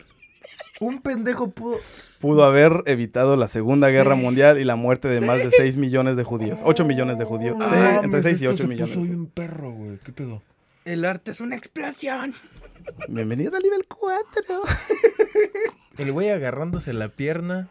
un 0.79 1.01
pendejo 1.01 1.49
pudo... 1.51 1.77
Pudo 2.19 2.43
haber 2.43 2.83
evitado 2.85 3.35
la 3.37 3.47
Segunda 3.47 3.89
Guerra. 3.89 4.15
Mundial 4.15 4.59
y 4.59 4.63
la 4.63 4.75
muerte 4.75 5.07
de 5.07 5.21
más 5.21 5.39
de 5.39 5.51
6 5.51 5.77
millones 5.77 6.17
de 6.17 6.23
judíos. 6.23 6.59
8 6.63 6.83
millones 6.85 7.17
de 7.19 7.25
judíos. 7.25 7.57
Sí, 7.59 7.73
entre 7.75 8.07
mames, 8.07 8.23
6 8.23 8.41
y 8.41 8.45
esto 8.45 8.53
8 8.53 8.63
se 8.63 8.67
millones. 8.67 8.95
puso 8.95 9.11
un 9.11 9.27
perro, 9.27 9.71
güey. 9.71 9.97
¿Qué 10.03 10.11
pedo? 10.11 10.41
El 10.87 11.03
arte 11.03 11.31
es 11.31 11.41
una 11.41 11.57
explosión. 11.57 12.33
Bienvenidos 13.09 13.53
al 13.55 13.61
nivel 13.61 13.85
4. 13.89 14.61
El 15.97 16.13
güey 16.13 16.29
agarrándose 16.29 16.93
la 16.93 17.09
pierna. 17.09 17.67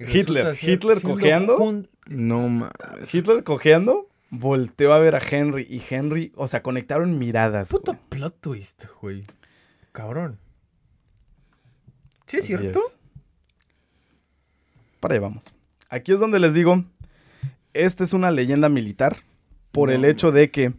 Hitler, 0.00 0.56
ser- 0.56 0.70
Hitler 0.70 1.02
cojeando. 1.02 1.84
No 2.06 2.48
mames. 2.48 2.72
Hitler 3.12 3.44
cojeando, 3.44 4.08
volteó 4.30 4.94
a 4.94 4.98
ver 5.00 5.16
a 5.16 5.20
Henry 5.20 5.66
y 5.68 5.82
Henry, 5.86 6.32
o 6.34 6.48
sea, 6.48 6.62
conectaron 6.62 7.18
miradas. 7.18 7.68
Puto 7.68 7.92
güey. 7.92 8.04
plot 8.08 8.40
twist, 8.40 8.84
güey. 9.02 9.22
Cabrón. 9.92 10.38
¿Sí 12.26 12.38
es 12.38 12.44
Así 12.44 12.56
cierto? 12.56 12.78
es. 12.88 12.96
Para 15.00 15.12
allá 15.16 15.20
vamos. 15.20 15.44
Aquí 15.90 16.12
es 16.12 16.20
donde 16.20 16.38
les 16.38 16.54
digo, 16.54 16.86
esta 17.74 18.02
es 18.02 18.14
una 18.14 18.30
leyenda 18.30 18.70
militar 18.70 19.18
por 19.72 19.90
el 19.90 20.06
hecho 20.06 20.32
de 20.32 20.50
que 20.50 20.72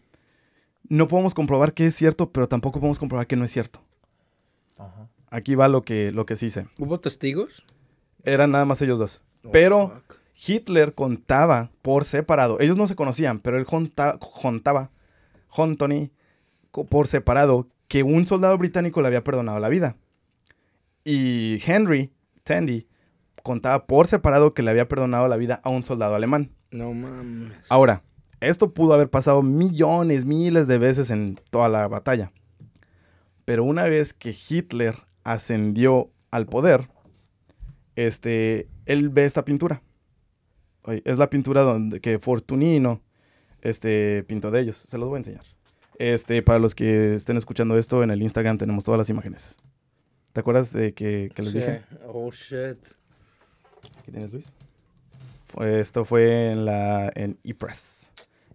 no 0.89 1.07
podemos 1.07 1.33
comprobar 1.33 1.73
que 1.73 1.85
es 1.87 1.95
cierto, 1.95 2.31
pero 2.31 2.47
tampoco 2.47 2.79
podemos 2.79 2.99
comprobar 2.99 3.27
que 3.27 3.35
no 3.35 3.45
es 3.45 3.51
cierto. 3.51 3.81
Ajá. 4.77 5.07
Aquí 5.29 5.55
va 5.55 5.67
lo 5.67 5.81
que, 5.83 6.11
lo 6.11 6.25
que 6.25 6.35
sí 6.35 6.49
sé. 6.49 6.67
¿Hubo 6.77 6.99
testigos? 6.99 7.65
Eran 8.23 8.51
nada 8.51 8.65
más 8.65 8.81
ellos 8.81 8.99
dos. 8.99 9.23
Oh, 9.43 9.51
Pero 9.51 9.89
fuck. 9.89 10.17
Hitler 10.47 10.93
contaba 10.93 11.71
por 11.81 12.05
separado. 12.05 12.59
Ellos 12.59 12.77
no 12.77 12.87
se 12.87 12.95
conocían, 12.95 13.39
pero 13.39 13.57
él 13.57 13.63
junta- 13.65 14.17
contaba, 14.19 14.91
Huntony, 15.55 16.11
co- 16.71 16.85
por 16.85 17.07
separado, 17.07 17.67
que 17.87 18.03
un 18.03 18.27
soldado 18.27 18.57
británico 18.57 19.01
le 19.01 19.07
había 19.07 19.23
perdonado 19.23 19.59
la 19.59 19.69
vida. 19.69 19.95
Y 21.03 21.61
Henry, 21.65 22.11
Tandy, 22.43 22.87
contaba 23.43 23.85
por 23.87 24.07
separado 24.07 24.53
que 24.53 24.61
le 24.61 24.71
había 24.71 24.87
perdonado 24.87 25.27
la 25.27 25.37
vida 25.37 25.61
a 25.63 25.69
un 25.69 25.83
soldado 25.83 26.15
alemán. 26.15 26.51
No 26.71 26.93
mames. 26.93 27.53
Ahora, 27.69 28.03
esto 28.39 28.73
pudo 28.73 28.93
haber 28.93 29.09
pasado 29.09 29.41
millones, 29.41 30.25
miles 30.25 30.67
de 30.67 30.77
veces 30.77 31.09
en 31.11 31.39
toda 31.49 31.69
la 31.69 31.87
batalla. 31.87 32.31
Pero 33.45 33.63
una 33.63 33.83
vez 33.83 34.13
que 34.13 34.35
Hitler 34.49 34.95
ascendió 35.23 36.11
al 36.31 36.45
poder, 36.47 36.89
este, 37.95 38.67
él 38.85 39.09
ve 39.09 39.25
esta 39.25 39.45
pintura. 39.45 39.81
Es 41.03 41.17
la 41.17 41.29
pintura 41.29 41.61
donde, 41.61 41.99
que 41.99 42.19
Fortunino 42.19 43.01
este, 43.61 44.23
pintó 44.23 44.51
de 44.51 44.61
ellos. 44.61 44.77
Se 44.77 44.97
los 44.97 45.09
voy 45.09 45.15
a 45.17 45.19
enseñar. 45.19 45.43
Este, 45.99 46.41
para 46.43 46.59
los 46.59 46.75
que 46.75 47.13
estén 47.15 47.37
escuchando 47.37 47.77
esto, 47.77 48.03
en 48.03 48.11
el 48.11 48.21
Instagram 48.21 48.57
tenemos 48.57 48.83
todas 48.83 48.97
las 48.99 49.09
imágenes. 49.09 49.57
¿Te 50.31 50.39
acuerdas 50.41 50.71
de 50.71 50.93
que, 50.93 51.31
que 51.33 51.41
les 51.41 51.51
Sí. 51.53 51.59
dije? 51.59 51.81
Oh, 52.05 52.29
shit. 52.31 52.77
¿Qué 54.05 54.11
tienes, 54.11 54.31
Luis? 54.31 54.53
Esto 55.61 56.05
fue 56.05 56.51
en 56.51 56.65
la 56.65 57.11
en 57.15 57.39
ePress. 57.43 58.06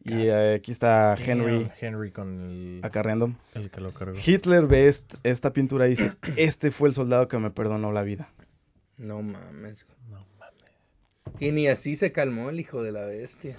Y 0.05 0.13
eh, 0.27 0.55
aquí 0.55 0.73
está 0.73 1.15
Henry 1.17 1.61
Damn, 1.65 1.71
Henry 1.81 2.11
con 2.11 2.41
el, 2.41 2.81
acarreando. 2.83 3.33
el 3.55 3.71
que 3.71 3.81
lo 3.81 3.93
cargó. 3.93 4.19
Hitler 4.25 4.67
ve 4.67 4.89
est- 4.89 5.15
esta 5.23 5.53
pintura 5.53 5.87
y 5.87 5.91
dice, 5.91 6.13
este 6.37 6.71
fue 6.73 6.89
el 6.89 6.95
soldado 6.95 7.29
que 7.29 7.39
me 7.39 7.51
perdonó 7.51 7.93
la 7.93 8.03
vida. 8.03 8.29
No 8.99 9.23
mames. 9.23 9.87
No 10.11 10.27
mames. 10.39 11.39
Y 11.41 11.53
ni 11.53 11.69
así 11.69 11.95
se 11.97 12.11
calmó 12.13 12.51
el 12.51 12.59
hijo 12.61 12.83
de 12.83 12.93
la 12.93 13.03
bestia. 13.07 13.57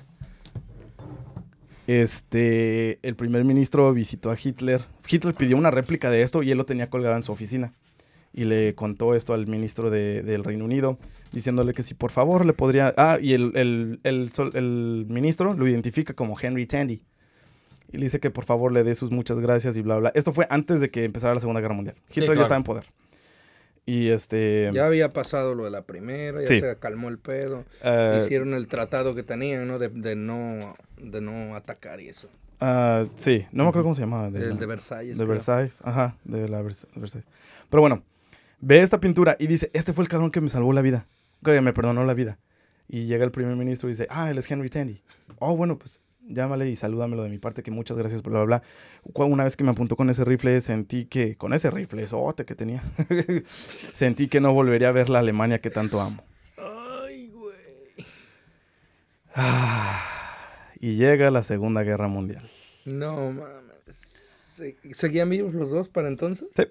Este, 1.87 2.99
el 3.07 3.15
primer 3.15 3.43
ministro 3.43 3.93
visitó 3.93 4.31
a 4.31 4.37
Hitler. 4.41 4.81
Hitler 5.09 5.33
pidió 5.33 5.57
una 5.57 5.71
réplica 5.71 6.09
de 6.09 6.21
esto 6.21 6.41
y 6.43 6.51
él 6.51 6.57
lo 6.57 6.65
tenía 6.65 6.89
colgado 6.89 7.15
en 7.15 7.23
su 7.23 7.31
oficina. 7.31 7.73
Y 8.35 8.45
le 8.45 8.73
contó 8.73 9.13
esto 9.13 9.33
al 9.35 9.45
ministro 9.47 9.91
de- 9.91 10.23
del 10.23 10.43
Reino 10.43 10.65
Unido, 10.65 10.97
diciéndole 11.31 11.73
que 11.73 11.83
si 11.83 11.93
por 11.93 12.09
favor 12.09 12.45
le 12.45 12.53
podría... 12.53 12.91
Ah, 12.97 13.19
y 13.21 13.33
el, 13.33 13.51
el- 13.55 13.99
el 14.03 15.05
ministro 15.07 15.53
lo 15.53 15.67
identifica 15.67 16.13
como 16.15 16.35
Henry 16.39 16.65
Tandy. 16.65 17.03
Y 17.91 17.97
le 17.97 18.05
dice 18.05 18.19
que 18.19 18.31
por 18.31 18.43
favor 18.43 18.71
le 18.71 18.83
dé 18.83 18.95
sus 18.95 19.11
muchas 19.11 19.37
gracias 19.39 19.77
y 19.77 19.81
bla, 19.83 19.97
bla. 19.97 20.11
Esto 20.15 20.33
fue 20.33 20.47
antes 20.49 20.79
de 20.79 20.89
que 20.89 21.03
empezara 21.03 21.35
la 21.35 21.39
Segunda 21.41 21.61
Guerra 21.61 21.75
Mundial. 21.75 21.95
Hitler 22.09 22.25
claro. 22.25 22.39
ya 22.39 22.41
estaba 22.43 22.57
en 22.57 22.63
poder. 22.63 22.85
Y 23.85 24.07
este... 24.07 24.71
Ya 24.73 24.87
había 24.87 25.13
pasado 25.13 25.53
lo 25.53 25.65
de 25.65 25.69
la 25.69 25.83
primera, 25.83 26.39
ya 26.41 26.47
Sí. 26.47 26.59
se 26.59 26.75
calmó 26.79 27.09
el 27.09 27.19
pedo. 27.19 27.65
eh, 27.83 28.19
Hicieron 28.23 28.55
el 28.55 28.67
tratado 28.67 29.13
que 29.13 29.21
tenían, 29.21 29.67
¿no? 29.67 29.77
De, 29.77 29.89
de 29.89 30.15
no 30.15 30.75
de 30.97 31.21
no 31.21 31.55
atacar 31.55 31.99
y 31.99 32.07
eso. 32.07 32.29
ah, 32.61 33.05
sí, 33.15 33.45
no 33.51 33.63
me 33.63 33.69
acuerdo 33.69 33.83
cómo 33.83 33.95
se 33.95 34.01
llamaba. 34.01 34.31
de 34.31 34.39
el 34.39 34.49
la- 34.51 34.55
de 34.55 34.65
Versalles. 34.65 35.17
De 35.19 35.23
creo. 35.25 35.35
Versailles, 35.35 35.79
ajá, 35.83 36.15
de 36.23 36.47
la 36.49 36.61
Vers- 36.63 36.87
Versailles. 36.95 37.27
Pero 37.69 37.81
bueno, 37.81 38.01
ve 38.65 38.81
esta 38.81 38.99
pintura 38.99 39.35
y 39.39 39.47
dice, 39.47 39.69
este 39.73 39.93
fue 39.93 40.03
el 40.03 40.09
cabrón 40.09 40.31
que 40.31 40.41
me 40.41 40.49
salvó 40.49 40.71
la 40.73 40.81
vida, 40.81 41.05
que 41.43 41.59
me 41.61 41.73
perdonó 41.73 42.05
la 42.05 42.13
vida. 42.13 42.39
Y 42.87 43.05
llega 43.05 43.23
el 43.25 43.31
primer 43.31 43.55
ministro 43.55 43.89
y 43.89 43.91
dice, 43.93 44.07
ah, 44.09 44.29
él 44.29 44.37
es 44.37 44.49
Henry 44.49 44.69
Tandy. 44.69 45.01
Oh, 45.39 45.55
bueno, 45.57 45.77
pues 45.77 45.99
llámale 46.25 46.69
y 46.69 46.75
salúdamelo 46.75 47.23
de 47.23 47.29
mi 47.29 47.37
parte, 47.37 47.63
que 47.63 47.71
muchas 47.71 47.97
gracias, 47.97 48.21
bla, 48.21 48.43
bla, 48.43 48.61
bla. 49.13 49.25
Una 49.25 49.43
vez 49.43 49.57
que 49.57 49.63
me 49.63 49.71
apuntó 49.71 49.95
con 49.95 50.09
ese 50.09 50.23
rifle, 50.23 50.59
sentí 50.61 51.05
que, 51.05 51.35
con 51.35 51.53
ese 51.53 51.69
rifle, 51.71 52.03
esote 52.03 52.45
que 52.45 52.55
tenía, 52.55 52.83
sentí 53.47 54.27
que 54.27 54.39
no 54.41 54.53
volvería 54.53 54.89
a 54.89 54.91
ver 54.93 55.09
la 55.09 55.19
Alemania 55.19 55.59
que 55.59 55.69
tanto 55.69 55.99
amo. 56.01 56.23
Ay, 56.57 57.27
güey. 57.29 58.05
Y 60.79 60.95
llega 60.95 61.31
la 61.31 61.43
Segunda 61.43 61.83
Guerra 61.83 62.07
Mundial. 62.07 62.49
No 62.85 63.31
mames. 63.31 63.95
¿Se- 64.55 64.77
¿Seguían 64.93 65.29
vivos 65.29 65.53
los 65.53 65.69
dos 65.71 65.89
para 65.89 66.07
entonces? 66.09 66.47
Sí. 66.55 66.63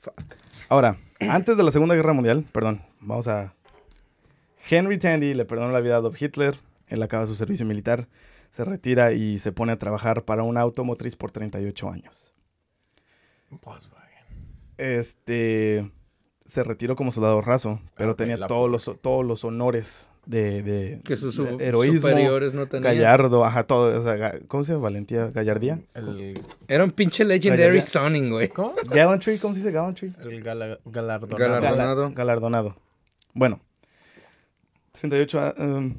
Fuck. 0.00 0.34
Ahora, 0.74 0.96
antes 1.20 1.56
de 1.56 1.62
la 1.62 1.70
Segunda 1.70 1.94
Guerra 1.94 2.14
Mundial, 2.14 2.44
perdón, 2.50 2.82
vamos 2.98 3.28
a... 3.28 3.54
Henry 4.68 4.98
Tandy 4.98 5.32
le 5.32 5.44
perdonó 5.44 5.72
la 5.72 5.78
vida 5.78 5.94
a 5.94 5.98
Adolf 5.98 6.20
Hitler, 6.20 6.56
él 6.88 7.00
acaba 7.00 7.26
su 7.26 7.36
servicio 7.36 7.64
militar, 7.64 8.08
se 8.50 8.64
retira 8.64 9.12
y 9.12 9.38
se 9.38 9.52
pone 9.52 9.70
a 9.70 9.78
trabajar 9.78 10.24
para 10.24 10.42
una 10.42 10.62
automotriz 10.62 11.14
por 11.14 11.30
38 11.30 11.90
años. 11.90 12.34
Volkswagen. 13.50 14.26
Este... 14.76 15.92
Se 16.44 16.64
retiró 16.64 16.96
como 16.96 17.12
soldado 17.12 17.40
raso, 17.40 17.78
pero 17.96 18.10
Ok, 18.10 18.16
tenía 18.16 18.36
todos 18.48 18.68
los, 18.68 19.00
todos 19.00 19.24
los 19.24 19.44
honores 19.44 20.10
de, 20.26 20.62
de- 20.62 21.00
Que 21.04 21.16
sus 21.16 21.34
su- 21.34 21.58
heroísmo, 21.60 22.08
superiores 22.08 22.54
no 22.54 22.66
tenían. 22.66 22.94
gallardo, 22.94 23.44
ajá, 23.44 23.64
todo, 23.66 23.96
o 23.96 24.00
sea, 24.00 24.38
¿cómo 24.48 24.62
se 24.62 24.72
llama? 24.72 24.84
Valentía, 24.84 25.26
gallardía. 25.30 25.80
El, 25.94 26.40
Era 26.68 26.84
un 26.84 26.90
pinche 26.92 27.24
legendary 27.24 27.80
sounding, 27.82 28.30
güey. 28.30 28.48
¿Cómo? 28.48 28.74
Gallantry, 28.88 29.38
¿cómo 29.38 29.54
se 29.54 29.60
dice 29.60 29.70
gallantry? 29.72 30.14
El 30.22 30.42
gala- 30.42 30.78
galardonado. 30.84 31.38
Galar- 31.38 31.62
Galardonado. 31.62 32.02
Gala- 32.04 32.14
galardonado. 32.14 32.76
Bueno, 33.34 33.60
38, 35.00 35.40
a- 35.40 35.54
um, 35.58 35.94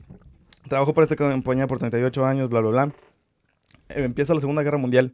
trabajó 0.67 0.93
para 0.93 1.03
esta 1.03 1.15
compañía 1.15 1.67
por 1.67 1.79
38 1.79 2.25
años, 2.25 2.49
bla, 2.49 2.61
bla, 2.61 2.69
bla. 2.69 2.85
Eh, 3.89 4.03
Empieza 4.05 4.33
la 4.33 4.39
Segunda 4.41 4.63
Guerra 4.63 4.77
Mundial 4.77 5.13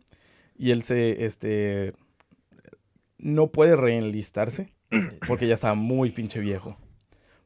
y 0.58 0.72
él 0.72 0.84
se, 0.84 1.26
este, 1.26 1.94
no 3.18 3.48
puede 3.48 3.76
reenlistarse 3.76 4.72
porque 5.28 5.48
ya 5.48 5.56
estaba 5.56 5.74
muy 5.74 6.12
pinche 6.12 6.40
viejo. 6.40 6.78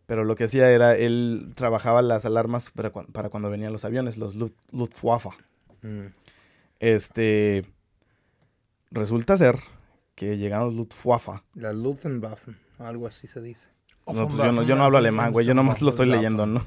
Pero 0.05 0.23
lo 0.23 0.35
que 0.35 0.43
hacía 0.43 0.69
era, 0.69 0.95
él 0.95 1.53
trabajaba 1.55 2.01
las 2.01 2.25
alarmas 2.25 2.69
para, 2.71 2.91
para 2.91 3.29
cuando 3.29 3.49
venían 3.49 3.71
los 3.73 3.85
aviones, 3.85 4.17
los 4.17 4.35
Luft- 4.35 4.53
Luftwaffe. 4.71 5.29
Mm. 5.81 6.05
Este, 6.79 7.65
resulta 8.91 9.37
ser 9.37 9.57
que 10.13 10.37
llegaron 10.37 10.67
los 10.67 10.75
Luftwaffe 10.75 11.41
La 11.55 11.73
Luftwaffe, 11.73 12.53
algo 12.79 13.07
así 13.07 13.27
se 13.27 13.41
dice. 13.41 13.69
No, 14.07 14.27
pues 14.27 14.37
yo 14.37 14.51
no, 14.51 14.61
yo 14.63 14.75
no 14.75 14.83
hablo 14.83 14.99
alemán, 14.99 15.31
güey. 15.31 15.45
Yo 15.47 15.55
nomás 15.55 15.81
lo 15.81 15.89
estoy 15.89 16.07
leyendo, 16.07 16.45
¿no? 16.45 16.63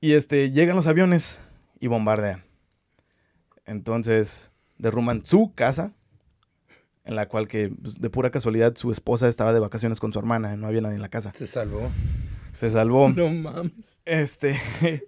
Y 0.00 0.12
este, 0.12 0.50
llegan 0.52 0.76
los 0.76 0.86
aviones 0.86 1.40
y 1.80 1.88
bombardean. 1.88 2.44
Entonces, 3.66 4.52
derrumban 4.78 5.26
su 5.26 5.52
casa, 5.54 5.92
en 7.10 7.16
la 7.16 7.28
cual 7.28 7.48
que, 7.48 7.68
pues, 7.68 8.00
de 8.00 8.08
pura 8.08 8.30
casualidad, 8.30 8.74
su 8.76 8.90
esposa 8.90 9.28
estaba 9.28 9.52
de 9.52 9.60
vacaciones 9.60 10.00
con 10.00 10.12
su 10.12 10.18
hermana. 10.18 10.56
No 10.56 10.66
había 10.68 10.80
nadie 10.80 10.94
en 10.94 11.02
la 11.02 11.08
casa. 11.10 11.32
Se 11.36 11.46
salvó. 11.46 11.90
Se 12.54 12.70
salvó. 12.70 13.08
No 13.10 13.28
mames. 13.28 13.98
Este, 14.04 14.58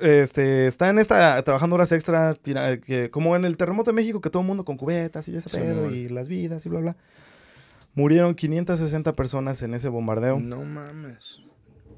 este, 0.00 0.66
está 0.66 0.88
en 0.88 0.98
esta, 0.98 1.40
trabajando 1.42 1.76
horas 1.76 1.92
extra, 1.92 2.34
tira- 2.34 2.80
que, 2.80 3.10
como 3.10 3.36
en 3.36 3.44
el 3.44 3.56
terremoto 3.56 3.90
de 3.90 3.94
México, 3.94 4.20
que 4.20 4.30
todo 4.30 4.42
el 4.42 4.48
mundo 4.48 4.64
con 4.64 4.76
cubetas 4.76 5.28
y 5.28 5.36
ese 5.36 5.48
Sí, 5.48 5.56
pedo, 5.58 5.90
y 5.90 6.08
las 6.08 6.28
vidas 6.28 6.64
y 6.66 6.68
bla, 6.68 6.80
bla. 6.80 6.96
Murieron 7.94 8.34
560 8.34 9.14
personas 9.14 9.62
en 9.62 9.74
ese 9.74 9.88
bombardeo. 9.88 10.38
No 10.40 10.62
mames. 10.62 11.40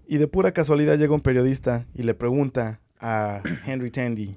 Y 0.06 0.18
de 0.18 0.26
pura 0.26 0.52
casualidad 0.52 0.98
llega 0.98 1.14
un 1.14 1.20
periodista 1.20 1.86
y 1.94 2.02
le 2.02 2.14
pregunta 2.14 2.80
a 2.98 3.42
Henry 3.66 3.90
Tandy, 3.90 4.36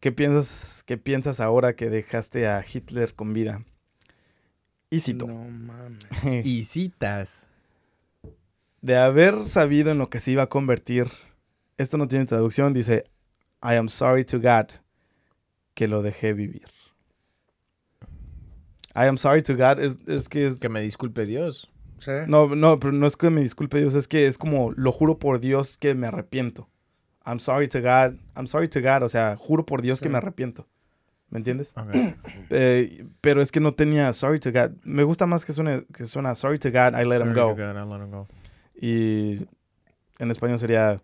¿qué 0.00 0.12
piensas, 0.12 0.82
qué 0.86 0.98
piensas 0.98 1.40
ahora 1.40 1.74
que 1.76 1.88
dejaste 1.88 2.46
a 2.46 2.62
Hitler 2.70 3.14
con 3.14 3.32
vida? 3.32 3.64
Y 4.90 5.00
cito, 5.00 5.26
No 5.26 5.44
mames. 5.48 6.06
Y 6.44 6.64
citas. 6.64 7.46
de 8.82 8.96
haber 8.96 9.44
sabido 9.44 9.90
en 9.90 9.98
lo 9.98 10.10
que 10.10 10.20
se 10.20 10.32
iba 10.32 10.42
a 10.44 10.48
convertir, 10.48 11.06
esto 11.78 11.96
no 11.96 12.08
tiene 12.08 12.26
traducción, 12.26 12.72
dice, 12.72 13.04
I 13.62 13.74
am 13.76 13.88
sorry 13.88 14.24
to 14.24 14.38
God 14.38 14.66
que 15.74 15.86
lo 15.86 16.02
dejé 16.02 16.32
vivir. 16.32 16.66
I 18.94 19.06
am 19.06 19.18
sorry 19.18 19.42
to 19.42 19.54
God 19.54 19.78
es, 19.78 19.98
es 20.08 20.28
que 20.28 20.46
es... 20.46 20.58
Que 20.58 20.68
me 20.68 20.80
disculpe 20.80 21.24
Dios. 21.24 21.70
¿Sí? 22.00 22.10
No, 22.26 22.54
no, 22.56 22.80
pero 22.80 22.92
no 22.92 23.06
es 23.06 23.16
que 23.16 23.30
me 23.30 23.42
disculpe 23.42 23.78
Dios, 23.78 23.94
es 23.94 24.08
que 24.08 24.26
es 24.26 24.36
como, 24.38 24.72
lo 24.72 24.90
juro 24.90 25.18
por 25.18 25.38
Dios 25.40 25.76
que 25.76 25.94
me 25.94 26.06
arrepiento. 26.08 26.68
I'm 27.24 27.38
sorry 27.38 27.68
to 27.68 27.80
God, 27.80 28.18
I'm 28.34 28.46
sorry 28.46 28.66
to 28.68 28.80
God, 28.80 29.02
o 29.02 29.08
sea, 29.08 29.36
juro 29.36 29.64
por 29.64 29.82
Dios 29.82 30.00
que 30.00 30.08
me 30.08 30.16
arrepiento. 30.18 30.66
¿Me 31.30 31.38
entiendes? 31.38 31.72
Ok. 31.76 31.94
Eh, 32.52 33.06
pero 33.20 33.40
es 33.42 33.52
que 33.52 33.60
no 33.60 33.74
tenía 33.74 34.12
sorry 34.12 34.40
to 34.40 34.50
God. 34.50 34.72
Me 34.82 35.04
gusta 35.04 35.24
más 35.26 35.44
que 35.44 35.52
suene, 35.52 35.84
que 35.94 36.04
suena 36.04 36.34
sorry 36.34 36.58
to 36.58 36.70
God, 36.70 37.00
I 37.00 37.04
let 37.08 37.20
him 37.20 37.32
go. 37.32 37.54
to 37.54 37.62
God, 37.62 37.76
I 37.76 37.88
let 37.88 38.04
him 38.04 38.10
go. 38.10 38.26
Y 38.74 39.46
en 40.18 40.30
español 40.32 40.58
sería, 40.58 41.00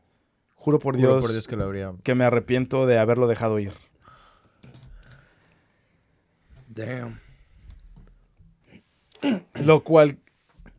juro 0.56 0.80
por 0.80 0.96
Juro 0.96 1.08
Dios, 1.12 1.22
por 1.22 1.30
Dios 1.30 1.46
que 1.46 1.54
lo 1.54 1.64
habría. 1.64 1.92
que 2.02 2.16
me 2.16 2.24
arrepiento 2.24 2.84
de 2.86 2.98
haberlo 2.98 3.28
dejado 3.28 3.60
ir. 3.60 3.72
Damn. 6.68 7.20
Lo 9.54 9.82
cual, 9.84 10.18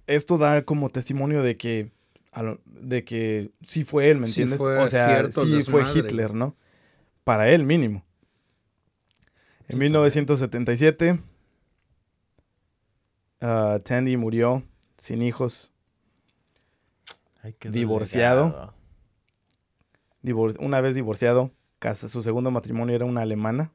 esto 0.05 0.37
da 0.37 0.63
como 0.63 0.89
testimonio 0.89 1.41
de 1.41 1.55
que, 1.57 1.91
de 2.65 3.03
que 3.03 3.49
sí 3.65 3.83
fue 3.83 4.09
él, 4.09 4.17
¿me 4.19 4.25
Sí 4.25 4.41
entiendes? 4.41 4.59
fue 4.59 4.77
o 4.79 4.87
sea, 4.87 5.07
cierto 5.07 5.45
sí 5.45 5.63
fue. 5.63 5.83
Hitler, 5.95 6.33
¿no? 6.33 6.55
Para 7.23 7.49
él 7.49 7.63
mínimo. 7.63 8.03
En 9.69 9.79
1977, 9.79 11.19
ah, 13.41 13.79
Tandy 13.83 14.17
murió 14.17 14.63
sin 14.97 15.21
hijos, 15.21 15.71
Ay, 17.43 17.55
Divorciado. 17.69 18.73
divor- 20.23 20.57
una 20.59 20.81
vez 20.81 20.95
divorciado, 20.95 21.51
casa, 21.79 22.09
su 22.09 22.21
segundo 22.23 22.51
matrimonio 22.51 22.95
era 22.95 23.05
una 23.05 23.21
alemana, 23.21 23.71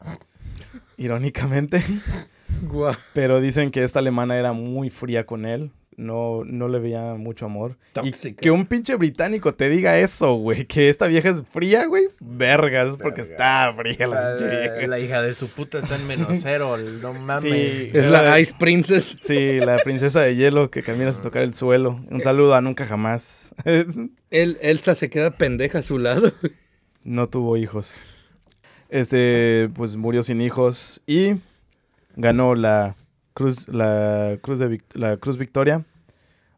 irónicamente. 0.96 1.82
Pero 3.14 3.40
dicen 3.40 3.70
que 3.70 3.84
esta 3.84 4.00
alemana 4.00 4.36
era 4.36 4.52
muy 4.52 4.90
fría 4.90 5.24
con 5.26 5.46
él. 5.46 5.70
No, 5.98 6.44
no 6.44 6.68
le 6.68 6.78
veía 6.78 7.14
mucho 7.14 7.46
amor. 7.46 7.76
Y 8.04 8.12
que 8.12 8.52
un 8.52 8.66
pinche 8.66 8.94
británico 8.94 9.54
te 9.54 9.68
diga 9.68 9.98
eso, 9.98 10.34
güey. 10.34 10.64
Que 10.64 10.88
esta 10.90 11.08
vieja 11.08 11.30
es 11.30 11.42
fría, 11.42 11.86
güey. 11.86 12.04
Vergas, 12.20 12.92
es 12.92 12.96
porque 12.98 13.20
está 13.22 13.74
fría 13.76 14.06
la 14.06 14.20
La, 14.20 14.36
pinche 14.36 14.48
vieja. 14.48 14.86
la 14.86 15.00
hija 15.00 15.22
de 15.22 15.34
su 15.34 15.48
puta 15.48 15.80
está 15.80 15.96
en 15.96 16.06
menos 16.06 16.38
cero. 16.40 16.76
No 16.76 17.14
mames. 17.14 17.42
Sí. 17.42 17.90
Es 17.92 18.06
la 18.06 18.38
Ice 18.38 18.54
Princess. 18.56 19.18
Sí, 19.22 19.58
la 19.58 19.78
princesa 19.78 20.20
de 20.20 20.36
hielo 20.36 20.70
que 20.70 20.84
camina 20.84 21.10
sin 21.10 21.20
tocar 21.22 21.42
el 21.42 21.52
suelo. 21.52 22.00
Un 22.10 22.22
saludo 22.22 22.54
a 22.54 22.60
nunca 22.60 22.86
jamás. 22.86 23.50
El, 24.30 24.56
Elsa 24.60 24.94
se 24.94 25.10
queda 25.10 25.32
pendeja 25.32 25.80
a 25.80 25.82
su 25.82 25.98
lado. 25.98 26.32
no 27.02 27.28
tuvo 27.28 27.56
hijos. 27.56 27.98
Este, 28.88 29.68
pues 29.74 29.96
murió 29.96 30.22
sin 30.22 30.40
hijos 30.40 31.00
y 31.08 31.34
ganó 32.14 32.54
la 32.54 32.94
cruz, 33.38 33.68
la 33.68 34.36
cruz 34.42 34.58
de 34.58 34.80
la 34.94 35.16
cruz 35.16 35.38
Victoria, 35.38 35.84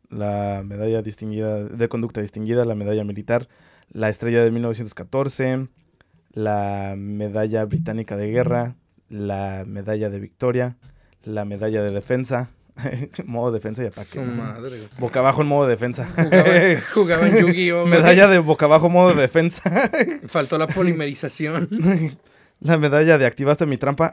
la 0.08 0.62
medalla 0.64 1.02
distinguida 1.02 1.62
de 1.62 1.88
conducta 1.90 2.22
distinguida, 2.22 2.64
la 2.64 2.74
medalla 2.74 3.04
militar, 3.04 3.48
la 3.92 4.08
estrella 4.08 4.42
de 4.42 4.50
1914, 4.50 5.68
la 6.32 6.94
medalla 6.96 7.66
británica 7.66 8.16
de 8.16 8.30
guerra, 8.30 8.76
la 9.10 9.64
medalla 9.66 10.08
de 10.08 10.20
victoria, 10.20 10.78
la 11.22 11.44
medalla 11.44 11.82
de 11.82 11.90
defensa, 11.90 12.48
modo 13.26 13.52
defensa 13.52 13.82
y 13.82 13.86
ataque. 13.86 14.18
Madre. 14.18 14.78
Boca 14.98 15.20
abajo 15.20 15.42
en 15.42 15.48
modo 15.48 15.68
defensa. 15.68 16.08
Jugaba, 16.16 16.80
jugaba 16.94 17.28
en 17.28 17.40
Yu-Gi-Oh! 17.40 17.86
medalla 17.86 18.26
de 18.26 18.38
boca 18.38 18.64
abajo 18.64 18.88
modo 18.88 19.12
defensa. 19.12 19.90
Faltó 20.28 20.56
la 20.56 20.66
polimerización. 20.66 21.68
La 22.62 22.76
medalla 22.76 23.16
de 23.16 23.24
activaste 23.24 23.64
mi 23.64 23.78
trampa. 23.78 24.10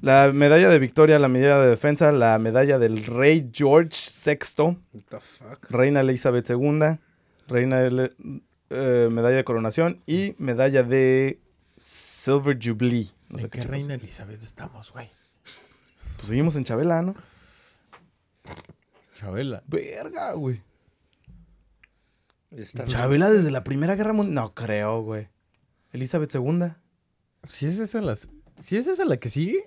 La 0.00 0.30
medalla 0.32 0.68
de 0.68 0.78
victoria, 0.78 1.18
la 1.18 1.28
medalla 1.28 1.58
de 1.60 1.70
defensa, 1.70 2.12
la 2.12 2.38
medalla 2.38 2.78
del 2.78 3.04
rey 3.04 3.50
George 3.52 3.98
VI, 4.24 4.62
What 4.92 5.02
the 5.08 5.20
fuck? 5.20 5.70
reina 5.70 6.00
Elizabeth 6.00 6.48
II, 6.50 6.98
reina 7.48 7.80
Ele- 7.82 8.12
eh, 8.70 9.08
medalla 9.10 9.36
de 9.36 9.44
coronación 9.44 10.00
y 10.06 10.34
medalla 10.38 10.82
de 10.82 11.40
Silver 11.76 12.58
Jubilee. 12.62 13.10
No 13.28 13.38
sé 13.38 13.44
¿En 13.44 13.50
qué 13.50 13.62
reina 13.62 13.94
Elizabeth 13.94 14.42
estamos, 14.42 14.92
güey? 14.92 15.10
Pues 16.16 16.28
seguimos 16.28 16.56
en 16.56 16.64
Chabela, 16.64 17.02
¿no? 17.02 17.14
Chabela. 19.14 19.62
Verga, 19.66 20.32
güey. 20.32 20.62
Está- 22.50 22.86
Chabela 22.86 23.30
desde 23.30 23.50
la 23.50 23.64
Primera 23.64 23.94
Guerra 23.96 24.12
Mundial. 24.12 24.34
No 24.34 24.54
creo, 24.54 25.02
güey. 25.02 25.28
Elizabeth 25.92 26.34
II. 26.34 26.72
¿Si 27.48 27.66
es 27.66 27.78
esa 27.78 28.00
la, 28.00 28.16
si 28.16 28.76
es 28.76 28.86
esa 28.86 29.04
la 29.04 29.16
que 29.18 29.28
sigue? 29.28 29.64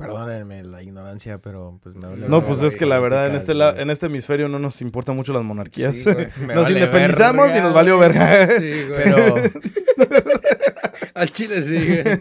Perdónenme 0.00 0.62
la 0.64 0.82
ignorancia, 0.82 1.38
pero 1.38 1.78
pues 1.82 1.94
me. 1.94 2.08
No, 2.28 2.44
pues 2.44 2.62
es 2.62 2.76
que 2.76 2.86
la 2.86 2.98
verdad 2.98 3.26
en 3.26 3.34
este, 3.36 3.54
la- 3.54 3.70
en 3.80 3.90
este 3.90 4.06
hemisferio 4.06 4.48
no 4.48 4.58
nos 4.58 4.80
importan 4.82 5.14
mucho 5.16 5.32
las 5.32 5.42
monarquías. 5.42 5.96
Sí, 5.96 6.10
güey. 6.12 6.28
Me 6.46 6.54
nos 6.54 6.64
vale 6.64 6.78
independizamos 6.78 7.46
verga, 7.48 7.58
y 7.58 7.62
nos 7.62 7.74
valió 7.74 7.98
verga. 7.98 8.46
Sí, 8.46 8.84
güey. 8.88 9.04
Pero 9.04 9.34
Al 11.14 11.30
chile 11.32 11.62
sí, 11.62 12.02
güey. 12.02 12.18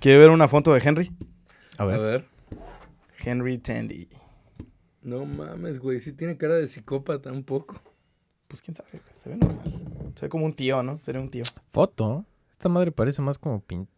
¿Quiere 0.00 0.18
ver 0.18 0.30
una 0.30 0.48
foto 0.48 0.72
de 0.74 0.80
Henry? 0.84 1.10
a 1.78 1.82
A 1.82 1.86
ver. 1.86 2.00
ver. 2.00 2.24
Henry 3.24 3.58
Tandy. 3.58 4.08
No 5.02 5.24
mames, 5.24 5.78
güey. 5.78 6.00
Sí 6.00 6.12
tiene 6.12 6.36
cara 6.36 6.54
de 6.54 6.68
psicópata 6.68 7.32
un 7.32 7.42
poco. 7.44 7.80
Pues 8.48 8.62
quién 8.62 8.74
sabe, 8.74 8.90
güey, 8.92 9.02
se 9.14 9.28
ve 9.30 9.36
normal. 9.36 10.12
Se 10.14 10.26
ve 10.26 10.28
como 10.28 10.44
un 10.46 10.52
tío, 10.54 10.82
¿no? 10.82 10.98
Sería 11.02 11.20
un 11.20 11.30
tío. 11.30 11.44
Foto. 11.70 12.24
Esta 12.50 12.68
madre 12.68 12.92
parece 12.92 13.22
más 13.22 13.38
como 13.38 13.60
pin- 13.64 13.88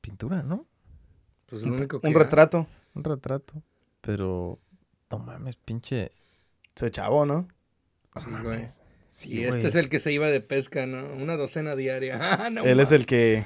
pintura, 0.00 0.42
¿no? 0.42 0.66
Pues 1.52 1.64
lo 1.64 1.74
único 1.74 2.00
que. 2.00 2.06
Un 2.06 2.14
retrato. 2.14 2.66
Un 2.94 3.04
retrato. 3.04 3.62
Pero 4.00 4.58
no 5.10 5.18
mames, 5.18 5.56
pinche. 5.56 6.10
Se 6.74 6.90
chavo, 6.90 7.26
¿no? 7.26 7.46
Sí, 8.16 8.24
güey. 8.42 8.68
Sí, 9.08 9.28
Y 9.34 9.40
este 9.44 9.58
güey. 9.58 9.66
es 9.66 9.74
el 9.74 9.90
que 9.90 9.98
se 10.00 10.12
iba 10.12 10.28
de 10.30 10.40
pesca, 10.40 10.86
¿no? 10.86 11.04
Una 11.12 11.36
docena 11.36 11.76
diaria. 11.76 12.18
Ah, 12.22 12.48
no 12.50 12.64
Él 12.64 12.80
es 12.80 12.90
el 12.92 13.04
que... 13.04 13.44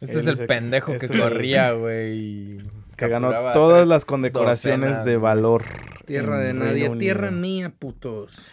Este 0.00 0.12
él 0.12 0.18
es 0.20 0.26
el 0.28 0.46
pendejo 0.46 0.92
este 0.92 1.08
que 1.08 1.12
es 1.14 1.18
el- 1.20 1.28
corría, 1.28 1.72
güey. 1.72 2.58
Que 2.96 3.08
ganó 3.08 3.32
todas 3.52 3.88
las 3.88 4.04
condecoraciones 4.04 4.90
docenas, 4.90 5.04
de 5.04 5.16
valor. 5.16 5.64
Tierra 6.06 6.38
de 6.38 6.54
nadie, 6.54 6.90
tierra 6.90 7.32
mía, 7.32 7.74
putos. 7.76 8.52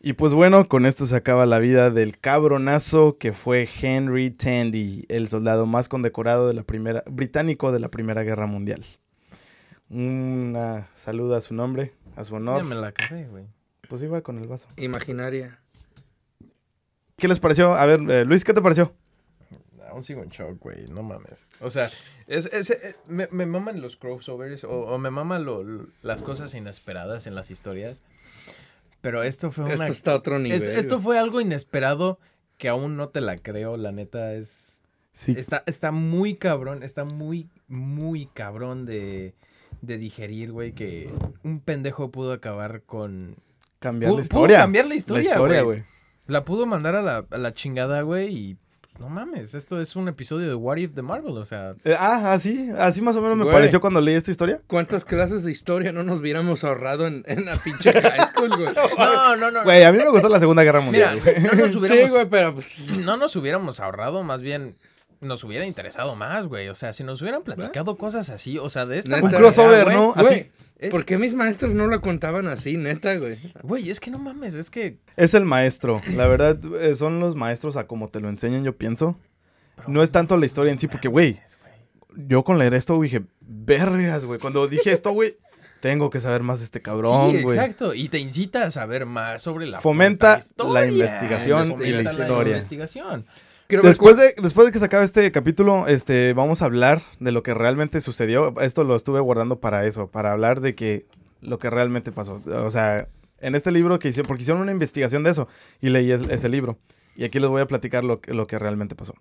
Y 0.00 0.12
pues 0.12 0.32
bueno, 0.34 0.68
con 0.68 0.86
esto 0.86 1.06
se 1.06 1.16
acaba 1.16 1.46
la 1.46 1.58
vida 1.58 1.90
del 1.90 2.18
cabronazo 2.18 3.16
que 3.18 3.32
fue 3.32 3.68
Henry 3.80 4.30
Tandy, 4.30 5.04
el 5.08 5.28
soldado 5.28 5.66
más 5.66 5.88
condecorado 5.88 6.46
de 6.46 6.54
la 6.54 6.62
primera, 6.62 7.02
británico 7.06 7.72
de 7.72 7.80
la 7.80 7.88
Primera 7.88 8.22
Guerra 8.22 8.46
Mundial. 8.46 8.84
Una 9.88 10.88
saluda 10.94 11.38
a 11.38 11.40
su 11.40 11.54
nombre, 11.54 11.92
a 12.14 12.24
su 12.24 12.34
honor. 12.36 12.58
Ya 12.62 12.68
me 12.68 12.74
la 12.76 12.88
acabé, 12.88 13.26
güey. 13.26 13.44
Pues 13.88 14.02
igual 14.02 14.22
con 14.22 14.38
el 14.38 14.46
vaso. 14.48 14.68
Imaginaria. 14.76 15.58
¿Qué 17.16 17.28
les 17.28 17.40
pareció? 17.40 17.74
A 17.74 17.86
ver, 17.86 18.00
eh, 18.10 18.24
Luis, 18.24 18.44
¿qué 18.44 18.52
te 18.52 18.60
pareció? 18.60 18.92
Aún 19.88 20.02
sigo 20.02 20.22
en 20.22 20.28
shock, 20.28 20.58
güey, 20.60 20.86
no 20.88 21.02
mames. 21.02 21.46
O 21.60 21.70
sea, 21.70 21.84
es, 22.26 22.46
es- 22.52 22.70
eh, 22.70 22.96
me, 23.06 23.28
me 23.30 23.46
maman 23.46 23.80
los 23.80 23.96
crossovers 23.96 24.64
o, 24.64 24.70
o 24.70 24.98
me 24.98 25.10
maman 25.10 25.44
lo- 25.44 25.62
lo- 25.64 25.86
las 26.02 26.22
cosas 26.22 26.54
inesperadas 26.54 27.26
en 27.26 27.34
las 27.34 27.50
historias. 27.50 28.02
Pero 29.06 29.22
esto 29.22 29.52
fue 29.52 29.62
una... 29.66 29.74
Esto 29.74 29.84
está 29.92 30.10
a 30.10 30.16
otro 30.16 30.40
nivel. 30.40 30.60
es- 30.60 30.78
esto 30.78 30.98
fue 30.98 31.16
algo 31.16 31.40
inesperado 31.40 32.18
que 32.58 32.68
aún 32.68 32.96
no 32.96 33.10
te 33.10 33.20
la 33.20 33.36
creo, 33.38 33.76
la 33.76 33.92
neta 33.92 34.32
es... 34.34 34.82
Sí. 35.12 35.32
Está, 35.38 35.62
está 35.66 35.92
muy 35.92 36.34
cabrón, 36.34 36.82
está 36.82 37.04
muy, 37.04 37.48
muy 37.68 38.26
cabrón 38.34 38.84
de, 38.84 39.34
de 39.80 39.96
digerir, 39.96 40.50
güey, 40.50 40.72
que 40.72 41.08
un 41.44 41.60
pendejo 41.60 42.10
pudo 42.10 42.32
acabar 42.32 42.82
con... 42.82 43.36
Cambiar 43.78 44.10
Pudo, 44.10 44.22
la 44.22 44.24
pudo 44.28 44.40
historia. 44.40 44.58
cambiar 44.58 44.86
la 44.86 44.94
historia, 44.96 45.38
güey. 45.38 45.62
güey. 45.62 45.84
La 46.26 46.44
pudo 46.44 46.66
mandar 46.66 46.96
a 46.96 47.02
la, 47.02 47.24
a 47.30 47.38
la 47.38 47.52
chingada, 47.54 48.02
güey, 48.02 48.34
y... 48.34 48.56
No 48.98 49.08
mames, 49.10 49.52
esto 49.54 49.80
es 49.80 49.94
un 49.94 50.08
episodio 50.08 50.48
de 50.48 50.54
What 50.54 50.76
If 50.78 50.92
de 50.92 51.02
Marvel, 51.02 51.36
o 51.36 51.44
sea... 51.44 51.74
Eh, 51.84 51.94
ah, 51.98 52.32
así, 52.32 52.70
así 52.78 53.02
más 53.02 53.14
o 53.16 53.20
menos 53.22 53.36
me 53.36 53.44
Güey. 53.44 53.54
pareció 53.54 53.80
cuando 53.80 54.00
leí 54.00 54.14
esta 54.14 54.30
historia. 54.30 54.58
¿Cuántas 54.66 55.04
clases 55.04 55.44
de 55.44 55.52
historia 55.52 55.92
no 55.92 56.02
nos 56.02 56.20
hubiéramos 56.20 56.64
ahorrado 56.64 57.06
en, 57.06 57.22
en 57.26 57.44
la 57.44 57.56
pinche 57.56 57.92
high 57.92 58.28
school, 58.32 58.48
güey? 58.56 58.68
No, 58.98 59.36
no, 59.36 59.50
no. 59.50 59.64
Güey, 59.64 59.84
a 59.84 59.92
mí 59.92 59.98
me 59.98 60.08
gustó 60.08 60.28
la 60.30 60.40
Segunda 60.40 60.62
Guerra 60.64 60.80
Mira, 60.80 61.12
Mundial. 61.12 61.20
güey. 61.22 61.40
no 61.42 61.52
nos 61.62 61.72
Sí, 61.72 61.78
hubiéramos, 61.78 62.10
güey, 62.12 62.26
pero 62.30 62.54
pues... 62.54 62.98
no 62.98 63.16
nos 63.18 63.36
hubiéramos 63.36 63.80
ahorrado, 63.80 64.22
más 64.22 64.40
bien 64.40 64.76
nos 65.20 65.42
hubiera 65.44 65.64
interesado 65.66 66.14
más, 66.16 66.46
güey. 66.46 66.68
O 66.68 66.74
sea, 66.74 66.92
si 66.92 67.04
nos 67.04 67.20
hubieran 67.22 67.42
platicado 67.42 67.96
cosas 67.96 68.28
así, 68.28 68.58
o 68.58 68.68
sea, 68.70 68.86
de 68.86 68.98
esta 68.98 69.10
Neta. 69.16 69.18
Un 69.18 69.24
manera, 69.32 69.38
crossover, 69.40 69.92
¿no? 69.92 70.12
Güey, 70.14 70.26
Así. 70.40 70.50
es- 70.78 70.90
¿por 70.90 71.04
qué 71.04 71.18
mis 71.18 71.34
maestros 71.34 71.74
no 71.74 71.86
lo 71.86 72.00
contaban 72.00 72.46
así, 72.48 72.76
neta, 72.76 73.16
güey? 73.16 73.36
Güey, 73.62 73.90
es 73.90 74.00
que 74.00 74.10
no 74.10 74.18
mames, 74.18 74.54
es 74.54 74.70
que... 74.70 74.98
Es 75.16 75.34
el 75.34 75.44
maestro. 75.44 76.00
La 76.14 76.26
verdad, 76.26 76.58
eh, 76.80 76.94
son 76.94 77.20
los 77.20 77.34
maestros 77.34 77.76
a 77.76 77.86
como 77.86 78.08
te 78.08 78.20
lo 78.20 78.28
enseñan, 78.28 78.64
yo 78.64 78.76
pienso. 78.76 79.18
No 79.86 80.02
es 80.02 80.10
tanto 80.12 80.36
la 80.36 80.46
historia 80.46 80.72
en 80.72 80.78
sí, 80.78 80.86
porque, 80.88 81.08
güey, 81.08 81.40
yo 82.16 82.44
con 82.44 82.58
leer 82.58 82.74
esto 82.74 83.00
dije, 83.00 83.22
vergas, 83.40 84.24
güey. 84.24 84.38
Cuando 84.40 84.66
dije 84.68 84.90
esto, 84.90 85.12
güey, 85.12 85.36
tengo 85.80 86.08
que 86.10 86.20
saber 86.20 86.42
más 86.42 86.58
de 86.60 86.64
este 86.64 86.80
cabrón, 86.80 87.30
sí, 87.32 87.42
güey. 87.42 87.56
exacto. 87.58 87.94
Y 87.94 88.08
te 88.08 88.18
incita 88.18 88.64
a 88.64 88.70
saber 88.70 89.04
más 89.06 89.42
sobre 89.42 89.66
la 89.66 89.80
Fomenta 89.80 90.38
la 90.56 90.86
investigación 90.86 91.66
y 91.66 91.90
la 91.90 92.02
Fomenta 92.04 92.10
historia. 92.10 92.52
investigación. 92.54 93.26
Quiero 93.68 93.82
ver 93.82 93.90
Después 93.90 94.16
de, 94.16 94.34
después 94.40 94.66
de 94.66 94.72
que 94.72 94.78
se 94.78 94.84
acabe 94.84 95.04
este 95.04 95.30
capítulo, 95.32 95.88
este, 95.88 96.32
vamos 96.34 96.62
a 96.62 96.66
hablar 96.66 97.02
de 97.18 97.32
lo 97.32 97.42
que 97.42 97.52
realmente 97.54 98.00
sucedió. 98.00 98.58
Esto 98.60 98.84
lo 98.84 98.94
estuve 98.94 99.20
guardando 99.20 99.58
para 99.58 99.84
eso, 99.86 100.06
para 100.08 100.32
hablar 100.32 100.60
de 100.60 100.74
que 100.74 101.06
lo 101.40 101.58
que 101.58 101.68
realmente 101.70 102.12
pasó. 102.12 102.40
O 102.46 102.70
sea, 102.70 103.08
en 103.40 103.54
este 103.54 103.70
libro 103.72 103.98
que 103.98 104.08
hicieron, 104.08 104.28
porque 104.28 104.42
hicieron 104.42 104.62
una 104.62 104.72
investigación 104.72 105.22
de 105.24 105.30
eso 105.30 105.48
y 105.80 105.88
leí 105.90 106.12
es- 106.12 106.28
ese 106.28 106.48
libro. 106.48 106.78
Y 107.16 107.24
aquí 107.24 107.40
les 107.40 107.48
voy 107.50 107.60
a 107.62 107.66
platicar 107.66 108.04
lo, 108.04 108.20
que- 108.20 108.34
lo 108.34 108.46
que 108.46 108.58
realmente 108.58 108.94
pasó. 108.94 109.14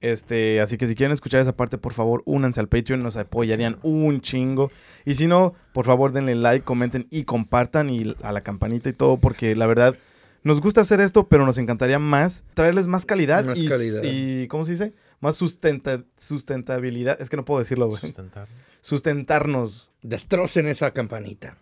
Este, 0.00 0.62
así 0.62 0.78
que 0.78 0.86
si 0.86 0.94
quieren 0.94 1.12
escuchar 1.12 1.40
esa 1.42 1.54
parte, 1.56 1.76
por 1.76 1.92
favor, 1.92 2.22
únanse 2.24 2.58
al 2.58 2.68
Patreon, 2.68 3.02
nos 3.02 3.18
apoyarían 3.18 3.76
un 3.82 4.22
chingo. 4.22 4.70
Y 5.04 5.14
si 5.14 5.26
no, 5.26 5.54
por 5.74 5.84
favor, 5.84 6.12
denle 6.12 6.34
like, 6.36 6.64
comenten 6.64 7.06
y 7.10 7.24
compartan 7.24 7.90
y 7.90 8.14
a 8.22 8.32
la 8.32 8.40
campanita 8.40 8.88
y 8.88 8.94
todo, 8.94 9.18
porque 9.18 9.54
la 9.54 9.66
verdad 9.66 9.96
nos 10.42 10.60
gusta 10.60 10.80
hacer 10.80 11.00
esto, 11.00 11.28
pero 11.28 11.44
nos 11.46 11.58
encantaría 11.58 11.98
más 11.98 12.44
traerles 12.54 12.86
más 12.86 13.04
calidad 13.06 13.44
Más 13.44 13.58
y, 13.58 13.68
calidad. 13.68 14.02
y 14.04 14.46
¿cómo 14.48 14.64
se 14.64 14.72
dice? 14.72 14.94
Más 15.20 15.36
sustenta- 15.40 16.04
sustentabilidad. 16.16 17.20
Es 17.20 17.28
que 17.28 17.36
no 17.36 17.44
puedo 17.44 17.58
decirlo, 17.60 17.88
güey. 17.88 18.00
Sustentar. 18.00 18.48
Sustentarnos. 18.80 19.90
Destrocen 20.02 20.66
esa 20.66 20.90
campanita. 20.92 21.56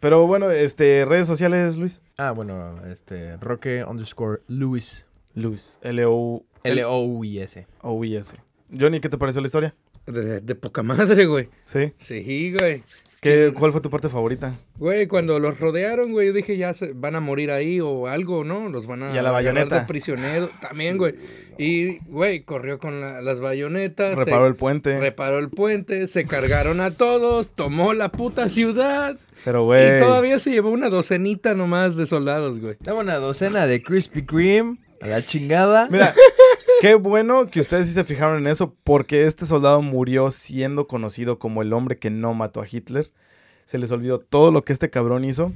Pero 0.00 0.26
bueno, 0.28 0.50
este, 0.50 1.04
redes 1.04 1.26
sociales, 1.26 1.76
Luis. 1.76 2.02
Ah, 2.16 2.30
bueno, 2.30 2.84
este, 2.86 3.36
Roque 3.38 3.84
underscore 3.84 4.42
Luis. 4.46 5.06
Luis, 5.34 5.78
L-O... 5.82 6.44
L-O-U-I-S. 6.64 7.66
O-I-S. 7.82 8.36
Johnny, 8.78 9.00
¿qué 9.00 9.08
te 9.08 9.18
pareció 9.18 9.40
la 9.40 9.46
historia? 9.46 9.74
De, 10.06 10.40
de 10.40 10.54
poca 10.54 10.82
madre, 10.82 11.26
güey. 11.26 11.48
¿Sí? 11.66 11.92
Sí, 11.98 12.52
güey. 12.58 12.82
¿Qué, 13.20 13.52
¿Cuál 13.52 13.72
fue 13.72 13.80
tu 13.80 13.90
parte 13.90 14.08
favorita? 14.08 14.54
Güey, 14.76 15.08
cuando 15.08 15.40
los 15.40 15.58
rodearon, 15.58 16.12
güey, 16.12 16.28
yo 16.28 16.32
dije 16.32 16.56
ya 16.56 16.72
se 16.72 16.92
van 16.92 17.16
a 17.16 17.20
morir 17.20 17.50
ahí 17.50 17.80
o 17.80 18.06
algo, 18.06 18.44
¿no? 18.44 18.68
Los 18.68 18.86
van 18.86 19.02
a 19.02 19.12
Y 19.12 19.18
a 19.18 19.22
la 19.22 19.32
bayoneta. 19.32 19.80
de 19.80 19.86
prisionero. 19.86 20.50
También, 20.60 20.98
güey. 20.98 21.14
Y, 21.58 21.98
güey, 22.10 22.44
corrió 22.44 22.78
con 22.78 23.00
la- 23.00 23.20
las 23.20 23.40
bayonetas. 23.40 24.16
se- 24.16 24.24
Reparó 24.24 24.46
el 24.46 24.54
puente. 24.54 25.00
reparó 25.00 25.40
el 25.40 25.50
puente, 25.50 26.06
se 26.06 26.26
cargaron 26.26 26.80
a 26.80 26.92
todos, 26.92 27.48
tomó 27.56 27.92
la 27.92 28.10
puta 28.10 28.48
ciudad. 28.48 29.18
Pero, 29.44 29.64
güey... 29.64 29.96
Y 29.96 30.00
todavía 30.00 30.38
se 30.38 30.50
llevó 30.50 30.70
una 30.70 30.88
docenita 30.88 31.54
nomás 31.54 31.96
de 31.96 32.06
soldados, 32.06 32.60
güey. 32.60 32.76
Dame 32.80 33.00
una 33.00 33.16
docena 33.16 33.66
de 33.66 33.82
Krispy 33.82 34.24
Kreme. 34.24 34.78
A 35.00 35.06
la 35.08 35.24
chingada. 35.24 35.88
Mira, 35.90 36.12
qué 36.80 36.94
bueno 36.94 37.46
que 37.50 37.60
ustedes 37.60 37.86
sí 37.86 37.92
se 37.94 38.04
fijaron 38.04 38.38
en 38.38 38.46
eso, 38.46 38.74
porque 38.84 39.26
este 39.26 39.46
soldado 39.46 39.82
murió 39.82 40.30
siendo 40.30 40.86
conocido 40.86 41.38
como 41.38 41.62
el 41.62 41.72
hombre 41.72 41.98
que 41.98 42.10
no 42.10 42.34
mató 42.34 42.60
a 42.60 42.66
Hitler. 42.70 43.10
Se 43.64 43.78
les 43.78 43.90
olvidó 43.92 44.18
todo 44.20 44.50
lo 44.50 44.64
que 44.64 44.72
este 44.72 44.90
cabrón 44.90 45.24
hizo. 45.24 45.52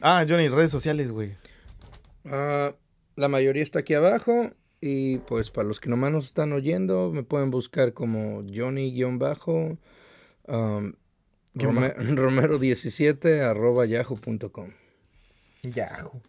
Ah, 0.00 0.24
Johnny, 0.28 0.48
redes 0.48 0.70
sociales, 0.70 1.12
güey. 1.12 1.34
Ah, 2.24 2.74
la 3.16 3.28
mayoría 3.28 3.62
está 3.62 3.80
aquí 3.80 3.94
abajo. 3.94 4.50
Y 4.80 5.18
pues 5.18 5.50
para 5.50 5.66
los 5.66 5.80
que 5.80 5.90
nomás 5.90 6.12
nos 6.12 6.26
están 6.26 6.52
oyendo, 6.52 7.10
me 7.12 7.24
pueden 7.24 7.50
buscar 7.50 7.92
como 7.92 8.44
Johnny-bajo. 8.54 9.76
um, 10.46 10.92
Guión 11.54 11.74
Rome- 11.76 11.94
Romero17 11.98 13.40
arroba 13.42 13.86
yahoo.com. 13.86 14.70
Yahoo. 15.62 16.22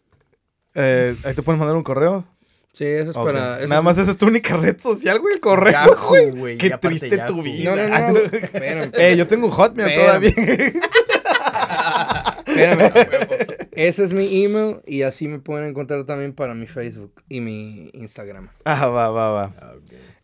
Eh, 0.74 1.16
ahí 1.24 1.34
te 1.36 1.44
pueden 1.44 1.60
mandar 1.60 1.76
un 1.78 1.84
correo. 1.84 2.26
Sí, 2.74 2.86
eso 2.86 3.10
es 3.12 3.18
para... 3.18 3.58
eso 3.60 3.68
Nada 3.68 3.82
es- 3.82 3.86
más 3.86 3.98
esa 3.98 4.12
es 4.12 4.18
tu 4.18 4.28
única 4.28 4.56
red 4.58 4.80
social, 4.80 5.20
güey, 5.20 5.36
Yahoo, 5.72 6.08
güey. 6.08 6.32
güey, 6.38 6.58
Qué 6.58 6.70
triste 6.78 7.10
Yahoo. 7.10 7.28
tu 7.28 7.42
vida. 7.44 7.76
No, 7.76 7.90
no, 7.90 8.12
no. 8.14 8.20
espérame, 8.32 8.92
Eh, 8.98 9.16
yo 9.18 9.28
tengo 9.28 9.48
un 9.48 9.52
Hotmail 9.52 9.94
todavía. 10.00 10.30
espérame. 12.46 12.92
Ese 13.72 14.04
es 14.04 14.14
mi 14.14 14.44
email 14.44 14.78
y 14.86 15.02
así 15.04 15.28
me 15.28 15.40
pueden 15.40 15.70
encontrar 15.70 16.04
también 16.06 16.34
para 16.34 16.54
mi 16.54 16.68
Facebook 16.68 17.24
y 17.30 17.42
mi 17.42 17.90
Instagram. 17.94 18.50
ah, 18.66 18.88
va, 18.88 19.10
va, 19.10 19.32
va. 19.32 19.54
Ah, 19.60 19.74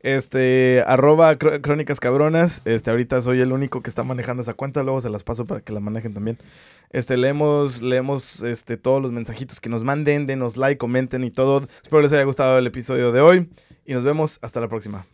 Este, 0.06 0.84
arroba 0.86 1.34
cr- 1.34 1.62
crónicas 1.62 2.00
cabronas. 2.00 2.62
Este, 2.66 2.92
ahorita 2.92 3.24
soy 3.24 3.42
el 3.42 3.52
único 3.52 3.82
que 3.82 3.90
está 3.90 4.04
manejando 4.04 4.44
esa 4.44 4.54
cuenta. 4.54 4.84
Luego 4.84 5.02
se 5.02 5.10
las 5.10 5.24
paso 5.24 5.46
para 5.46 5.62
que 5.62 5.74
la 5.74 5.80
manejen 5.80 6.14
también. 6.14 6.38
Este, 6.92 7.18
leemos, 7.18 7.82
leemos 7.82 8.44
este, 8.44 8.78
todos 8.78 9.02
los 9.02 9.12
mensajitos 9.12 9.60
que 9.60 9.68
nos 9.68 9.84
manden. 9.84 10.28
Denos 10.28 10.58
like, 10.58 10.78
comenten 10.78 11.24
y 11.24 11.32
todo. 11.32 11.68
Espero 11.82 12.04
les 12.04 12.14
haya 12.14 12.24
gustado 12.24 12.60
el 12.60 12.68
episodio 12.68 13.12
de 13.12 13.22
hoy. 13.22 13.50
Y 13.84 13.94
nos 13.94 14.04
vemos 14.04 14.38
hasta 14.44 14.62
la 14.62 14.68
próxima. 14.68 15.08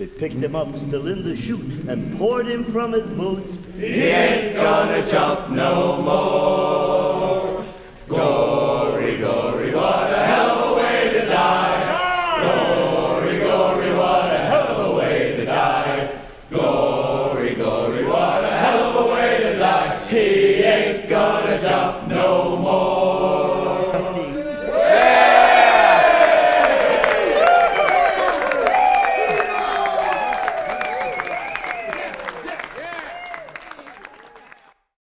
They 0.00 0.06
picked 0.06 0.36
him 0.36 0.56
up 0.56 0.78
still 0.78 1.08
in 1.08 1.24
the 1.24 1.36
chute 1.36 1.60
and 1.86 2.16
poured 2.16 2.46
him 2.46 2.64
from 2.64 2.92
his 2.92 3.06
boots. 3.06 3.58
He 3.76 4.04
ain't 4.04 4.56
gonna 4.56 5.06
jump 5.06 5.50
no 5.50 6.00
more. 6.00 7.66
Gory, 8.08 9.18
gory, 9.18 9.74
what 9.74 10.10
a 10.10 10.24
hell 10.24 10.49